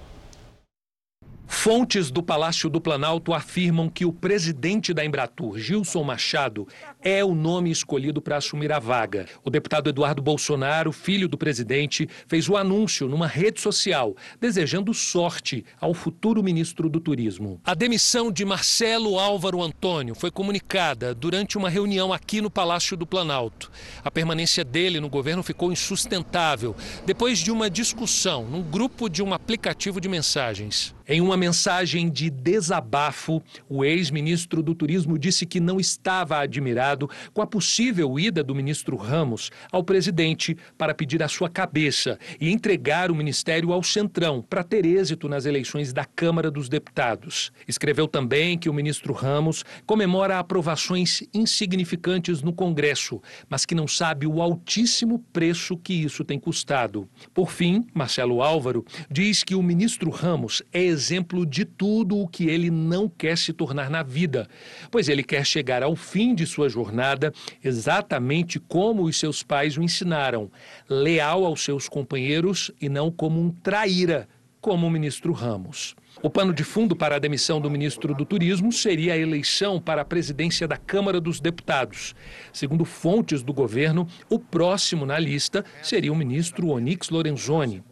Fontes 1.49 2.11
do 2.11 2.21
Palácio 2.21 2.69
do 2.69 2.81
Planalto 2.81 3.33
afirmam 3.33 3.89
que 3.89 4.05
o 4.05 4.11
presidente 4.11 4.93
da 4.93 5.05
Embratur, 5.05 5.57
Gilson 5.57 6.03
Machado, 6.03 6.67
é 7.01 7.23
o 7.23 7.33
nome 7.33 7.71
escolhido 7.71 8.21
para 8.21 8.35
assumir 8.35 8.69
a 8.69 8.79
vaga. 8.79 9.25
O 9.45 9.49
deputado 9.49 9.89
Eduardo 9.89 10.21
Bolsonaro, 10.21 10.91
filho 10.91 11.27
do 11.27 11.37
presidente, 11.37 12.07
fez 12.27 12.49
o 12.49 12.57
anúncio 12.57 13.07
numa 13.07 13.27
rede 13.27 13.61
social, 13.61 14.13
desejando 14.41 14.93
sorte 14.93 15.63
ao 15.79 15.93
futuro 15.93 16.43
ministro 16.43 16.89
do 16.89 16.99
Turismo. 16.99 17.61
A 17.63 17.73
demissão 17.73 18.29
de 18.29 18.43
Marcelo 18.43 19.17
Álvaro 19.17 19.63
Antônio 19.63 20.15
foi 20.15 20.29
comunicada 20.29 21.15
durante 21.15 21.57
uma 21.57 21.69
reunião 21.69 22.11
aqui 22.11 22.41
no 22.41 22.51
Palácio 22.51 22.97
do 22.97 23.07
Planalto. 23.07 23.71
A 24.03 24.11
permanência 24.11 24.65
dele 24.65 24.99
no 24.99 25.09
governo 25.09 25.41
ficou 25.41 25.71
insustentável 25.71 26.75
depois 27.05 27.39
de 27.39 27.51
uma 27.51 27.69
discussão 27.69 28.45
num 28.45 28.61
grupo 28.61 29.07
de 29.07 29.23
um 29.23 29.33
aplicativo 29.33 30.01
de 30.01 30.09
mensagens. 30.09 30.96
Em 31.10 31.22
uma 31.22 31.38
mensagem 31.38 32.10
de 32.10 32.30
desabafo, 32.30 33.41
o 33.70 33.86
ex-ministro 33.86 34.62
do 34.62 34.76
Turismo 34.76 35.18
disse 35.18 35.45
que 35.45 35.58
não 35.58 35.80
estava 35.80 36.39
admirado 36.39 37.10
com 37.34 37.41
a 37.41 37.47
possível 37.47 38.20
ida 38.20 38.43
do 38.43 38.53
ministro 38.53 38.97
Ramos 38.97 39.49
ao 39.72 39.86
presidente 39.86 40.58
para 40.78 40.93
pedir 40.93 41.24
a 41.24 41.30
sua 41.30 41.49
cabeça 41.49 42.20
e 42.41 42.51
entregar 42.51 43.10
o 43.10 43.16
ministério 43.16 43.72
ao 43.72 43.82
Centrão 43.82 44.41
para 44.41 44.66
ter 44.66 44.86
êxito 44.86 45.30
nas 45.30 45.45
eleições 45.45 45.93
da 45.93 46.03
Câmara 46.03 46.51
dos 46.51 46.68
Deputados. 46.68 47.53
Escreveu 47.66 48.05
também 48.05 48.58
que 48.58 48.70
o 48.70 48.74
ministro 48.74 49.14
Ramos 49.14 49.64
comemora 49.86 50.38
aprovações 50.39 51.24
insignificantes 51.34 52.41
no 52.41 52.51
Congresso, 52.51 53.22
mas 53.47 53.66
que 53.66 53.74
não 53.74 53.88
sabe 53.88 54.28
o 54.28 54.41
altíssimo 54.41 55.20
preço 55.32 55.78
que 55.78 55.93
isso 55.93 56.26
tem 56.26 56.38
custado. 56.38 57.08
Por 57.34 57.49
fim, 57.49 57.88
Marcelo 57.93 58.41
Álvaro 58.41 58.86
diz 59.10 59.41
que 59.41 59.55
o 59.55 59.64
ministro 59.64 60.10
Ramos 60.10 60.62
é 60.74 60.96
exemplo 60.97 61.45
de 61.45 61.63
tudo 61.63 62.17
o 62.17 62.27
que 62.27 62.47
ele 62.47 62.71
não 62.71 63.07
quer 63.07 63.37
se 63.37 63.53
tornar 63.53 63.89
na 63.89 64.01
vida, 64.01 64.49
pois 64.89 65.07
ele 65.07 65.23
quer 65.23 65.45
chegar 65.45 65.83
ao 65.83 65.95
fim 65.95 66.33
de 66.33 66.45
sua 66.45 66.67
jornada 66.67 67.31
exatamente 67.63 68.59
como 68.59 69.03
os 69.03 69.17
seus 69.17 69.43
pais 69.43 69.77
o 69.77 69.83
ensinaram, 69.83 70.51
leal 70.89 71.45
aos 71.45 71.63
seus 71.63 71.87
companheiros 71.87 72.71
e 72.81 72.89
não 72.89 73.11
como 73.11 73.39
um 73.39 73.51
traíra, 73.51 74.27
como 74.59 74.87
o 74.87 74.91
ministro 74.91 75.31
Ramos. 75.31 75.95
O 76.21 76.31
pano 76.31 76.51
de 76.51 76.63
fundo 76.63 76.95
para 76.95 77.15
a 77.15 77.19
demissão 77.19 77.61
do 77.61 77.69
ministro 77.69 78.15
do 78.15 78.25
Turismo 78.25 78.71
seria 78.71 79.13
a 79.13 79.17
eleição 79.17 79.79
para 79.79 80.01
a 80.01 80.05
presidência 80.05 80.67
da 80.67 80.75
Câmara 80.75 81.21
dos 81.21 81.39
Deputados. 81.39 82.15
Segundo 82.51 82.83
fontes 82.83 83.43
do 83.43 83.53
governo, 83.53 84.07
o 84.27 84.39
próximo 84.39 85.05
na 85.05 85.19
lista 85.19 85.63
seria 85.83 86.11
o 86.11 86.15
ministro 86.15 86.69
Onyx 86.69 87.11
Lorenzoni. 87.11 87.83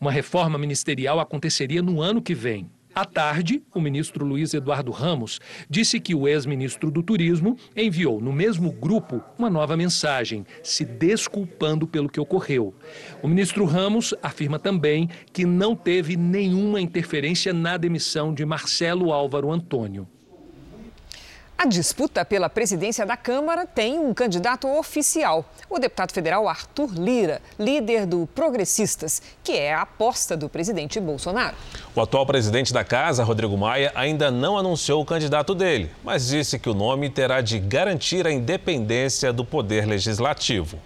Uma 0.00 0.10
reforma 0.10 0.58
ministerial 0.58 1.20
aconteceria 1.20 1.82
no 1.82 2.00
ano 2.00 2.22
que 2.22 2.34
vem. 2.34 2.70
À 2.92 3.04
tarde, 3.04 3.62
o 3.72 3.80
ministro 3.80 4.26
Luiz 4.26 4.52
Eduardo 4.52 4.90
Ramos 4.90 5.40
disse 5.68 6.00
que 6.00 6.12
o 6.12 6.26
ex-ministro 6.26 6.90
do 6.90 7.04
Turismo 7.04 7.56
enviou 7.76 8.20
no 8.20 8.32
mesmo 8.32 8.72
grupo 8.72 9.22
uma 9.38 9.48
nova 9.48 9.76
mensagem, 9.76 10.44
se 10.62 10.84
desculpando 10.84 11.86
pelo 11.86 12.08
que 12.08 12.18
ocorreu. 12.18 12.74
O 13.22 13.28
ministro 13.28 13.64
Ramos 13.64 14.12
afirma 14.20 14.58
também 14.58 15.08
que 15.32 15.46
não 15.46 15.76
teve 15.76 16.16
nenhuma 16.16 16.80
interferência 16.80 17.52
na 17.52 17.76
demissão 17.76 18.34
de 18.34 18.44
Marcelo 18.44 19.12
Álvaro 19.12 19.52
Antônio. 19.52 20.08
A 21.62 21.66
disputa 21.66 22.24
pela 22.24 22.48
presidência 22.48 23.04
da 23.04 23.18
Câmara 23.18 23.66
tem 23.66 23.98
um 23.98 24.14
candidato 24.14 24.66
oficial, 24.66 25.44
o 25.68 25.78
deputado 25.78 26.10
federal 26.10 26.48
Arthur 26.48 26.90
Lira, 26.94 27.42
líder 27.58 28.06
do 28.06 28.26
Progressistas, 28.34 29.20
que 29.44 29.52
é 29.52 29.74
a 29.74 29.82
aposta 29.82 30.34
do 30.38 30.48
presidente 30.48 30.98
Bolsonaro. 30.98 31.54
O 31.94 32.00
atual 32.00 32.24
presidente 32.24 32.72
da 32.72 32.82
Casa, 32.82 33.24
Rodrigo 33.24 33.58
Maia, 33.58 33.92
ainda 33.94 34.30
não 34.30 34.56
anunciou 34.56 35.02
o 35.02 35.04
candidato 35.04 35.54
dele, 35.54 35.90
mas 36.02 36.28
disse 36.28 36.58
que 36.58 36.70
o 36.70 36.72
nome 36.72 37.10
terá 37.10 37.42
de 37.42 37.58
garantir 37.58 38.26
a 38.26 38.32
independência 38.32 39.30
do 39.30 39.44
poder 39.44 39.84
legislativo. 39.84 40.78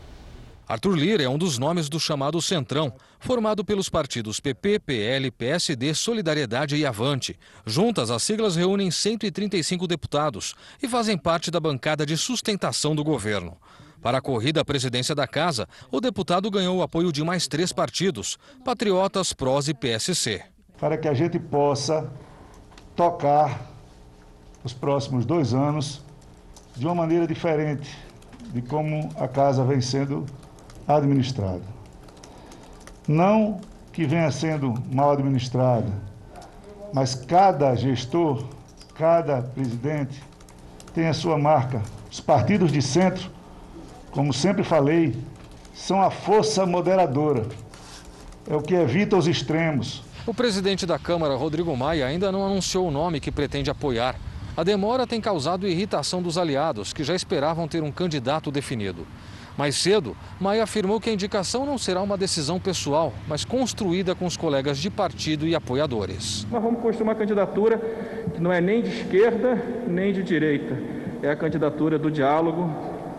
Arthur 0.66 0.96
Lira 0.96 1.22
é 1.22 1.28
um 1.28 1.36
dos 1.36 1.58
nomes 1.58 1.90
do 1.90 2.00
chamado 2.00 2.40
Centrão, 2.40 2.94
formado 3.20 3.62
pelos 3.62 3.90
partidos 3.90 4.40
PP, 4.40 4.78
PL, 4.78 5.30
PSD, 5.30 5.92
Solidariedade 5.92 6.74
e 6.76 6.86
Avante. 6.86 7.38
Juntas, 7.66 8.10
as 8.10 8.22
siglas 8.22 8.56
reúnem 8.56 8.90
135 8.90 9.86
deputados 9.86 10.54
e 10.82 10.88
fazem 10.88 11.18
parte 11.18 11.50
da 11.50 11.60
bancada 11.60 12.06
de 12.06 12.16
sustentação 12.16 12.94
do 12.94 13.04
governo. 13.04 13.58
Para 14.00 14.18
a 14.18 14.22
corrida 14.22 14.62
à 14.62 14.64
presidência 14.64 15.14
da 15.14 15.26
casa, 15.26 15.68
o 15.90 16.00
deputado 16.00 16.50
ganhou 16.50 16.78
o 16.78 16.82
apoio 16.82 17.12
de 17.12 17.22
mais 17.22 17.46
três 17.46 17.70
partidos: 17.70 18.38
Patriotas, 18.64 19.34
PROS 19.34 19.68
e 19.68 19.74
PSC. 19.74 20.42
Para 20.78 20.96
que 20.96 21.08
a 21.08 21.14
gente 21.14 21.38
possa 21.38 22.10
tocar 22.96 23.70
os 24.62 24.72
próximos 24.72 25.26
dois 25.26 25.52
anos 25.52 26.02
de 26.74 26.86
uma 26.86 26.94
maneira 26.94 27.26
diferente 27.26 27.98
de 28.52 28.62
como 28.62 29.10
a 29.16 29.28
casa 29.28 29.64
vem 29.64 29.80
sendo 29.80 30.24
administrada. 30.86 31.62
Não 33.06 33.60
que 33.92 34.04
venha 34.04 34.30
sendo 34.30 34.74
mal 34.90 35.12
administrada, 35.12 35.92
mas 36.92 37.14
cada 37.14 37.74
gestor, 37.74 38.44
cada 38.94 39.42
presidente 39.42 40.22
tem 40.94 41.08
a 41.08 41.14
sua 41.14 41.38
marca. 41.38 41.82
Os 42.10 42.20
partidos 42.20 42.70
de 42.70 42.80
centro, 42.80 43.30
como 44.10 44.32
sempre 44.32 44.62
falei, 44.62 45.16
são 45.74 46.00
a 46.00 46.10
força 46.10 46.64
moderadora. 46.64 47.46
É 48.48 48.54
o 48.54 48.62
que 48.62 48.74
evita 48.74 49.16
os 49.16 49.26
extremos. 49.26 50.02
O 50.26 50.32
presidente 50.32 50.86
da 50.86 50.98
Câmara, 50.98 51.34
Rodrigo 51.34 51.76
Maia, 51.76 52.06
ainda 52.06 52.30
não 52.30 52.46
anunciou 52.46 52.88
o 52.88 52.90
nome 52.90 53.20
que 53.20 53.32
pretende 53.32 53.70
apoiar. 53.70 54.16
A 54.56 54.62
demora 54.62 55.06
tem 55.06 55.20
causado 55.20 55.66
irritação 55.66 56.22
dos 56.22 56.38
aliados, 56.38 56.92
que 56.92 57.02
já 57.02 57.14
esperavam 57.14 57.66
ter 57.66 57.82
um 57.82 57.90
candidato 57.90 58.52
definido. 58.52 59.04
Mais 59.56 59.76
cedo, 59.76 60.16
Maia 60.40 60.64
afirmou 60.64 61.00
que 61.00 61.08
a 61.08 61.12
indicação 61.12 61.64
não 61.64 61.78
será 61.78 62.02
uma 62.02 62.16
decisão 62.16 62.58
pessoal, 62.58 63.12
mas 63.28 63.44
construída 63.44 64.14
com 64.14 64.26
os 64.26 64.36
colegas 64.36 64.78
de 64.78 64.90
partido 64.90 65.46
e 65.46 65.54
apoiadores. 65.54 66.44
Nós 66.50 66.62
vamos 66.62 66.80
construir 66.80 67.04
uma 67.04 67.14
candidatura 67.14 67.78
que 68.34 68.40
não 68.40 68.52
é 68.52 68.60
nem 68.60 68.82
de 68.82 68.88
esquerda 68.88 69.62
nem 69.86 70.12
de 70.12 70.22
direita. 70.22 70.76
É 71.22 71.30
a 71.30 71.36
candidatura 71.36 71.98
do 71.98 72.10
diálogo 72.10 72.68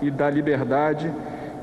e 0.01 0.11
da 0.11 0.29
liberdade 0.29 1.11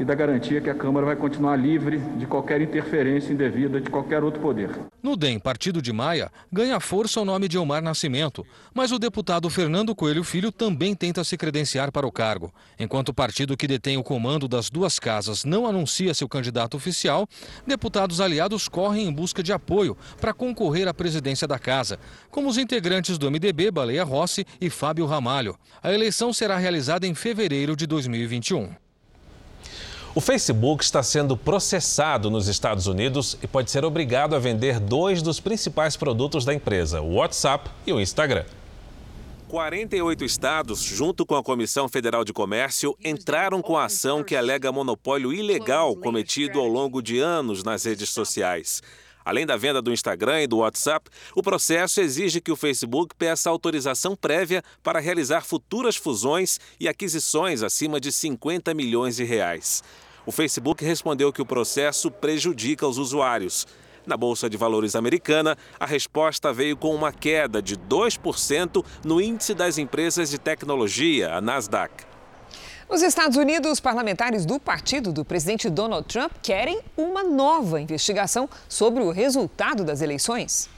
e 0.03 0.05
da 0.05 0.17
garantia 0.17 0.61
que 0.61 0.69
a 0.69 0.75
Câmara 0.75 1.07
vai 1.07 1.15
continuar 1.15 1.55
livre 1.55 1.99
de 2.19 2.27
qualquer 2.27 2.61
interferência 2.61 3.33
indevida 3.33 3.81
de 3.81 3.89
qualquer 3.89 4.25
outro 4.25 4.41
poder. 4.41 4.69
No 5.01 5.17
DEM, 5.17 5.39
partido 5.39 5.81
de 5.81 5.93
Maia, 5.93 6.31
ganha 6.53 6.81
força 6.81 7.21
o 7.21 7.25
nome 7.25 7.47
de 7.47 7.57
Elmar 7.57 7.81
Nascimento, 7.81 8.45
mas 8.75 8.91
o 8.91 8.99
deputado 8.99 9.49
Fernando 9.49 9.95
Coelho 9.95 10.25
Filho 10.25 10.51
também 10.51 10.95
tenta 10.95 11.23
se 11.23 11.37
credenciar 11.37 11.93
para 11.93 12.07
o 12.07 12.11
cargo. 12.11 12.53
Enquanto 12.79 13.11
o 13.11 13.15
partido 13.15 13.57
que 13.57 13.69
detém 13.69 13.97
o 13.97 14.03
comando 14.03 14.49
das 14.49 14.69
duas 14.69 14.99
casas 14.99 15.45
não 15.45 15.69
anuncia 15.69 16.15
seu 16.15 16.29
candidato 16.29 16.77
oficial, 16.77 17.29
deputados 17.65 18.21
aliados 18.21 18.69
correm 18.69 19.07
em 19.07 19.13
busca 19.13 19.41
de 19.41 19.53
apoio 19.53 19.97
para 20.21 20.35
concorrer 20.35 20.89
à 20.89 20.95
presidência 20.95 21.47
da 21.47 21.61
casa, 21.61 21.99
como 22.29 22.49
os 22.49 22.59
integrantes 22.59 23.19
do 23.19 23.31
MDB, 23.31 23.71
Baleia 23.71 24.03
Rossi 24.03 24.45
e 24.61 24.69
Fábio 24.69 25.07
Ramalho. 25.07 25.57
A 25.81 25.93
eleição 25.93 26.33
será 26.33 26.59
realizada 26.59 27.07
em 27.07 27.15
fevereiro 27.15 27.77
de 27.77 27.87
2021. 27.87 28.83
O 30.15 30.21
Facebook 30.21 30.85
está 30.85 31.03
sendo 31.03 31.39
processado 31.39 32.31
nos 32.31 32.47
Estados 32.47 32.87
Unidos 32.87 33.39
e 33.43 33.47
pode 33.47 33.71
ser 33.71 33.83
obrigado 33.83 34.37
a 34.37 34.39
vender 34.39 34.79
dois 34.79 35.23
dos 35.23 35.41
principais 35.41 35.97
produtos 35.97 36.45
da 36.45 36.53
empresa, 36.53 37.01
o 37.01 37.15
WhatsApp 37.15 37.71
e 37.87 37.95
o 37.95 37.99
Instagram. 37.99 38.45
48 39.49 40.23
estados, 40.23 40.83
junto 40.83 41.25
com 41.25 41.35
a 41.35 41.43
Comissão 41.43 41.89
Federal 41.89 42.27
de 42.27 42.33
Comércio, 42.33 42.95
entraram 43.03 43.63
com 43.63 43.75
a 43.75 43.87
ação 43.87 44.23
que 44.23 44.37
alega 44.37 44.71
monopólio 44.71 45.33
ilegal 45.33 45.97
cometido 45.97 46.61
ao 46.61 46.69
longo 46.69 47.01
de 47.01 47.19
anos 47.19 47.65
nas 47.65 47.85
redes 47.85 48.11
sociais. 48.11 48.83
Além 49.25 49.47
da 49.47 49.57
venda 49.57 49.81
do 49.81 49.93
Instagram 49.93 50.43
e 50.43 50.47
do 50.47 50.59
WhatsApp, 50.59 51.11
o 51.35 51.43
processo 51.43 52.01
exige 52.01 52.41
que 52.41 52.53
o 52.53 52.57
Facebook 52.57 53.15
peça 53.17 53.51
autorização 53.51 54.17
prévia 54.17 54.63
para 54.83 55.01
realizar 55.01 55.43
futuras 55.43 55.97
fusões 55.97 56.59
e 56.79 56.89
aquisições 56.89 57.63
acima 57.63 58.01
de 58.01 58.13
50 58.13 58.75
milhões 58.75 59.17
de 59.17 59.25
reais. 59.25 59.83
O 60.25 60.33
Facebook 60.33 60.85
respondeu 60.85 61.33
que 61.33 61.43
o 61.43 61.47
processo 61.47 62.11
prejudica 62.11 62.87
os 62.87 62.99
usuários. 62.99 63.67
Na 64.07 64.17
Bolsa 64.17 64.51
de 64.51 64.57
Valores 64.57 64.97
americana, 64.97 65.57
a 65.79 65.87
resposta 65.87 66.53
veio 66.53 66.77
com 66.77 66.95
uma 66.95 67.13
queda 67.13 67.63
de 67.63 67.77
2% 67.77 68.85
no 69.05 69.21
índice 69.21 69.55
das 69.55 69.79
empresas 69.79 70.31
de 70.31 70.39
tecnologia, 70.39 71.35
a 71.35 71.41
Nasdaq. 71.41 72.12
Nos 72.93 73.01
Estados 73.01 73.39
Unidos, 73.39 73.81
parlamentares 73.81 74.45
do 74.45 74.61
partido 74.61 75.15
do 75.15 75.25
presidente 75.25 75.71
Donald 75.71 76.07
Trump 76.07 76.31
querem 76.43 76.83
uma 76.95 77.25
nova 77.25 77.81
investigação 77.81 78.47
sobre 78.69 79.03
o 79.03 79.11
resultado 79.11 79.83
das 79.83 80.03
eleições. 80.03 80.69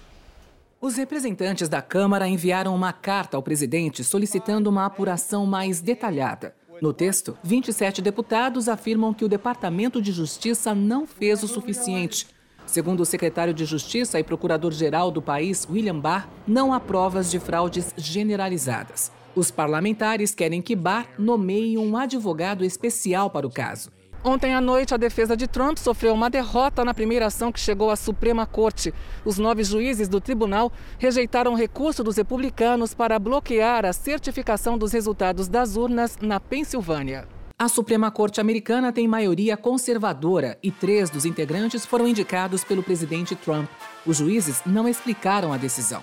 Os 0.80 0.94
representantes 0.94 1.68
da 1.68 1.82
Câmara 1.82 2.28
enviaram 2.28 2.72
uma 2.72 2.92
carta 2.92 3.36
ao 3.36 3.42
presidente 3.42 4.04
solicitando 4.04 4.70
uma 4.70 4.86
apuração 4.86 5.44
mais 5.44 5.80
detalhada. 5.80 6.54
No 6.80 6.92
texto, 6.92 7.36
27 7.42 8.00
deputados 8.00 8.68
afirmam 8.68 9.12
que 9.12 9.24
o 9.24 9.28
Departamento 9.28 10.00
de 10.00 10.12
Justiça 10.12 10.72
não 10.72 11.08
fez 11.08 11.42
o 11.42 11.48
suficiente. 11.48 12.28
Segundo 12.64 13.00
o 13.00 13.04
secretário 13.04 13.52
de 13.52 13.64
Justiça 13.64 14.20
e 14.20 14.22
procurador-geral 14.22 15.10
do 15.10 15.20
país, 15.20 15.66
William 15.68 15.98
Barr, 15.98 16.28
não 16.46 16.72
há 16.72 16.78
provas 16.78 17.28
de 17.28 17.40
fraudes 17.40 17.92
generalizadas. 17.96 19.10
Os 19.36 19.50
parlamentares 19.50 20.34
querem 20.34 20.62
que 20.62 20.76
Barr 20.76 21.08
nomeie 21.18 21.76
um 21.76 21.96
advogado 21.96 22.64
especial 22.64 23.28
para 23.28 23.46
o 23.46 23.50
caso. 23.50 23.90
Ontem 24.22 24.54
à 24.54 24.60
noite, 24.60 24.94
a 24.94 24.96
defesa 24.96 25.36
de 25.36 25.46
Trump 25.46 25.76
sofreu 25.76 26.14
uma 26.14 26.30
derrota 26.30 26.82
na 26.82 26.94
primeira 26.94 27.26
ação 27.26 27.52
que 27.52 27.60
chegou 27.60 27.90
à 27.90 27.96
Suprema 27.96 28.46
Corte. 28.46 28.94
Os 29.22 29.36
nove 29.36 29.62
juízes 29.64 30.08
do 30.08 30.18
tribunal 30.18 30.72
rejeitaram 30.98 31.52
o 31.52 31.56
recurso 31.56 32.02
dos 32.02 32.16
republicanos 32.16 32.94
para 32.94 33.18
bloquear 33.18 33.84
a 33.84 33.92
certificação 33.92 34.78
dos 34.78 34.92
resultados 34.92 35.46
das 35.46 35.76
urnas 35.76 36.16
na 36.22 36.40
Pensilvânia. 36.40 37.28
A 37.58 37.68
Suprema 37.68 38.10
Corte 38.10 38.40
Americana 38.40 38.92
tem 38.92 39.06
maioria 39.06 39.56
conservadora 39.56 40.58
e 40.62 40.70
três 40.70 41.10
dos 41.10 41.26
integrantes 41.26 41.84
foram 41.84 42.08
indicados 42.08 42.64
pelo 42.64 42.82
presidente 42.82 43.36
Trump. 43.36 43.68
Os 44.06 44.16
juízes 44.16 44.62
não 44.64 44.88
explicaram 44.88 45.52
a 45.52 45.56
decisão. 45.56 46.02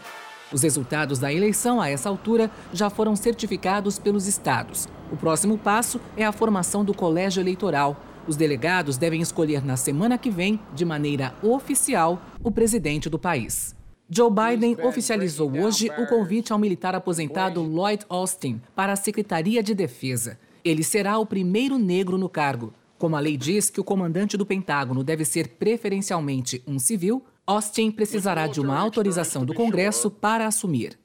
Os 0.52 0.64
resultados 0.64 1.18
da 1.18 1.32
eleição, 1.32 1.80
a 1.80 1.90
essa 1.90 2.10
altura, 2.10 2.52
já 2.74 2.90
foram 2.90 3.16
certificados 3.16 3.98
pelos 3.98 4.28
estados. 4.28 4.88
O 5.12 5.16
próximo 5.16 5.58
passo 5.58 6.00
é 6.18 6.26
a 6.26 6.32
formação 6.32 6.84
do 6.84 6.94
colégio 6.94 7.42
eleitoral. 7.42 7.96
Os 8.28 8.36
delegados 8.36 8.98
devem 8.98 9.22
escolher 9.22 9.64
na 9.64 9.78
semana 9.78 10.18
que 10.18 10.30
vem, 10.30 10.60
de 10.76 10.84
maneira 10.84 11.34
oficial, 11.42 12.22
o 12.44 12.52
presidente 12.52 13.10
do 13.10 13.18
país. 13.18 13.76
Joe 14.10 14.30
Biden 14.30 14.76
oficializou 14.84 15.50
hoje 15.58 15.90
o 15.98 16.06
convite 16.06 16.52
ao 16.52 16.60
militar 16.60 16.94
aposentado 16.94 17.62
Lloyd 17.62 18.06
Austin 18.10 18.62
para 18.76 18.92
a 18.92 18.98
Secretaria 18.98 19.64
de 19.64 19.74
Defesa. 19.74 20.38
Ele 20.66 20.84
será 20.84 21.18
o 21.18 21.26
primeiro 21.26 21.80
negro 21.80 22.18
no 22.18 22.28
cargo. 22.28 22.74
Como 22.98 23.16
a 23.16 23.20
lei 23.22 23.38
diz 23.38 23.70
que 23.70 23.80
o 23.80 23.84
comandante 23.86 24.36
do 24.36 24.46
Pentágono 24.46 25.02
deve 25.02 25.24
ser 25.24 25.48
preferencialmente 25.58 26.62
um 26.68 26.78
civil, 26.78 27.24
Austin 27.52 27.92
precisará 27.92 28.48
de 28.48 28.62
uma 28.62 28.80
autorização 28.80 29.44
do 29.44 29.54
Congresso 29.54 30.10
para 30.10 30.48
assumir. 30.48 30.98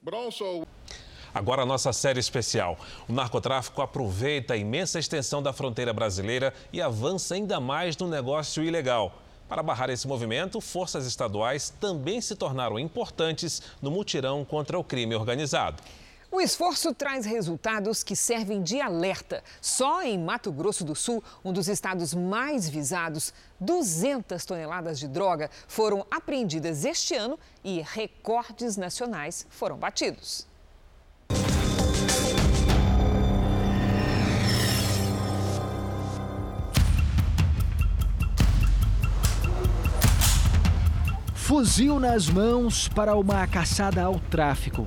Agora 1.33 1.63
a 1.63 1.65
nossa 1.65 1.91
série 1.91 2.21
especial. 2.21 2.79
O 3.05 3.11
narcotráfico 3.11 3.81
aproveita 3.81 4.53
a 4.53 4.57
imensa 4.57 4.97
extensão 4.97 5.43
da 5.43 5.51
fronteira 5.51 5.91
brasileira 5.91 6.53
e 6.71 6.81
avança 6.81 7.35
ainda 7.35 7.59
mais 7.59 7.97
no 7.97 8.07
negócio 8.07 8.63
ilegal. 8.63 9.21
Para 9.49 9.61
barrar 9.61 9.89
esse 9.89 10.07
movimento, 10.07 10.61
forças 10.61 11.05
estaduais 11.05 11.69
também 11.81 12.21
se 12.21 12.33
tornaram 12.33 12.79
importantes 12.79 13.61
no 13.81 13.91
mutirão 13.91 14.45
contra 14.45 14.79
o 14.79 14.83
crime 14.83 15.15
organizado. 15.15 15.83
O 16.29 16.41
esforço 16.41 16.93
traz 16.93 17.25
resultados 17.25 18.03
que 18.03 18.13
servem 18.13 18.61
de 18.61 18.81
alerta. 18.81 19.41
Só 19.61 20.03
em 20.03 20.19
Mato 20.19 20.51
Grosso 20.51 20.83
do 20.83 20.93
Sul, 20.93 21.23
um 21.43 21.53
dos 21.53 21.69
estados 21.69 22.13
mais 22.13 22.67
visados, 22.67 23.33
200 23.61 24.43
toneladas 24.43 24.99
de 24.99 25.07
droga 25.07 25.49
foram 25.69 26.05
apreendidas 26.11 26.83
este 26.83 27.15
ano 27.15 27.39
e 27.63 27.81
recordes 27.81 28.75
nacionais 28.75 29.47
foram 29.49 29.77
batidos. 29.77 30.45
Fuzil 41.33 42.01
nas 42.01 42.27
mãos 42.27 42.89
para 42.89 43.15
uma 43.15 43.47
caçada 43.47 44.03
ao 44.03 44.19
tráfico. 44.19 44.85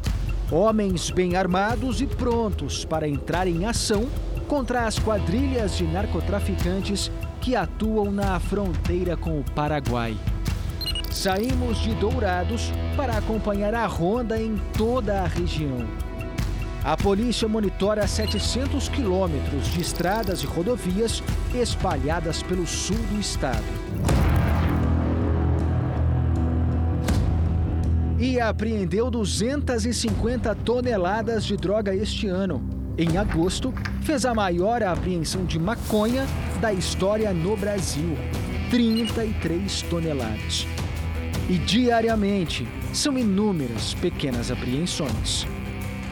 Homens 0.52 1.10
bem 1.10 1.36
armados 1.36 2.00
e 2.00 2.06
prontos 2.08 2.84
para 2.84 3.08
entrar 3.08 3.46
em 3.46 3.66
ação 3.66 4.08
contra 4.48 4.84
as 4.84 4.98
quadrilhas 4.98 5.76
de 5.76 5.84
narcotraficantes 5.84 7.08
que 7.40 7.54
atuam 7.54 8.10
na 8.10 8.40
fronteira 8.40 9.16
com 9.16 9.38
o 9.38 9.44
Paraguai. 9.54 10.16
Saímos 11.08 11.78
de 11.78 11.94
Dourados 11.94 12.72
para 12.96 13.16
acompanhar 13.16 13.74
a 13.74 13.86
ronda 13.86 14.42
em 14.42 14.60
toda 14.76 15.22
a 15.22 15.26
região. 15.26 15.86
A 16.82 16.96
polícia 16.96 17.46
monitora 17.46 18.04
700 18.08 18.88
quilômetros 18.88 19.68
de 19.68 19.80
estradas 19.80 20.42
e 20.42 20.46
rodovias 20.46 21.22
espalhadas 21.54 22.42
pelo 22.42 22.66
sul 22.66 22.96
do 22.96 23.20
estado. 23.20 24.29
E 28.20 28.38
apreendeu 28.38 29.10
250 29.10 30.54
toneladas 30.56 31.42
de 31.46 31.56
droga 31.56 31.94
este 31.94 32.28
ano. 32.28 32.62
Em 32.98 33.16
agosto, 33.16 33.72
fez 34.02 34.26
a 34.26 34.34
maior 34.34 34.82
apreensão 34.82 35.46
de 35.46 35.58
maconha 35.58 36.26
da 36.60 36.70
história 36.70 37.32
no 37.32 37.56
Brasil 37.56 38.18
33 38.70 39.82
toneladas. 39.82 40.66
E 41.48 41.56
diariamente 41.56 42.68
são 42.92 43.18
inúmeras 43.18 43.94
pequenas 43.94 44.50
apreensões. 44.50 45.46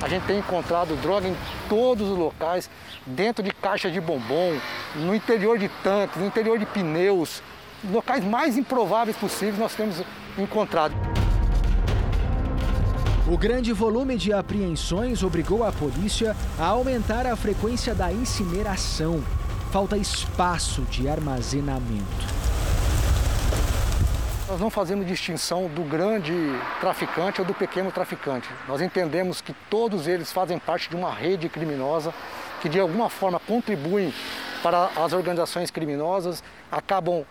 A 0.02 0.08
gente 0.08 0.24
tem 0.24 0.38
encontrado 0.38 0.96
droga 1.02 1.28
em 1.28 1.36
todos 1.68 2.08
os 2.08 2.16
locais, 2.16 2.70
dentro 3.04 3.42
de 3.42 3.52
caixa 3.52 3.90
de 3.90 4.00
bombom, 4.00 4.56
no 4.96 5.14
interior 5.14 5.58
de 5.58 5.68
tanques, 5.82 6.16
no 6.16 6.26
interior 6.26 6.58
de 6.58 6.64
pneus, 6.64 7.42
locais 7.92 8.24
mais 8.24 8.56
improváveis 8.56 9.16
possíveis 9.16 9.58
nós 9.58 9.74
temos 9.74 10.02
encontrado. 10.38 11.17
O 13.30 13.36
grande 13.36 13.74
volume 13.74 14.16
de 14.16 14.32
apreensões 14.32 15.22
obrigou 15.22 15.62
a 15.62 15.70
polícia 15.70 16.34
a 16.58 16.64
aumentar 16.64 17.26
a 17.26 17.36
frequência 17.36 17.94
da 17.94 18.10
incineração. 18.10 19.22
Falta 19.70 19.98
espaço 19.98 20.80
de 20.84 21.06
armazenamento. 21.06 22.08
Nós 24.48 24.58
não 24.58 24.70
fazemos 24.70 25.06
distinção 25.06 25.68
do 25.68 25.82
grande 25.82 26.32
traficante 26.80 27.42
ou 27.42 27.46
do 27.46 27.52
pequeno 27.52 27.92
traficante. 27.92 28.48
Nós 28.66 28.80
entendemos 28.80 29.42
que 29.42 29.54
todos 29.68 30.06
eles 30.06 30.32
fazem 30.32 30.58
parte 30.58 30.88
de 30.88 30.96
uma 30.96 31.12
rede 31.12 31.50
criminosa 31.50 32.14
que 32.62 32.68
de 32.68 32.80
alguma 32.80 33.10
forma 33.10 33.38
contribuem 33.40 34.10
para 34.62 34.88
as 34.96 35.12
organizações 35.12 35.70
criminosas, 35.70 36.42
acabam 36.72 37.26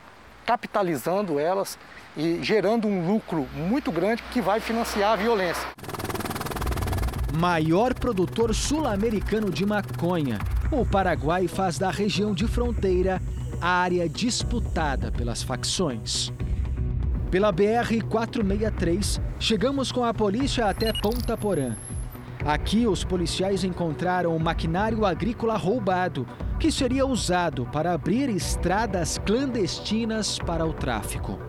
capitalizando 0.45 1.39
elas 1.39 1.77
e 2.17 2.43
gerando 2.43 2.87
um 2.87 3.07
lucro 3.07 3.47
muito 3.55 3.91
grande 3.91 4.23
que 4.31 4.41
vai 4.41 4.59
financiar 4.59 5.13
a 5.13 5.15
violência. 5.15 5.67
Maior 7.39 7.93
produtor 7.93 8.53
sul-americano 8.55 9.51
de 9.51 9.63
maconha, 9.63 10.39
o 10.71 10.83
Paraguai 10.83 11.47
faz 11.47 11.77
da 11.77 11.91
região 11.91 12.33
de 12.33 12.47
fronteira 12.47 13.21
a 13.61 13.69
área 13.69 14.09
disputada 14.09 15.11
pelas 15.11 15.43
facções. 15.43 16.33
Pela 17.29 17.53
BR-463, 17.53 19.21
chegamos 19.39 19.91
com 19.91 20.03
a 20.03 20.13
polícia 20.13 20.65
até 20.65 20.91
Ponta 20.93 21.37
Porã. 21.37 21.75
Aqui, 22.45 22.87
os 22.87 23.03
policiais 23.03 23.63
encontraram 23.63 24.35
um 24.35 24.39
maquinário 24.39 25.05
agrícola 25.05 25.57
roubado, 25.57 26.25
que 26.59 26.71
seria 26.71 27.05
usado 27.05 27.65
para 27.65 27.93
abrir 27.93 28.29
estradas 28.29 29.19
clandestinas 29.19 30.39
para 30.39 30.65
o 30.65 30.73
tráfico. 30.73 31.46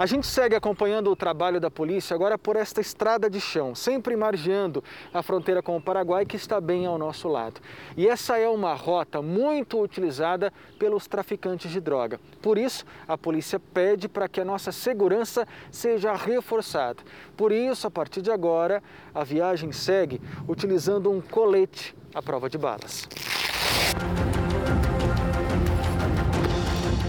A 0.00 0.06
gente 0.06 0.26
segue 0.26 0.56
acompanhando 0.56 1.10
o 1.10 1.14
trabalho 1.14 1.60
da 1.60 1.70
polícia 1.70 2.14
agora 2.14 2.38
por 2.38 2.56
esta 2.56 2.80
estrada 2.80 3.28
de 3.28 3.38
chão, 3.38 3.74
sempre 3.74 4.16
margeando 4.16 4.82
a 5.12 5.22
fronteira 5.22 5.62
com 5.62 5.76
o 5.76 5.82
Paraguai, 5.82 6.24
que 6.24 6.36
está 6.36 6.58
bem 6.58 6.86
ao 6.86 6.96
nosso 6.96 7.28
lado. 7.28 7.60
E 7.98 8.08
essa 8.08 8.38
é 8.38 8.48
uma 8.48 8.72
rota 8.72 9.20
muito 9.20 9.78
utilizada 9.78 10.50
pelos 10.78 11.06
traficantes 11.06 11.70
de 11.70 11.82
droga. 11.82 12.18
Por 12.40 12.56
isso, 12.56 12.86
a 13.06 13.18
polícia 13.18 13.60
pede 13.60 14.08
para 14.08 14.26
que 14.26 14.40
a 14.40 14.44
nossa 14.44 14.72
segurança 14.72 15.46
seja 15.70 16.14
reforçada. 16.14 17.02
Por 17.36 17.52
isso, 17.52 17.86
a 17.86 17.90
partir 17.90 18.22
de 18.22 18.30
agora, 18.30 18.82
a 19.14 19.22
viagem 19.22 19.70
segue 19.70 20.18
utilizando 20.48 21.10
um 21.10 21.20
colete 21.20 21.94
à 22.14 22.22
prova 22.22 22.48
de 22.48 22.56
balas. 22.56 23.06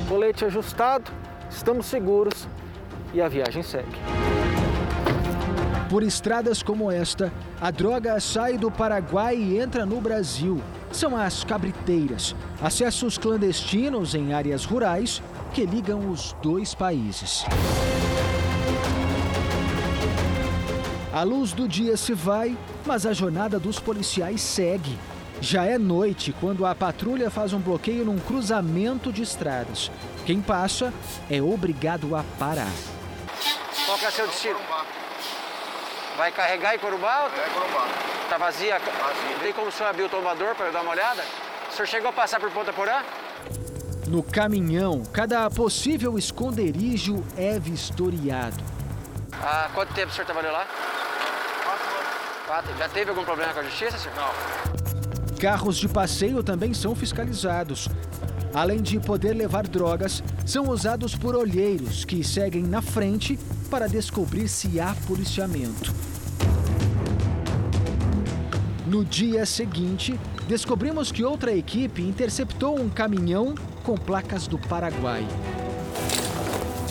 Colete 0.10 0.44
ajustado, 0.44 1.10
estamos 1.50 1.86
seguros 1.86 2.50
e 3.14 3.22
a 3.22 3.28
viagem 3.28 3.64
segue. 3.64 4.00
Por 5.90 6.04
estradas 6.04 6.64
como 6.64 6.90
esta, 6.90 7.34
a 7.60 7.70
droga 7.70 8.18
sai 8.22 8.58
do 8.58 8.72
Paraguai 8.72 9.36
e 9.36 9.60
entra 9.60 9.86
no 9.86 10.00
Brasil. 10.00 10.62
São 10.90 11.18
as 11.18 11.44
cabriteiras, 11.44 12.34
acessos 12.62 13.18
clandestinos 13.18 14.16
em 14.16 14.34
áreas 14.34 14.64
rurais 14.64 15.22
que 15.54 15.66
ligam 15.66 16.10
os 16.10 16.34
dois 16.42 16.74
países. 16.74 17.44
A 21.14 21.24
luz 21.24 21.52
do 21.52 21.68
dia 21.68 21.98
se 21.98 22.14
vai, 22.14 22.58
mas 22.86 23.06
a 23.06 23.12
jornada 23.12 23.60
dos 23.60 23.78
policiais 23.78 24.40
segue. 24.40 24.98
Já 25.42 25.66
é 25.66 25.78
noite 25.78 26.34
quando 26.40 26.66
a 26.66 26.74
patrulha 26.74 27.30
faz 27.30 27.52
um 27.52 27.60
bloqueio 27.60 28.06
num 28.06 28.18
cruzamento 28.18 29.12
de 29.12 29.24
estradas. 29.24 29.92
Quem 30.26 30.40
passa 30.40 30.94
é 31.30 31.42
obrigado 31.42 32.16
a 32.16 32.24
parar. 32.40 32.72
Qual 33.92 34.00
que 34.00 34.06
é 34.06 34.12
seu 34.12 34.26
destino? 34.26 34.56
Corumbá. 34.56 34.86
Vai 36.16 36.32
carregar 36.32 36.74
em 36.74 36.80
Corumbá? 36.80 37.30
É, 37.36 37.50
Corumbá. 37.50 37.90
Tá 38.30 38.38
vazia? 38.38 38.80
Vazia. 38.80 39.38
Tem 39.42 39.52
como 39.52 39.68
o 39.68 39.72
senhor 39.72 39.90
abrir 39.90 40.04
o 40.04 40.10
tombador 40.10 40.56
para 40.56 40.68
eu 40.68 40.72
dar 40.72 40.82
uma 40.82 40.92
olhada? 40.92 41.22
O 41.70 41.76
senhor 41.76 41.88
chegou 41.88 42.10
a 42.10 42.14
passar 42.14 42.40
por 42.40 42.50
Ponta 42.52 42.72
Porã? 42.72 43.04
No 44.08 44.24
caminhão, 44.24 45.04
cada 45.12 45.50
possível 45.50 46.18
esconderijo 46.18 47.22
é 47.36 47.60
vistoriado. 47.60 48.64
Há 49.44 49.70
quanto 49.74 49.94
tempo 49.94 50.10
o 50.10 50.14
senhor 50.14 50.26
trabalhou 50.26 50.54
lá? 50.54 50.66
Quatro. 52.48 52.78
Já 52.78 52.88
teve 52.88 53.10
algum 53.10 53.26
problema 53.26 53.54
com 53.54 53.60
a 53.60 53.64
justiça, 53.64 53.98
senhor? 53.98 54.16
Não. 54.16 55.36
Carros 55.38 55.76
de 55.76 55.90
passeio 55.90 56.42
também 56.42 56.74
são 56.74 56.96
fiscalizados. 56.96 57.90
Além 58.54 58.82
de 58.82 59.00
poder 59.00 59.34
levar 59.34 59.66
drogas, 59.66 60.22
são 60.46 60.70
usados 60.70 61.16
por 61.16 61.36
olheiros 61.36 62.04
que 62.04 62.24
seguem 62.24 62.64
na 62.64 62.82
frente 62.82 63.40
para 63.70 63.88
descobrir 63.88 64.50
se 64.50 64.80
há 64.80 64.94
policiamento. 65.08 65.94
No 68.86 69.06
dia 69.06 69.46
seguinte, 69.46 70.20
descobrimos 70.50 71.14
que 71.14 71.24
outra 71.24 71.56
equipe 71.56 72.02
interceptou 72.02 72.78
um 72.78 72.90
caminhão 72.90 73.56
com 73.84 73.96
placas 73.96 74.48
do 74.48 74.58
Paraguai. 74.58 75.26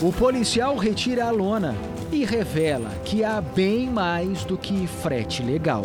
O 0.01 0.11
policial 0.11 0.79
retira 0.79 1.27
a 1.27 1.31
lona 1.31 1.75
e 2.11 2.25
revela 2.25 2.89
que 3.05 3.23
há 3.23 3.39
bem 3.39 3.91
mais 3.91 4.47
do 4.47 4.57
que 4.57 4.87
frete 4.87 5.43
legal. 5.43 5.85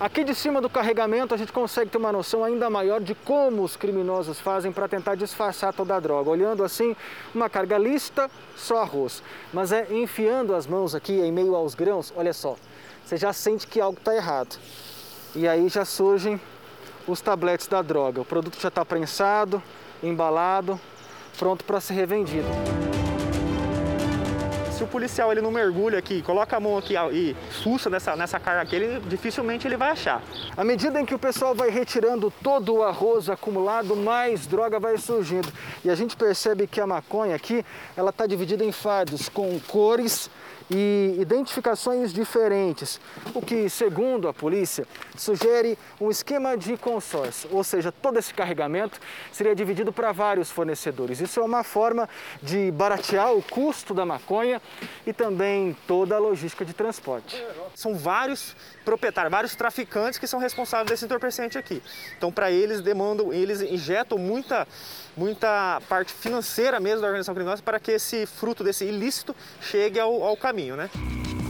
Aqui 0.00 0.22
de 0.22 0.32
cima 0.32 0.60
do 0.60 0.70
carregamento 0.70 1.34
a 1.34 1.36
gente 1.36 1.52
consegue 1.52 1.90
ter 1.90 1.98
uma 1.98 2.12
noção 2.12 2.44
ainda 2.44 2.70
maior 2.70 3.00
de 3.00 3.16
como 3.16 3.64
os 3.64 3.76
criminosos 3.76 4.38
fazem 4.38 4.70
para 4.70 4.86
tentar 4.86 5.16
disfarçar 5.16 5.72
toda 5.72 5.96
a 5.96 5.98
droga. 5.98 6.30
Olhando 6.30 6.62
assim, 6.62 6.94
uma 7.34 7.50
carga 7.50 7.76
lista, 7.76 8.30
só 8.56 8.78
arroz. 8.82 9.24
Mas 9.52 9.72
é 9.72 9.88
enfiando 9.90 10.54
as 10.54 10.68
mãos 10.68 10.94
aqui 10.94 11.14
em 11.14 11.32
meio 11.32 11.56
aos 11.56 11.74
grãos, 11.74 12.12
olha 12.14 12.32
só, 12.32 12.54
você 13.04 13.16
já 13.16 13.32
sente 13.32 13.66
que 13.66 13.80
algo 13.80 13.98
está 13.98 14.14
errado. 14.14 14.56
E 15.34 15.48
aí 15.48 15.68
já 15.68 15.84
surgem 15.84 16.40
os 17.08 17.20
tabletes 17.20 17.66
da 17.66 17.82
droga. 17.82 18.20
O 18.20 18.24
produto 18.24 18.60
já 18.60 18.68
está 18.68 18.84
prensado, 18.84 19.60
embalado, 20.00 20.78
pronto 21.36 21.64
para 21.64 21.80
ser 21.80 21.94
revendido. 21.94 22.46
Se 24.78 24.84
o 24.84 24.86
policial 24.86 25.32
ele 25.32 25.40
não 25.40 25.50
mergulha 25.50 25.98
aqui, 25.98 26.22
coloca 26.22 26.56
a 26.56 26.60
mão 26.60 26.78
aqui 26.78 26.94
e 27.12 27.34
sussa 27.50 27.90
nessa, 27.90 28.14
nessa 28.14 28.38
carga 28.38 28.62
aqui, 28.62 28.76
ele, 28.76 29.00
dificilmente 29.08 29.66
ele 29.66 29.76
vai 29.76 29.90
achar. 29.90 30.22
À 30.56 30.62
medida 30.62 31.00
em 31.00 31.04
que 31.04 31.12
o 31.12 31.18
pessoal 31.18 31.52
vai 31.52 31.68
retirando 31.68 32.32
todo 32.44 32.76
o 32.76 32.84
arroz 32.84 33.28
acumulado, 33.28 33.96
mais 33.96 34.46
droga 34.46 34.78
vai 34.78 34.96
surgindo. 34.96 35.52
E 35.84 35.90
a 35.90 35.96
gente 35.96 36.16
percebe 36.16 36.68
que 36.68 36.80
a 36.80 36.86
maconha 36.86 37.34
aqui, 37.34 37.64
ela 37.96 38.10
está 38.10 38.24
dividida 38.24 38.64
em 38.64 38.70
fardos 38.70 39.28
com 39.28 39.58
cores 39.66 40.30
e 40.70 41.16
identificações 41.18 42.12
diferentes, 42.12 43.00
o 43.34 43.40
que, 43.40 43.68
segundo 43.68 44.28
a 44.28 44.34
polícia, 44.34 44.86
sugere 45.16 45.78
um 46.00 46.10
esquema 46.10 46.56
de 46.56 46.76
consórcio, 46.76 47.48
ou 47.52 47.64
seja, 47.64 47.90
todo 47.90 48.18
esse 48.18 48.34
carregamento 48.34 49.00
seria 49.32 49.54
dividido 49.54 49.92
para 49.92 50.12
vários 50.12 50.50
fornecedores. 50.50 51.20
Isso 51.20 51.40
é 51.40 51.42
uma 51.42 51.64
forma 51.64 52.08
de 52.42 52.70
baratear 52.70 53.32
o 53.32 53.42
custo 53.42 53.94
da 53.94 54.04
maconha 54.04 54.60
e 55.06 55.12
também 55.12 55.76
toda 55.86 56.16
a 56.16 56.18
logística 56.18 56.64
de 56.64 56.72
transporte. 56.72 57.42
São 57.74 57.94
vários 57.94 58.54
proprietários, 58.84 59.30
vários 59.30 59.54
traficantes 59.54 60.18
que 60.18 60.26
são 60.26 60.38
responsáveis 60.38 60.90
desse 60.90 61.04
entorpecente 61.04 61.56
aqui. 61.56 61.82
Então, 62.16 62.30
para 62.30 62.50
eles 62.50 62.80
demandam, 62.80 63.32
eles 63.32 63.60
injetam 63.60 64.18
muita 64.18 64.66
muita 65.18 65.82
parte 65.88 66.12
financeira 66.12 66.78
mesmo 66.78 67.00
da 67.00 67.08
organização 67.08 67.34
criminosa 67.34 67.60
para 67.60 67.80
que 67.80 67.90
esse 67.90 68.24
fruto 68.24 68.62
desse 68.62 68.84
ilícito 68.84 69.34
chegue 69.60 69.98
ao, 69.98 70.22
ao 70.22 70.36
caminho, 70.36 70.57
né? 70.76 70.90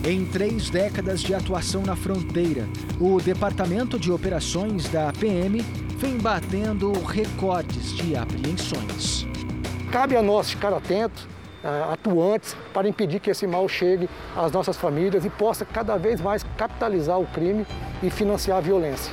Em 0.04 0.24
três 0.26 0.70
décadas 0.70 1.20
de 1.20 1.34
atuação 1.34 1.82
na 1.82 1.96
fronteira, 1.96 2.66
o 3.00 3.20
Departamento 3.20 3.98
de 3.98 4.12
Operações 4.12 4.88
da 4.88 5.12
PM 5.12 5.62
vem 5.96 6.18
batendo 6.18 6.92
recordes 6.92 7.96
de 7.96 8.14
apreensões. 8.14 9.26
Cabe 9.90 10.16
a 10.16 10.22
nós 10.22 10.50
ficar 10.50 10.72
atentos, 10.72 11.24
uh, 11.64 11.92
atuantes, 11.92 12.54
para 12.72 12.88
impedir 12.88 13.20
que 13.20 13.30
esse 13.30 13.46
mal 13.46 13.66
chegue 13.68 14.08
às 14.36 14.52
nossas 14.52 14.76
famílias 14.76 15.24
e 15.24 15.30
possa 15.30 15.64
cada 15.64 15.96
vez 15.96 16.20
mais 16.20 16.44
capitalizar 16.56 17.18
o 17.18 17.26
crime 17.26 17.66
e 18.02 18.10
financiar 18.10 18.58
a 18.58 18.60
violência. 18.60 19.12